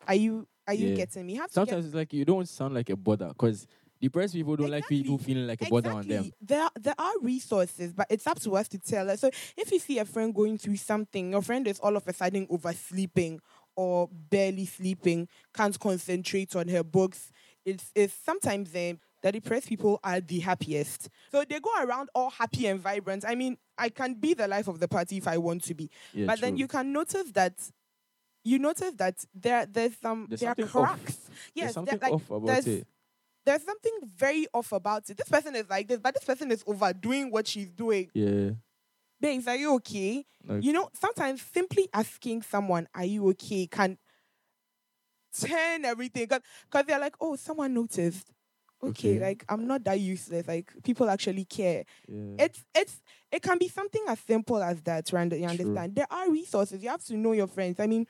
Are 0.07 0.15
you? 0.15 0.47
Are 0.67 0.75
you 0.75 0.89
Yeah. 0.89 0.95
getting 0.95 1.27
me? 1.27 1.35
You 1.35 1.41
have 1.43 1.51
to 1.51 1.61
get 1.61 1.69
Sometimes 1.69 1.87
it's 1.87 1.95
like 1.95 2.13
you 2.13 2.25
don't 2.25 2.49
sound 2.49 2.75
like 2.75 2.91
a 2.91 2.97
bother 2.97 3.29
because 3.29 3.67
depressed 4.01 4.35
people 4.35 4.57
don't 4.57 4.71
like 4.71 4.87
people 4.89 5.19
feeling 5.19 5.47
like 5.47 5.63
a 5.63 5.67
bother 5.67 5.91
on 5.91 6.07
them. 6.07 6.33
There, 6.41 6.69
there 6.79 6.95
are 6.99 7.13
resources, 7.23 7.93
but 7.93 8.07
it's 8.11 8.27
up 8.27 8.41
to 8.41 8.57
us 8.57 8.69
to 8.69 8.79
tell 8.79 9.09
us. 9.09 9.21
So 9.21 9.31
if 9.57 9.71
you 9.71 9.79
see 9.79 9.99
a 9.99 10.05
friend 10.05 10.35
going 10.35 10.59
through 10.59 10.77
something, 10.77 11.31
your 11.33 11.43
friend 11.43 11.67
is 11.69 11.79
all 11.79 11.97
of 11.97 12.07
a 12.09 12.13
sudden 12.13 12.47
oversleeping 12.51 13.41
or 13.77 14.09
barely 14.11 14.65
sleeping, 14.67 15.29
can't 15.55 15.79
concentrate 15.79 16.57
on 16.57 16.67
her 16.69 16.83
books. 16.83 17.31
It's, 17.65 17.91
it's 17.95 18.15
sometimes 18.25 18.75
um, 18.75 18.99
the 19.23 19.33
depressed 19.33 19.69
people 19.69 20.01
are 20.03 20.21
the 20.21 20.41
happiest. 20.41 21.09
So 21.31 21.45
they 21.49 21.61
go 21.61 21.71
around 21.83 22.09
all 22.15 22.31
happy 22.31 22.67
and 22.69 22.81
vibrant. 22.81 23.25
I 23.27 23.35
mean, 23.35 23.59
I 23.77 23.91
can 23.91 24.15
be 24.15 24.35
the 24.35 24.49
life 24.49 24.69
of 24.69 24.81
the 24.81 24.89
party 24.89 25.19
if 25.19 25.29
I 25.29 25.37
want 25.39 25.65
to 25.65 25.75
be. 25.75 25.91
Yeah, 26.15 26.27
but 26.27 26.41
then 26.41 26.57
you 26.57 26.67
can 26.69 26.93
notice 26.93 27.31
that 27.33 27.55
you 28.47 28.59
notice 28.59 28.93
that 28.97 29.17
there 29.35 29.67
there's 29.67 29.97
some 29.99 30.27
There's 30.29 30.41
there 30.41 30.51
are 30.51 30.55
something 30.57 30.81
off. 30.83 30.89
cracks. 31.03 31.17
There's 31.17 31.41
Yes, 31.55 31.75
something 31.75 31.99
there- 31.99 32.11
like, 32.11 32.15
off 32.15 32.31
about 32.31 32.47
there's- 32.47 32.67
it. 32.67 32.87
there's 33.45 33.63
something 33.63 33.93
very 34.05 34.47
off 34.55 34.73
about 34.73 35.09
it. 35.11 35.17
This 35.17 35.29
person 35.29 35.55
is 35.57 35.69
like 35.69 35.89
this, 35.89 36.01
but 36.01 36.15
this 36.15 36.25
person 36.25 36.51
is 36.51 36.63
overdoing 36.67 37.31
what 37.31 37.47
she's 37.47 37.71
doing. 37.71 38.11
Yeah. 38.15 38.51
Babes, 39.21 39.47
are 39.49 39.57
you 39.57 39.75
okay? 39.77 40.25
Like, 40.45 40.63
You 40.63 40.73
know, 40.73 40.91
sometimes 40.99 41.41
simply 41.43 41.89
asking 41.93 42.43
someone, 42.43 42.87
"Are 42.95 43.05
you 43.05 43.29
okay?" 43.31 43.67
can 43.67 43.99
turn 45.39 45.85
everything. 45.85 46.27
Because 46.27 46.87
they're 46.87 46.99
like, 47.01 47.17
"Oh, 47.21 47.37
someone 47.37 47.75
noticed." 47.75 48.31
Okay, 48.83 49.17
Okay. 49.17 49.21
like 49.21 49.45
I'm 49.49 49.67
not 49.67 49.85
that 49.85 49.99
useless. 50.01 50.47
Like 50.47 50.71
people 50.85 51.09
actually 51.09 51.47
care. 51.47 51.85
yeah. 52.07 52.45
It's 52.45 52.63
it's 52.75 53.01
it 53.33 53.43
can 53.43 53.57
be 53.59 53.69
something 53.69 54.05
as 54.07 54.21
simple 54.21 54.63
as 54.63 54.83
that. 54.83 55.11
Rand, 55.13 55.33
you 55.33 55.39
True. 55.39 55.49
understand? 55.49 55.95
There 55.95 56.07
are 56.13 56.31
resources. 56.31 56.83
You 56.83 56.91
have 56.91 57.03
to 57.07 57.17
know 57.17 57.33
your 57.33 57.47
friends. 57.47 57.81
I 57.81 57.87
mean, 57.87 58.07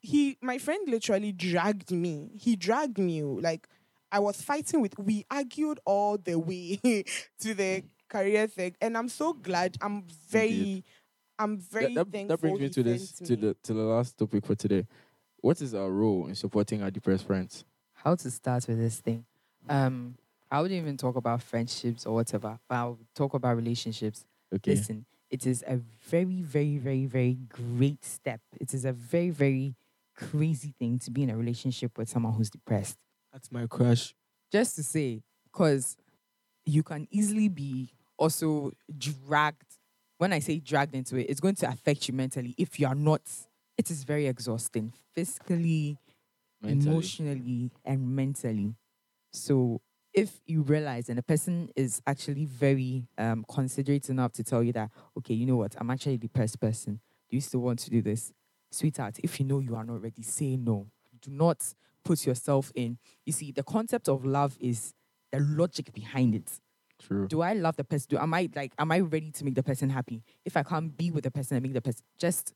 he 0.00 0.36
my 0.40 0.58
friend 0.58 0.88
literally 0.88 1.32
dragged 1.32 1.90
me. 1.90 2.30
He 2.34 2.56
dragged 2.56 2.98
me. 2.98 3.22
Like 3.22 3.68
I 4.12 4.18
was 4.18 4.40
fighting 4.40 4.80
with. 4.80 4.98
We 4.98 5.26
argued 5.30 5.80
all 5.84 6.18
the 6.18 6.38
way 6.38 6.80
to 7.40 7.54
the 7.54 7.84
career 8.08 8.46
thing, 8.46 8.76
and 8.80 8.96
I'm 8.96 9.08
so 9.08 9.32
glad. 9.32 9.76
I'm 9.80 10.04
very. 10.28 10.48
Indeed. 10.48 10.84
I'm 11.38 11.56
very 11.56 11.94
that, 11.94 12.04
that, 12.04 12.12
thankful. 12.12 12.36
that 12.36 12.40
brings 12.42 12.60
me 12.60 12.68
to 12.68 12.82
this 12.82 13.10
sent 13.10 13.28
to 13.28 13.36
me. 13.36 13.40
the 13.40 13.56
to 13.62 13.72
the 13.72 13.82
last 13.82 14.18
topic 14.18 14.44
for 14.44 14.54
today. 14.54 14.86
What 15.38 15.62
is 15.62 15.74
our 15.74 15.90
role 15.90 16.26
in 16.26 16.34
supporting 16.34 16.82
our 16.82 16.90
depressed 16.90 17.26
friends? 17.26 17.64
how 18.04 18.14
to 18.14 18.30
start 18.30 18.66
with 18.68 18.78
this 18.78 18.98
thing. 18.98 19.24
Um, 19.68 20.16
I 20.50 20.60
wouldn't 20.60 20.80
even 20.80 20.96
talk 20.96 21.16
about 21.16 21.42
friendships 21.42 22.06
or 22.06 22.14
whatever, 22.14 22.58
but 22.68 22.74
I'll 22.74 22.98
talk 23.14 23.34
about 23.34 23.56
relationships. 23.56 24.24
Okay. 24.54 24.72
Listen, 24.72 25.04
it 25.30 25.46
is 25.46 25.62
a 25.66 25.76
very, 26.08 26.40
very, 26.40 26.78
very, 26.78 27.06
very 27.06 27.38
great 27.48 28.04
step. 28.04 28.40
It 28.60 28.74
is 28.74 28.84
a 28.84 28.92
very, 28.92 29.30
very 29.30 29.74
crazy 30.16 30.74
thing 30.78 30.98
to 31.00 31.10
be 31.10 31.22
in 31.22 31.30
a 31.30 31.36
relationship 31.36 31.96
with 31.98 32.08
someone 32.08 32.32
who's 32.34 32.50
depressed. 32.50 32.96
That's 33.32 33.50
my 33.52 33.66
crush. 33.66 34.14
Just 34.52 34.76
to 34.76 34.82
say, 34.82 35.22
because 35.44 35.96
you 36.64 36.82
can 36.82 37.06
easily 37.10 37.48
be 37.48 37.90
also 38.18 38.72
dragged. 38.96 39.76
When 40.18 40.32
I 40.32 40.40
say 40.40 40.58
dragged 40.58 40.94
into 40.94 41.16
it, 41.16 41.26
it's 41.30 41.40
going 41.40 41.54
to 41.56 41.68
affect 41.68 42.08
you 42.08 42.14
mentally 42.14 42.54
if 42.58 42.78
you 42.78 42.86
are 42.86 42.94
not. 42.94 43.22
It 43.78 43.90
is 43.90 44.04
very 44.04 44.26
exhausting 44.26 44.92
physically, 45.14 45.96
Mentally. 46.62 46.90
emotionally 46.90 47.70
and 47.84 48.14
mentally. 48.14 48.74
So 49.32 49.80
if 50.12 50.40
you 50.46 50.62
realize 50.62 51.08
and 51.08 51.16
the 51.16 51.22
person 51.22 51.70
is 51.76 52.02
actually 52.06 52.44
very 52.44 53.06
um, 53.16 53.44
considerate 53.50 54.10
enough 54.10 54.32
to 54.32 54.44
tell 54.44 54.62
you 54.62 54.72
that, 54.74 54.90
okay, 55.18 55.32
you 55.34 55.46
know 55.46 55.56
what, 55.56 55.74
I'm 55.78 55.88
actually 55.90 56.14
a 56.14 56.18
depressed 56.18 56.60
person. 56.60 57.00
Do 57.30 57.36
you 57.36 57.40
still 57.40 57.60
want 57.60 57.78
to 57.80 57.90
do 57.90 58.02
this? 58.02 58.32
Sweetheart, 58.70 59.18
if 59.22 59.40
you 59.40 59.46
know 59.46 59.58
you 59.58 59.74
are 59.76 59.84
not 59.84 60.00
ready, 60.02 60.22
say 60.22 60.56
no. 60.56 60.86
Do 61.20 61.30
not 61.30 61.62
put 62.04 62.24
yourself 62.26 62.70
in. 62.74 62.98
You 63.26 63.32
see, 63.32 63.52
the 63.52 63.62
concept 63.62 64.08
of 64.08 64.24
love 64.24 64.56
is 64.60 64.94
the 65.32 65.40
logic 65.40 65.92
behind 65.92 66.34
it. 66.34 66.60
True. 67.00 67.26
Do 67.28 67.40
I 67.42 67.54
love 67.54 67.76
the 67.76 67.84
person? 67.84 68.06
Do 68.10 68.18
am 68.18 68.32
I 68.34 68.48
like 68.54 68.72
am 68.78 68.92
I 68.92 69.00
ready 69.00 69.30
to 69.32 69.44
make 69.44 69.54
the 69.54 69.62
person 69.62 69.90
happy? 69.90 70.22
If 70.44 70.56
I 70.56 70.62
can't 70.62 70.96
be 70.96 71.10
with 71.10 71.24
the 71.24 71.30
person 71.30 71.56
and 71.56 71.62
make 71.62 71.72
the 71.72 71.80
person 71.82 72.02
just 72.18 72.52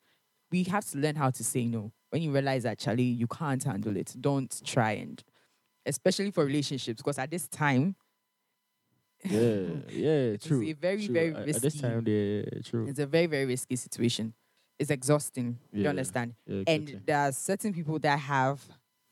we 0.50 0.62
have 0.64 0.84
to 0.90 0.98
learn 0.98 1.16
how 1.16 1.30
to 1.30 1.42
say 1.42 1.64
no. 1.66 1.92
When 2.10 2.22
you 2.22 2.30
realize 2.30 2.62
that 2.62 2.78
Charlie, 2.78 3.02
you 3.02 3.26
can't 3.26 3.62
handle 3.64 3.96
it, 3.96 4.14
don't 4.20 4.54
try 4.64 4.92
and 4.92 5.22
especially 5.86 6.30
for 6.30 6.44
relationships, 6.44 6.98
because 7.02 7.18
at 7.18 7.30
this 7.30 7.48
time 7.48 7.96
Yeah, 9.24 9.80
yeah, 9.90 10.36
true. 10.40 10.62
a 10.62 10.72
very, 10.74 11.06
true. 11.06 11.14
very 11.14 11.34
At- 11.34 11.48
At 11.56 11.62
this 11.62 11.80
time, 11.80 12.04
yeah, 12.06 12.42
true. 12.62 12.86
it's 12.86 12.98
a 12.98 13.06
very, 13.06 13.26
very 13.26 13.46
risky 13.46 13.76
situation. 13.76 14.34
It's 14.78 14.90
exhausting. 14.90 15.58
You 15.72 15.84
Yeah. 15.84 15.90
understand? 15.90 16.34
Yeah, 16.46 16.64
And 16.66 16.82
exactly. 16.88 17.02
there 17.06 17.18
are 17.18 17.32
certain 17.32 17.72
people 17.72 17.98
that 18.00 18.18
have 18.18 18.60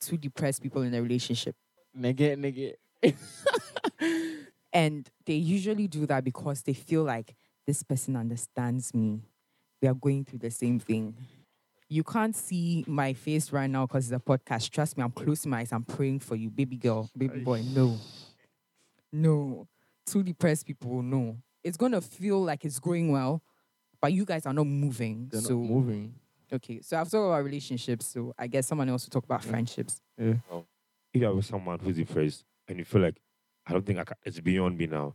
two 0.00 0.16
depressed 0.16 0.62
people 0.62 0.82
in 0.82 0.92
a 0.94 1.00
relationship. 1.02 1.54
nigga, 1.96 2.36
nigga. 2.36 2.74
And 4.74 5.10
they 5.26 5.34
usually 5.34 5.86
do 5.86 6.06
that 6.06 6.24
because 6.24 6.62
they 6.62 6.72
feel 6.72 7.02
like 7.04 7.34
this 7.66 7.82
person 7.82 8.16
understands 8.16 8.94
me. 8.94 9.20
We 9.82 9.88
are 9.88 9.92
going 9.94 10.24
through 10.24 10.38
the 10.38 10.50
same 10.50 10.78
thing. 10.78 11.14
You 11.90 12.02
can't 12.02 12.34
see 12.34 12.82
my 12.88 13.12
face 13.12 13.52
right 13.52 13.68
now 13.68 13.84
because 13.86 14.10
it's 14.10 14.16
a 14.16 14.24
podcast. 14.24 14.70
Trust 14.70 14.96
me, 14.96 15.04
I'm 15.04 15.10
closing 15.10 15.50
my 15.50 15.58
eyes. 15.58 15.72
I'm 15.72 15.82
praying 15.84 16.20
for 16.20 16.36
you, 16.36 16.48
baby 16.48 16.76
girl, 16.78 17.10
baby 17.16 17.40
boy. 17.40 17.62
No. 17.74 17.98
No. 19.12 19.68
Two 20.06 20.22
depressed 20.22 20.66
people, 20.66 21.02
no. 21.02 21.36
It's 21.62 21.76
going 21.76 21.92
to 21.92 22.00
feel 22.00 22.42
like 22.42 22.64
it's 22.64 22.78
going 22.78 23.12
well, 23.12 23.42
but 24.02 24.12
you 24.12 24.24
guys 24.26 24.44
are 24.44 24.52
not 24.52 24.66
moving. 24.66 25.28
They're 25.30 25.40
so, 25.40 25.54
not 25.58 25.70
moving. 25.70 26.14
okay. 26.52 26.80
So 26.82 26.98
I've 26.98 27.10
talked 27.10 27.26
about 27.28 27.44
relationships. 27.44 28.06
So 28.06 28.34
I 28.38 28.46
guess 28.48 28.66
someone 28.66 28.88
else 28.90 29.06
will 29.06 29.10
talk 29.10 29.24
about 29.24 29.42
Yeah. 29.44 29.50
friendships. 29.50 30.00
Yeah. 30.18 30.34
if 31.14 31.20
you're 31.20 31.34
with 31.34 31.46
someone 31.46 31.78
who's 31.78 31.96
depressed 31.96 32.44
and 32.68 32.78
you 32.78 32.84
feel 32.84 33.00
like 33.02 33.16
I 33.66 33.72
don't 33.72 33.86
think 33.86 33.98
I 33.98 34.04
can, 34.04 34.16
it's 34.24 34.40
beyond 34.40 34.76
me 34.76 34.86
now, 34.86 35.14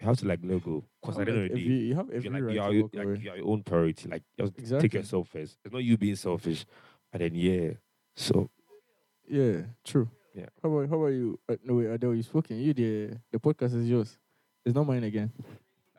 you 0.00 0.06
have 0.06 0.16
to 0.18 0.26
like 0.28 0.40
let 0.42 0.62
go. 0.62 0.84
Because 1.00 1.16
No, 1.16 1.22
at 1.22 1.26
the 1.26 1.32
end 1.32 1.42
like, 1.42 1.50
of 1.52 1.56
if 1.58 1.64
you, 1.64 1.72
you 1.74 1.94
have 1.96 2.10
every 2.10 2.22
you're 2.24 2.32
like 2.34 2.42
right 2.44 2.54
you 2.54 2.60
are, 2.62 2.68
to 2.70 2.74
you- 2.76 2.82
walk 2.82 2.94
like, 2.94 3.22
you 3.24 3.30
are 3.30 3.36
your 3.38 3.48
own 3.48 3.62
priority. 3.64 4.08
Like 4.08 4.22
just 4.38 4.58
Exactly. 4.58 4.88
take 4.88 4.94
yourself 4.94 5.28
first. 5.28 5.58
It's 5.64 5.72
not 5.72 5.82
you 5.84 5.96
being 5.96 6.16
selfish, 6.16 6.66
but 7.10 7.18
then 7.20 7.34
yeah. 7.34 7.70
So 8.16 8.50
Yeah, 9.26 9.62
true. 9.84 10.08
Yeah. 10.34 10.46
How 10.62 10.68
about 10.70 10.88
how 10.90 10.96
about 10.96 11.08
you? 11.14 11.38
Uh, 11.48 11.56
no 11.64 11.74
wait, 11.76 11.86
Adel, 11.86 12.14
you 12.14 12.22
spoken. 12.22 12.58
You 12.58 12.74
the 12.74 13.16
the 13.32 13.38
podcast 13.38 13.74
is 13.74 13.88
yours. 13.88 14.18
It's 14.64 14.74
not 14.74 14.86
mine 14.86 15.02
again. 15.04 15.32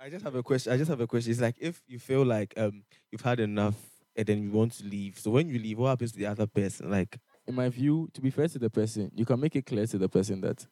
I 0.01 0.09
just 0.09 0.23
have 0.23 0.35
a 0.35 0.43
question. 0.43 0.71
I 0.71 0.77
just 0.77 0.89
have 0.89 1.01
a 1.01 1.07
question. 1.07 1.31
It's 1.31 1.41
like 1.41 1.55
if 1.59 1.81
you 1.87 1.99
feel 1.99 2.23
like 2.23 2.53
um 2.57 2.83
you've 3.11 3.21
had 3.21 3.39
enough 3.39 3.75
and 4.15 4.25
then 4.25 4.41
you 4.43 4.51
want 4.51 4.73
to 4.73 4.85
leave. 4.85 5.19
So 5.19 5.31
when 5.31 5.49
you 5.49 5.59
leave, 5.59 5.77
what 5.77 5.89
happens 5.89 6.13
to 6.13 6.19
the 6.19 6.25
other 6.25 6.47
person? 6.47 6.89
Like 6.89 7.17
In 7.47 7.55
my 7.55 7.69
view, 7.69 8.09
to 8.13 8.21
be 8.21 8.29
fair 8.29 8.47
to 8.47 8.59
the 8.59 8.69
person, 8.69 9.11
you 9.13 9.25
can 9.25 9.39
make 9.39 9.55
it 9.55 9.65
clear 9.65 9.85
to 9.87 9.97
the 9.97 10.07
person 10.07 10.41
that 10.41 10.65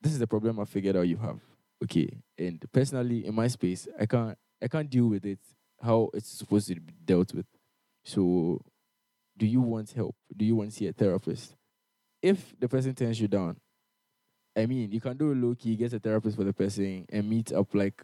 this 0.00 0.12
is 0.12 0.18
the 0.18 0.26
problem 0.26 0.60
I 0.60 0.64
figured 0.64 0.96
out 0.96 1.02
you 1.02 1.16
have. 1.18 1.40
Okay. 1.82 2.08
And 2.38 2.64
personally, 2.72 3.26
in 3.26 3.34
my 3.34 3.48
space, 3.48 3.88
I 3.98 4.06
can't 4.06 4.38
I 4.62 4.68
can't 4.68 4.88
deal 4.88 5.08
with 5.08 5.26
it 5.26 5.40
how 5.82 6.10
it's 6.14 6.28
supposed 6.28 6.68
to 6.68 6.74
be 6.80 6.94
dealt 7.04 7.34
with. 7.34 7.46
So 8.04 8.64
do 9.36 9.46
you 9.46 9.60
want 9.60 9.92
help? 9.92 10.16
Do 10.34 10.44
you 10.44 10.56
want 10.56 10.70
to 10.70 10.76
see 10.76 10.86
a 10.86 10.92
therapist? 10.92 11.54
If 12.22 12.58
the 12.58 12.68
person 12.68 12.94
turns 12.94 13.20
you 13.20 13.28
down, 13.28 13.58
I 14.58 14.66
mean, 14.66 14.90
you 14.90 15.00
can 15.00 15.16
do 15.16 15.32
a 15.32 15.34
low 15.34 15.54
key, 15.54 15.76
get 15.76 15.92
a 15.92 16.00
therapist 16.00 16.36
for 16.36 16.42
the 16.42 16.52
person 16.52 17.06
and 17.10 17.30
meet 17.30 17.52
up 17.52 17.72
like 17.74 18.02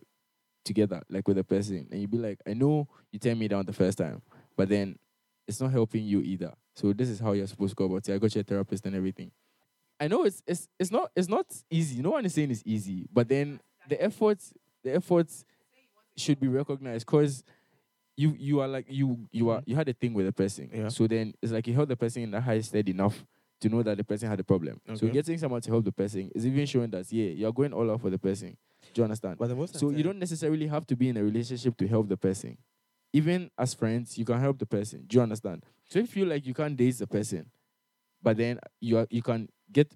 together, 0.64 1.02
like 1.10 1.26
with 1.26 1.36
the 1.36 1.42
person. 1.44 1.88
And 1.90 2.00
you 2.00 2.06
be 2.06 2.16
like, 2.16 2.38
I 2.46 2.54
know 2.54 2.86
you 3.10 3.18
turned 3.18 3.40
me 3.40 3.48
down 3.48 3.66
the 3.66 3.72
first 3.72 3.98
time, 3.98 4.22
but 4.56 4.68
then 4.68 4.96
it's 5.48 5.60
not 5.60 5.72
helping 5.72 6.04
you 6.04 6.20
either. 6.20 6.52
So 6.76 6.92
this 6.92 7.08
is 7.08 7.18
how 7.18 7.32
you're 7.32 7.48
supposed 7.48 7.72
to 7.72 7.74
go 7.74 7.86
about 7.86 8.08
it. 8.08 8.14
I 8.14 8.18
got 8.18 8.34
your 8.36 8.44
therapist 8.44 8.86
and 8.86 8.94
everything. 8.94 9.32
I 9.98 10.06
know 10.06 10.24
it's 10.24 10.42
it's 10.46 10.68
it's 10.78 10.92
not 10.92 11.10
it's 11.16 11.28
not 11.28 11.46
easy. 11.70 12.00
No 12.00 12.10
one 12.10 12.24
is 12.24 12.34
saying 12.34 12.50
it's 12.52 12.62
easy, 12.64 13.06
but 13.12 13.28
then 13.28 13.60
the 13.88 14.00
efforts 14.02 14.52
the 14.84 14.94
efforts 14.94 15.44
should 16.16 16.38
be 16.38 16.48
recognized 16.48 17.06
because 17.06 17.42
you 18.16 18.36
you 18.38 18.60
are 18.60 18.68
like 18.68 18.86
you 18.88 19.28
you 19.32 19.50
are 19.50 19.62
you 19.66 19.74
had 19.74 19.88
a 19.88 19.92
thing 19.92 20.14
with 20.14 20.26
the 20.26 20.32
person. 20.32 20.70
Yeah. 20.72 20.88
So 20.88 21.08
then 21.08 21.34
it's 21.42 21.52
like 21.52 21.66
you 21.66 21.74
held 21.74 21.88
the 21.88 21.96
person 21.96 22.22
in 22.22 22.30
the 22.30 22.40
high 22.40 22.60
stead 22.60 22.88
enough 22.88 23.24
to 23.64 23.70
know 23.70 23.82
that 23.82 23.96
the 23.96 24.04
person 24.04 24.28
had 24.28 24.38
a 24.38 24.44
problem. 24.44 24.78
So 24.94 25.08
getting 25.08 25.38
someone 25.38 25.62
to 25.62 25.70
help 25.70 25.84
the 25.84 25.92
person 25.92 26.30
is 26.34 26.46
even 26.46 26.66
showing 26.66 26.90
that 26.90 27.10
yeah, 27.10 27.30
you're 27.30 27.52
going 27.52 27.72
all 27.72 27.90
out 27.90 28.00
for 28.02 28.10
the 28.10 28.18
person. 28.18 28.56
Do 28.92 29.00
you 29.00 29.04
understand? 29.04 29.38
but 29.38 29.48
the 29.48 29.54
most 29.54 29.78
So 29.78 29.90
you 29.90 30.02
don't 30.02 30.18
necessarily 30.18 30.66
have 30.66 30.86
to 30.88 30.96
be 30.96 31.08
in 31.08 31.16
a 31.16 31.24
relationship 31.24 31.76
to 31.78 31.88
help 31.88 32.08
the 32.08 32.16
person. 32.18 32.58
Even 33.14 33.50
as 33.58 33.72
friends, 33.72 34.18
you 34.18 34.24
can 34.24 34.38
help 34.38 34.58
the 34.58 34.66
person. 34.66 35.04
Do 35.06 35.16
you 35.16 35.22
understand? 35.22 35.64
So 35.88 35.98
if 35.98 36.04
you 36.14 36.22
feel 36.22 36.28
like 36.28 36.44
you 36.46 36.52
can't 36.52 36.76
date 36.76 36.98
the 36.98 37.06
person, 37.06 37.46
but 38.22 38.36
then 38.36 38.58
you 38.80 38.98
are, 38.98 39.06
you 39.10 39.22
can 39.22 39.48
get 39.72 39.94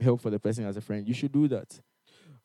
help 0.00 0.22
for 0.22 0.30
the 0.30 0.38
person 0.38 0.64
as 0.64 0.76
a 0.78 0.80
friend, 0.80 1.06
you 1.06 1.12
should 1.12 1.32
do 1.32 1.46
that. 1.48 1.78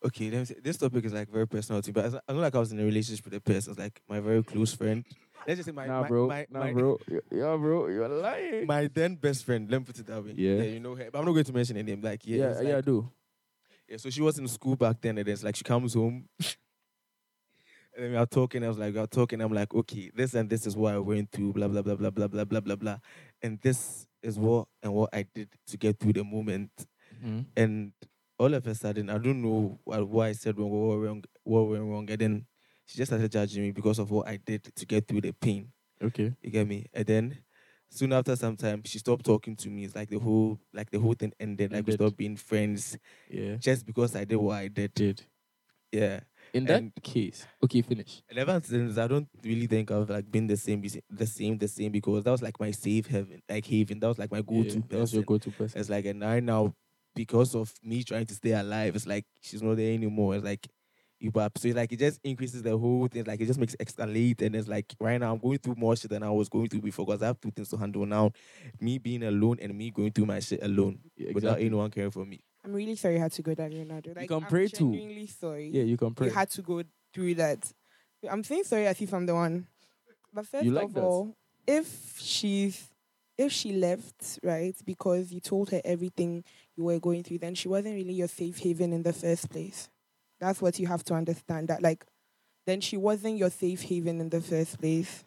Okay, 0.06 0.30
let 0.30 0.40
me 0.40 0.46
say, 0.46 0.56
this 0.62 0.78
topic 0.78 1.06
is 1.06 1.14
like 1.14 1.30
very 1.30 1.48
personal 1.48 1.82
to 1.82 1.90
me, 1.90 1.94
but 1.94 2.22
I 2.28 2.34
know 2.34 2.40
like 2.40 2.54
I 2.54 2.60
was 2.60 2.72
in 2.72 2.80
a 2.80 2.84
relationship 2.84 3.24
with 3.24 3.34
a 3.36 3.40
person, 3.40 3.72
it's 3.72 3.80
like 3.80 4.02
my 4.10 4.20
very 4.20 4.44
close 4.44 4.74
friend. 4.74 5.06
Let's 5.48 5.58
just 5.60 5.68
say 5.68 5.72
my 5.72 5.86
nah, 5.86 6.02
my, 6.02 6.08
bro. 6.08 6.28
my, 6.28 6.48
nah, 6.50 6.60
my, 6.60 6.74
bro. 6.74 7.00
Yeah, 7.32 7.56
bro. 7.58 7.88
You're 7.88 8.08
lying. 8.10 8.66
my 8.66 8.88
then 8.88 9.16
best 9.16 9.46
friend. 9.46 9.70
Let 9.70 9.80
me 9.82 9.86
put 9.86 10.00
it 10.00 10.08
that 10.08 10.24
way. 10.24 10.34
Yeah. 10.36 10.64
you 10.64 10.80
know 10.80 10.96
her, 10.96 11.10
but 11.12 11.20
I'm 11.20 11.26
not 11.26 11.34
going 11.34 11.46
to 11.46 11.54
mention 11.54 11.76
her 11.76 11.84
name. 11.84 12.02
Like, 12.02 12.26
yeah, 12.26 12.38
yeah, 12.38 12.62
yeah, 12.62 12.78
I 12.78 12.82
do. 12.82 13.10
yeah. 13.88 13.98
So 13.98 14.10
she 14.10 14.22
was 14.22 14.40
in 14.40 14.48
school 14.48 14.76
back 14.76 15.02
then, 15.02 15.18
and 15.18 15.28
it's 15.28 15.44
like 15.44 15.56
she 15.56 15.64
comes 15.64 15.94
home. 15.94 16.28
And 17.96 18.04
then 18.04 18.12
we 18.12 18.18
are 18.18 18.26
talking. 18.26 18.62
I 18.62 18.68
was 18.68 18.78
like, 18.78 18.94
we 18.94 19.00
are 19.00 19.08
talking. 19.08 19.40
I'm 19.40 19.54
like, 19.54 19.74
okay, 19.74 20.12
this 20.14 20.34
and 20.34 20.50
this 20.50 20.68
is 20.68 20.76
what 20.76 20.94
I 20.96 21.00
went 21.00 21.32
through. 21.32 21.54
Blah 21.54 21.70
blah 21.70 21.82
blah 21.82 21.96
blah 21.96 22.10
blah 22.10 22.28
blah 22.28 22.44
blah 22.44 22.60
blah 22.60 22.76
blah. 22.76 22.98
And 23.42 23.58
this 23.62 24.06
is 24.22 24.38
what 24.38 24.68
and 24.84 24.94
what 24.94 25.12
I 25.14 25.26
did 25.34 25.48
to 25.68 25.78
get 25.78 25.98
through 25.98 26.12
the 26.14 26.26
moment. 26.26 26.72
Mhm. 27.24 27.46
And 27.56 27.94
all 28.38 28.54
of 28.54 28.68
a 28.68 28.76
sudden, 28.76 29.10
I 29.10 29.18
don't 29.18 29.42
know 29.42 29.80
what, 29.86 30.10
what 30.10 30.28
I 30.28 30.34
said 30.34 30.58
wrong, 30.58 30.70
what 30.72 31.00
went 31.00 31.06
wrong, 31.06 31.24
what 31.44 31.62
went 31.70 31.84
wrong. 31.84 32.10
And 32.10 32.20
then 32.20 32.46
she 32.86 32.98
just 32.98 33.10
started 33.12 33.32
judging 33.32 33.64
me 33.64 33.72
because 33.72 34.00
of 34.00 34.12
what 34.12 34.28
I 34.28 34.38
did 34.38 34.64
to 34.76 34.86
get 34.86 35.08
through 35.08 35.22
the 35.22 35.32
pain. 35.34 35.72
Okay. 36.02 36.34
You 36.42 36.52
get 36.52 36.68
me? 36.68 36.86
And 36.94 37.06
then 37.06 37.38
soon 37.90 38.14
after 38.14 38.36
some 38.36 38.56
time, 38.58 38.82
she 38.86 39.00
stopped 39.00 39.26
talking 39.26 39.56
to 39.58 39.70
me. 39.70 39.86
It's 39.86 39.96
like 39.96 40.10
the 40.10 40.20
whole 40.20 40.60
like 40.74 40.90
the 40.92 41.00
whole 41.00 41.14
thing 41.14 41.34
ended. 41.40 41.72
Like 41.72 41.86
we 41.88 41.94
stopped 41.94 42.18
being 42.18 42.36
friends 42.36 42.98
Yeah. 43.30 43.56
just 43.56 43.86
because 43.86 44.16
I 44.16 44.26
did 44.26 44.36
what 44.38 44.58
I 44.58 44.68
did. 44.68 44.94
Did. 44.94 45.22
Yeah. 45.92 46.20
In 46.54 46.66
that 46.66 46.78
And- 46.82 46.92
case, 47.02 47.46
okay, 47.64 47.82
finish. 47.82 48.22
And 48.30 48.38
ever 48.40 48.62
since, 48.64 48.98
I 48.98 49.08
don't 49.08 49.28
really 49.44 49.66
think 49.68 49.92
I've 49.92 50.10
like 50.10 50.30
been 50.32 50.48
the 50.48 50.56
same, 50.58 50.82
the 51.10 51.26
same, 51.26 51.58
the 51.58 51.68
same 51.68 51.92
because 51.92 52.24
that 52.24 52.32
was 52.32 52.42
like 52.42 52.60
my 52.60 52.72
safe 52.72 53.08
haven, 53.08 53.42
like 53.50 53.66
haven. 53.66 54.00
That 54.00 54.08
was 54.08 54.20
like 54.20 54.32
my 54.32 54.42
go-to 54.42 54.70
Yeah, 54.76 54.82
that 54.90 55.00
was 55.00 55.14
your 55.14 55.24
person. 55.24 55.26
go-to 55.26 55.52
person. 55.52 55.80
It's 55.80 55.90
like, 55.90 56.06
and 56.06 56.24
I 56.24 56.40
now, 56.40 56.74
because 57.16 57.56
of 57.56 57.74
me 57.84 58.04
trying 58.04 58.26
to 58.28 58.34
stay 58.36 58.52
alive, 58.52 58.96
it's 58.96 59.08
like 59.08 59.26
she's 59.42 59.62
not 59.64 59.78
there 59.78 59.94
anymore. 59.94 60.36
It's 60.36 60.46
like 60.46 60.68
you 61.20 61.32
up. 61.36 61.58
So 61.58 61.68
it's 61.68 61.78
like 61.78 61.92
it 61.92 62.00
just 62.00 62.20
increases 62.24 62.62
the 62.62 62.78
whole 62.78 63.08
thing. 63.08 63.24
Like 63.26 63.40
it 63.40 63.46
just 63.46 63.60
makes 63.60 63.74
it 63.74 63.80
escalate. 63.86 64.42
And 64.42 64.56
it's 64.56 64.68
like 64.68 64.94
right 65.00 65.20
now 65.20 65.34
I'm 65.34 65.40
going 65.40 65.58
through 65.58 65.76
more 65.78 65.96
shit 65.96 66.12
than 66.12 66.24
I 66.24 66.30
was 66.30 66.50
going 66.50 66.68
through 66.68 66.82
before 66.82 67.06
because 67.06 67.24
I 67.24 67.28
have 67.28 67.42
two 67.42 67.52
things 67.52 67.70
to 67.70 67.78
handle 67.78 68.06
now. 68.06 68.32
Me 68.80 68.98
being 68.98 69.24
alone 69.24 69.58
and 69.62 69.78
me 69.78 69.92
going 69.92 70.12
through 70.12 70.26
my 70.26 70.40
shit 70.40 70.64
alone 70.64 71.00
Yeah, 71.16 71.32
without 71.34 71.60
anyone 71.60 71.90
caring 71.92 72.12
for 72.12 72.26
me. 72.26 72.42
I'm 72.64 72.74
really 72.74 72.96
sorry 72.96 73.16
you 73.16 73.20
had 73.22 73.32
to 73.34 73.42
go 73.42 73.54
that 73.54 73.72
Leonardo. 73.72 74.14
Like, 74.16 74.28
can 74.28 74.38
I'm 74.38 74.50
pray 74.50 74.68
too. 74.68 74.92
genuinely 74.92 75.28
sorry. 75.28 75.70
Yeah, 75.70 75.84
you 75.84 75.98
can 75.98 76.14
pray. 76.14 76.28
You 76.28 76.34
had 76.34 76.50
to 76.52 76.62
go 76.62 76.84
through 77.14 77.36
that. 77.36 77.72
I'm 78.30 78.44
saying 78.44 78.64
sorry 78.64 78.88
as 78.88 79.00
if 79.02 79.14
I'm 79.14 79.26
the 79.26 79.36
one. 79.36 79.68
But 80.34 80.48
first 80.48 80.66
like 80.66 80.86
of 80.86 80.94
that? 80.96 81.04
all, 81.04 81.36
if 81.68 82.18
she's 82.20 82.90
if 83.38 83.52
she 83.52 83.74
left, 83.74 84.40
right, 84.44 84.76
because 84.86 85.32
you 85.32 85.40
told 85.40 85.70
her 85.70 85.82
everything 85.84 86.44
you 86.76 86.86
were 86.86 87.00
going 87.00 87.24
through, 87.24 87.40
then 87.40 87.54
she 87.56 87.68
wasn't 87.68 87.96
really 87.96 88.14
your 88.14 88.28
safe 88.28 88.58
haven 88.60 88.94
in 88.94 89.04
the 89.04 89.14
first 89.14 89.50
place. 89.50 89.90
That's 90.40 90.62
what 90.62 90.80
you 90.80 90.88
have 90.88 91.04
to 91.06 91.14
understand. 91.14 91.68
That 91.70 91.82
like 91.82 92.06
then 92.66 92.82
she 92.82 92.98
wasn't 92.98 93.38
your 93.38 93.50
safe 93.50 93.82
haven 93.84 94.20
in 94.22 94.30
the 94.30 94.42
first 94.42 94.80
place. 94.80 95.24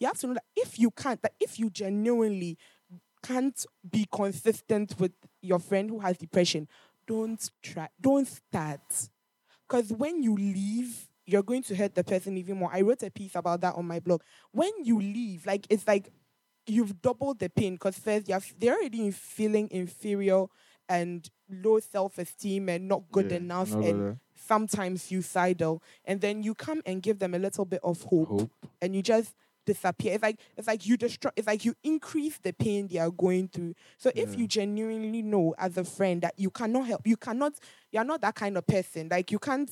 You 0.00 0.08
have 0.08 0.18
to 0.18 0.28
know 0.28 0.34
that 0.34 0.44
if 0.56 0.78
you 0.78 0.90
can't, 0.90 1.20
that 1.22 1.34
if 1.40 1.58
you 1.58 1.70
genuinely 1.70 2.58
can't 3.22 3.64
be 3.90 4.06
consistent 4.12 4.94
with 4.98 5.12
your 5.42 5.58
friend 5.58 5.90
who 5.90 6.00
has 6.00 6.18
depression, 6.18 6.68
don't 7.06 7.50
try, 7.62 7.88
don't 8.00 8.26
start. 8.26 8.80
Because 9.68 9.92
when 9.92 10.22
you 10.22 10.34
leave, 10.36 11.08
you're 11.26 11.42
going 11.42 11.62
to 11.64 11.74
hurt 11.76 11.94
the 11.94 12.04
person 12.04 12.36
even 12.36 12.56
more. 12.58 12.70
I 12.72 12.82
wrote 12.82 13.02
a 13.02 13.10
piece 13.10 13.34
about 13.34 13.60
that 13.62 13.74
on 13.74 13.86
my 13.86 14.00
blog. 14.00 14.22
When 14.52 14.70
you 14.82 15.00
leave, 15.00 15.46
like 15.46 15.66
it's 15.70 15.86
like 15.86 16.10
you've 16.66 17.00
doubled 17.02 17.38
the 17.38 17.48
pain 17.48 17.74
because 17.74 17.98
first 17.98 18.28
you're 18.28 18.40
they're 18.58 18.74
already 18.74 19.10
feeling 19.10 19.68
inferior 19.70 20.46
and 20.88 21.28
low 21.50 21.80
self 21.80 22.18
esteem 22.18 22.68
and 22.68 22.88
not 22.88 23.02
good 23.10 23.30
Yeah, 23.30 23.32
enough 23.32 23.76
not 23.76 23.80
and 23.80 24.04
sometimes 24.46 25.02
suicidal. 25.02 25.82
And 26.04 26.20
then 26.20 26.42
you 26.42 26.54
come 26.54 26.82
and 26.86 27.02
give 27.02 27.18
them 27.18 27.34
a 27.34 27.38
little 27.38 27.64
bit 27.64 27.80
of 27.82 28.02
hope, 28.02 28.28
hope. 28.28 28.50
and 28.80 28.94
you 28.94 29.02
just 29.02 29.34
disappear. 29.66 30.14
It's 30.14 30.22
like 30.22 30.38
it's 30.56 30.66
like 30.66 30.86
you 30.86 30.96
destroy 30.96 31.30
it's 31.36 31.46
like 31.46 31.64
you 31.64 31.74
increase 31.82 32.38
the 32.38 32.52
pain 32.52 32.88
they 32.88 32.98
are 32.98 33.10
going 33.10 33.48
through. 33.48 33.74
So 33.98 34.10
if 34.14 34.38
you 34.38 34.46
genuinely 34.46 35.22
know 35.22 35.54
as 35.58 35.76
a 35.76 35.84
friend 35.84 36.22
that 36.22 36.34
you 36.38 36.50
cannot 36.50 36.86
help, 36.86 37.06
you 37.06 37.16
cannot 37.16 37.54
you're 37.90 38.04
not 38.04 38.20
that 38.22 38.34
kind 38.34 38.56
of 38.56 38.66
person. 38.66 39.08
Like 39.10 39.30
you 39.30 39.38
can't 39.38 39.70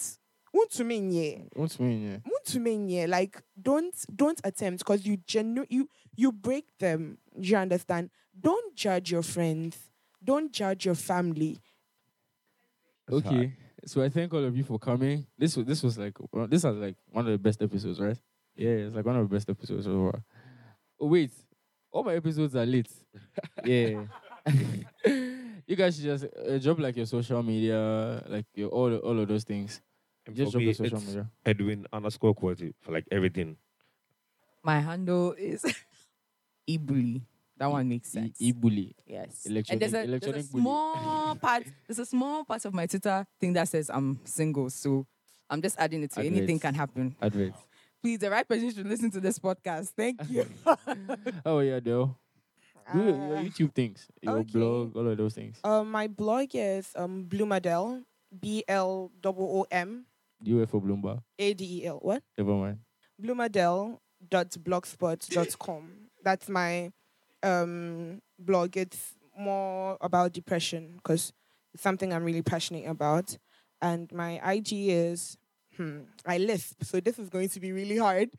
Untumenye. 0.55 1.49
What's 1.55 1.81
mean? 1.81 2.23
Yeah. 2.25 2.31
Untumenye. 2.31 3.09
Like 3.09 3.43
don't 3.61 3.95
don't 4.15 4.41
attempt 4.45 4.81
because 4.81 5.05
you 5.05 5.17
genu 5.27 5.65
you 5.69 5.89
you 6.17 6.31
break 6.31 6.67
them. 6.79 7.19
You 7.37 7.57
understand? 7.57 8.11
Don't 8.39 8.75
judge 8.77 9.11
your 9.11 9.23
friends. 9.23 9.77
Don't 10.23 10.53
judge 10.53 10.87
your 10.87 10.95
family. 10.95 11.59
Okay. 13.11 13.55
So 13.87 14.03
I 14.03 14.09
thank 14.09 14.33
all 14.33 14.45
of 14.45 14.57
you 14.57 14.65
for 14.65 14.79
coming. 14.79 15.27
This 15.39 15.57
was 15.57 15.67
this 15.67 15.83
was 15.83 15.99
like 15.99 16.17
one- 16.33 16.49
this 16.51 16.65
was 16.65 16.77
like 16.77 16.97
one 17.11 17.27
of 17.27 17.33
the 17.33 17.39
best 17.39 17.61
episodes, 17.63 18.01
right? 18.01 18.19
Yeah, 18.57 18.71
it's 18.71 18.95
like 18.95 19.05
one 19.05 19.17
of 19.17 19.29
the 19.29 19.35
best 19.35 19.49
episodes 19.51 19.85
so 19.85 20.11
far. 20.11 20.23
Oh 21.01 21.07
wait, 21.09 21.33
all 21.91 22.05
my 22.05 22.15
episodes 22.15 22.55
are 22.57 22.65
lit. 22.67 22.89
yeah. 23.65 24.05
you 25.07 25.77
guys 25.77 25.97
should 25.97 26.05
just 26.05 26.25
uh, 26.25 26.59
drop 26.59 26.79
like 26.79 26.97
your 26.97 27.07
social 27.07 27.43
media, 27.43 28.23
like 28.29 28.47
your 28.55 28.69
all 28.71 28.95
all 28.97 29.19
of 29.19 29.29
those 29.29 29.45
things. 29.45 29.81
And 30.27 30.35
Just 30.35 30.53
for 30.53 30.59
drop 30.59 30.61
me, 30.61 30.65
your 30.67 30.75
social 30.75 30.99
it's 30.99 31.07
media. 31.07 31.31
Edwin 31.45 31.87
underscore 31.93 32.35
quality 32.35 32.75
for 32.81 32.93
like 32.93 33.07
everything. 33.11 33.57
My 34.63 34.81
handle 34.81 35.33
is 35.37 35.63
Ibuli. 36.69 37.21
That 37.57 37.71
one 37.71 37.89
makes 37.89 38.09
E- 38.09 38.13
sense. 38.21 38.37
E-bully. 38.41 38.97
yes. 39.07 39.47
Electronic- 39.47 39.71
and 39.71 39.81
there's 39.81 39.95
a, 39.95 40.07
there's 40.33 40.47
a 40.47 40.49
small 40.49 41.37
part. 41.41 41.65
There's 41.87 42.01
a 42.01 42.07
small 42.07 42.45
part 42.45 42.65
of 42.65 42.75
my 42.75 42.87
Twitter 42.87 43.25
thing 43.41 43.53
that 43.55 43.69
says 43.69 43.91
I'm 43.93 44.19
single. 44.25 44.69
So 44.71 45.07
I'm 45.49 45.63
just 45.63 45.79
adding 45.79 46.03
it 46.03 46.11
to 46.13 46.21
anything 46.23 46.59
can 46.59 46.75
happen. 46.75 47.15
Advert. 47.23 47.55
Please, 48.03 48.19
the 48.19 48.31
right 48.31 48.47
person 48.47 48.71
should 48.73 48.87
listen 48.87 49.11
to 49.13 49.21
this 49.21 49.39
podcast. 49.39 49.93
Thank 49.97 50.21
you. 50.29 50.45
oh 51.47 51.61
yeah, 51.61 51.81
though. 51.81 52.17
Do 52.93 52.99
your, 52.99 53.09
your 53.17 53.37
Uh, 53.39 53.43
YouTube 53.43 53.73
things, 53.75 54.07
your 54.21 54.39
okay. 54.41 54.51
blog, 54.59 54.95
all 54.97 55.09
of 55.09 55.17
those 55.17 55.33
things. 55.35 55.57
Um, 55.65 55.91
my 55.91 56.07
blog 56.07 56.49
is 56.53 56.91
um 56.97 57.25
Bloomadel, 57.27 58.03
B 58.39 58.63
L 58.69 59.11
O 59.25 59.35
O 59.61 59.67
M 59.71 60.05
You 60.43 60.57
were 60.57 60.67
for 60.67 60.83
Bloomberg. 60.83 61.23
A 61.39 61.55
D 61.55 61.81
E 61.83 61.87
L. 61.87 61.99
What? 62.03 62.23
Never 62.37 62.53
mind. 62.53 62.79
Bloomadel.blogspot.com. 63.23 65.91
That's 66.23 66.49
my 66.49 66.93
um 67.45 68.21
blog. 68.39 68.77
It's 68.77 69.15
more 69.39 69.99
about 70.01 70.33
depression 70.33 70.95
because 70.97 71.33
it's 71.73 71.83
something 71.83 72.13
I'm 72.13 72.25
really 72.25 72.43
passionate 72.43 72.87
about. 72.89 73.37
And 73.83 74.11
my 74.13 74.41
IG 74.53 74.73
is 74.73 75.37
hmm, 75.77 76.01
I 76.27 76.39
lisp, 76.39 76.85
so 76.85 77.01
this 77.01 77.19
is 77.19 77.29
going 77.29 77.49
to 77.51 77.61
be 77.61 77.73
really 77.73 77.99
hard. 77.99 78.31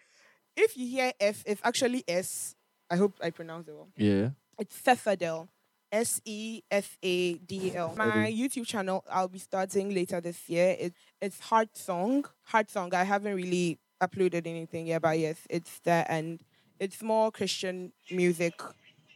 If 0.57 0.77
you 0.77 0.87
hear 0.87 1.11
F, 1.19 1.43
it's 1.45 1.61
actually 1.63 2.03
S. 2.07 2.55
I 2.89 2.95
hope 2.95 3.13
I 3.21 3.29
pronounced 3.29 3.69
it 3.69 3.75
well. 3.75 3.89
Yeah. 3.97 4.29
It's 4.57 4.79
Sefadel. 4.81 5.49
S 5.91 6.19
E 6.25 6.61
F 6.71 6.97
A 7.03 7.33
D 7.35 7.73
L. 7.75 7.93
My 7.95 8.31
YouTube 8.31 8.65
channel 8.65 9.03
I'll 9.09 9.27
be 9.27 9.39
starting 9.39 9.93
later 9.93 10.19
this 10.19 10.49
year. 10.49 10.75
It, 10.79 10.93
it's 11.21 11.39
Heart 11.39 11.77
Song. 11.77 12.25
Heart 12.43 12.69
Song. 12.69 12.93
I 12.93 13.03
haven't 13.03 13.35
really 13.35 13.79
uploaded 14.01 14.47
anything 14.47 14.87
yet, 14.87 15.01
but 15.01 15.17
yes, 15.19 15.37
it's 15.49 15.79
there 15.79 16.05
and 16.09 16.41
it's 16.79 17.01
more 17.01 17.31
Christian 17.31 17.93
music, 18.11 18.53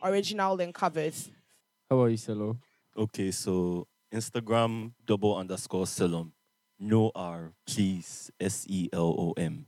original 0.04 0.58
than 0.58 0.74
covers. 0.74 1.30
How 1.90 1.98
about 2.00 2.08
you, 2.12 2.18
Selo? 2.18 2.58
Okay, 2.98 3.32
so 3.32 3.88
Instagram 4.14 4.92
double 5.06 5.36
underscore 5.38 5.86
Selom. 5.86 6.32
No 6.80 7.12
R, 7.16 7.54
please. 7.68 8.32
S 8.40 8.66
E 8.70 8.90
L 8.94 9.16
O 9.18 9.34
M. 9.38 9.66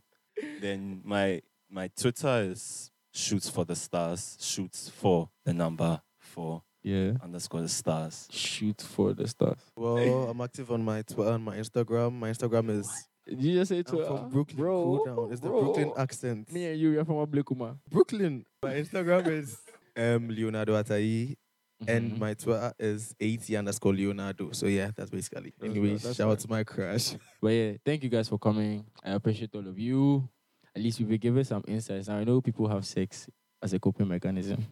Then 0.60 1.00
my 1.04 1.42
my 1.70 1.88
Twitter 1.98 2.50
is 2.50 2.90
shoots 3.12 3.48
for 3.48 3.64
the 3.64 3.74
stars. 3.76 4.36
Shoots 4.40 4.88
for 4.88 5.28
the 5.44 5.52
number 5.52 6.00
four 6.18 6.62
Yeah. 6.82 7.12
underscore 7.22 7.62
the 7.62 7.68
stars. 7.68 8.28
Shoot 8.30 8.80
for 8.82 9.12
the 9.14 9.28
stars. 9.28 9.58
Well, 9.76 10.28
I'm 10.30 10.40
active 10.40 10.70
on 10.70 10.84
my 10.84 11.02
Twitter 11.02 11.32
and 11.32 11.44
my 11.44 11.56
Instagram. 11.56 12.12
My 12.18 12.30
Instagram 12.30 12.70
is 12.70 12.88
Did 13.26 13.40
you 13.42 13.54
just 13.58 13.68
say 13.68 13.78
I'm 13.78 13.84
from 13.84 14.30
Brooklyn. 14.30 14.56
bro? 14.56 14.82
Cool 14.84 15.04
down. 15.04 15.32
It's 15.32 15.40
the. 15.40 15.48
Brooklyn 15.48 15.92
accent. 15.96 16.50
Me 16.52 16.64
and 16.66 16.80
you, 16.80 16.90
we 16.92 16.96
are 16.96 17.04
from 17.04 17.16
Ablekuma. 17.26 17.78
Brooklyn. 17.90 18.44
My 18.62 18.74
Instagram 18.74 19.26
is 19.28 19.58
um 19.96 20.28
Leonardo 20.28 20.74
Atai. 20.74 21.36
Mm-hmm. 21.82 21.90
And 21.90 22.18
my 22.18 22.34
Twitter 22.34 22.72
is 22.78 23.12
80 23.18 23.56
underscore 23.56 23.92
Leonardo. 23.92 24.52
So 24.52 24.66
yeah, 24.66 24.92
that's 24.94 25.10
basically. 25.10 25.52
That's 25.58 25.70
Anyway, 25.70 25.88
good, 25.90 26.00
that's 26.00 26.16
shout 26.16 26.30
out 26.30 26.38
to 26.38 26.48
my 26.48 26.62
crush. 26.62 27.14
But 27.42 27.48
yeah, 27.48 27.72
thank 27.84 28.04
you 28.04 28.08
guys 28.08 28.28
for 28.28 28.38
coming. 28.38 28.84
I 29.04 29.12
appreciate 29.12 29.50
all 29.54 29.66
of 29.66 29.78
you. 29.78 30.28
At 30.76 30.82
least 30.82 31.00
we've 31.00 31.08
been 31.08 31.18
given 31.18 31.44
some 31.44 31.64
insights. 31.66 32.08
Now 32.08 32.18
I 32.18 32.24
know 32.24 32.40
people 32.40 32.68
have 32.68 32.86
sex 32.86 33.28
as 33.60 33.72
a 33.72 33.80
coping 33.80 34.08
mechanism. 34.08 34.64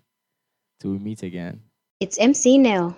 Till 0.79 0.93
we 0.93 0.99
meet 0.99 1.23
again. 1.25 1.61
It's 1.99 2.19
MC 2.19 2.57
Nel. 2.59 2.97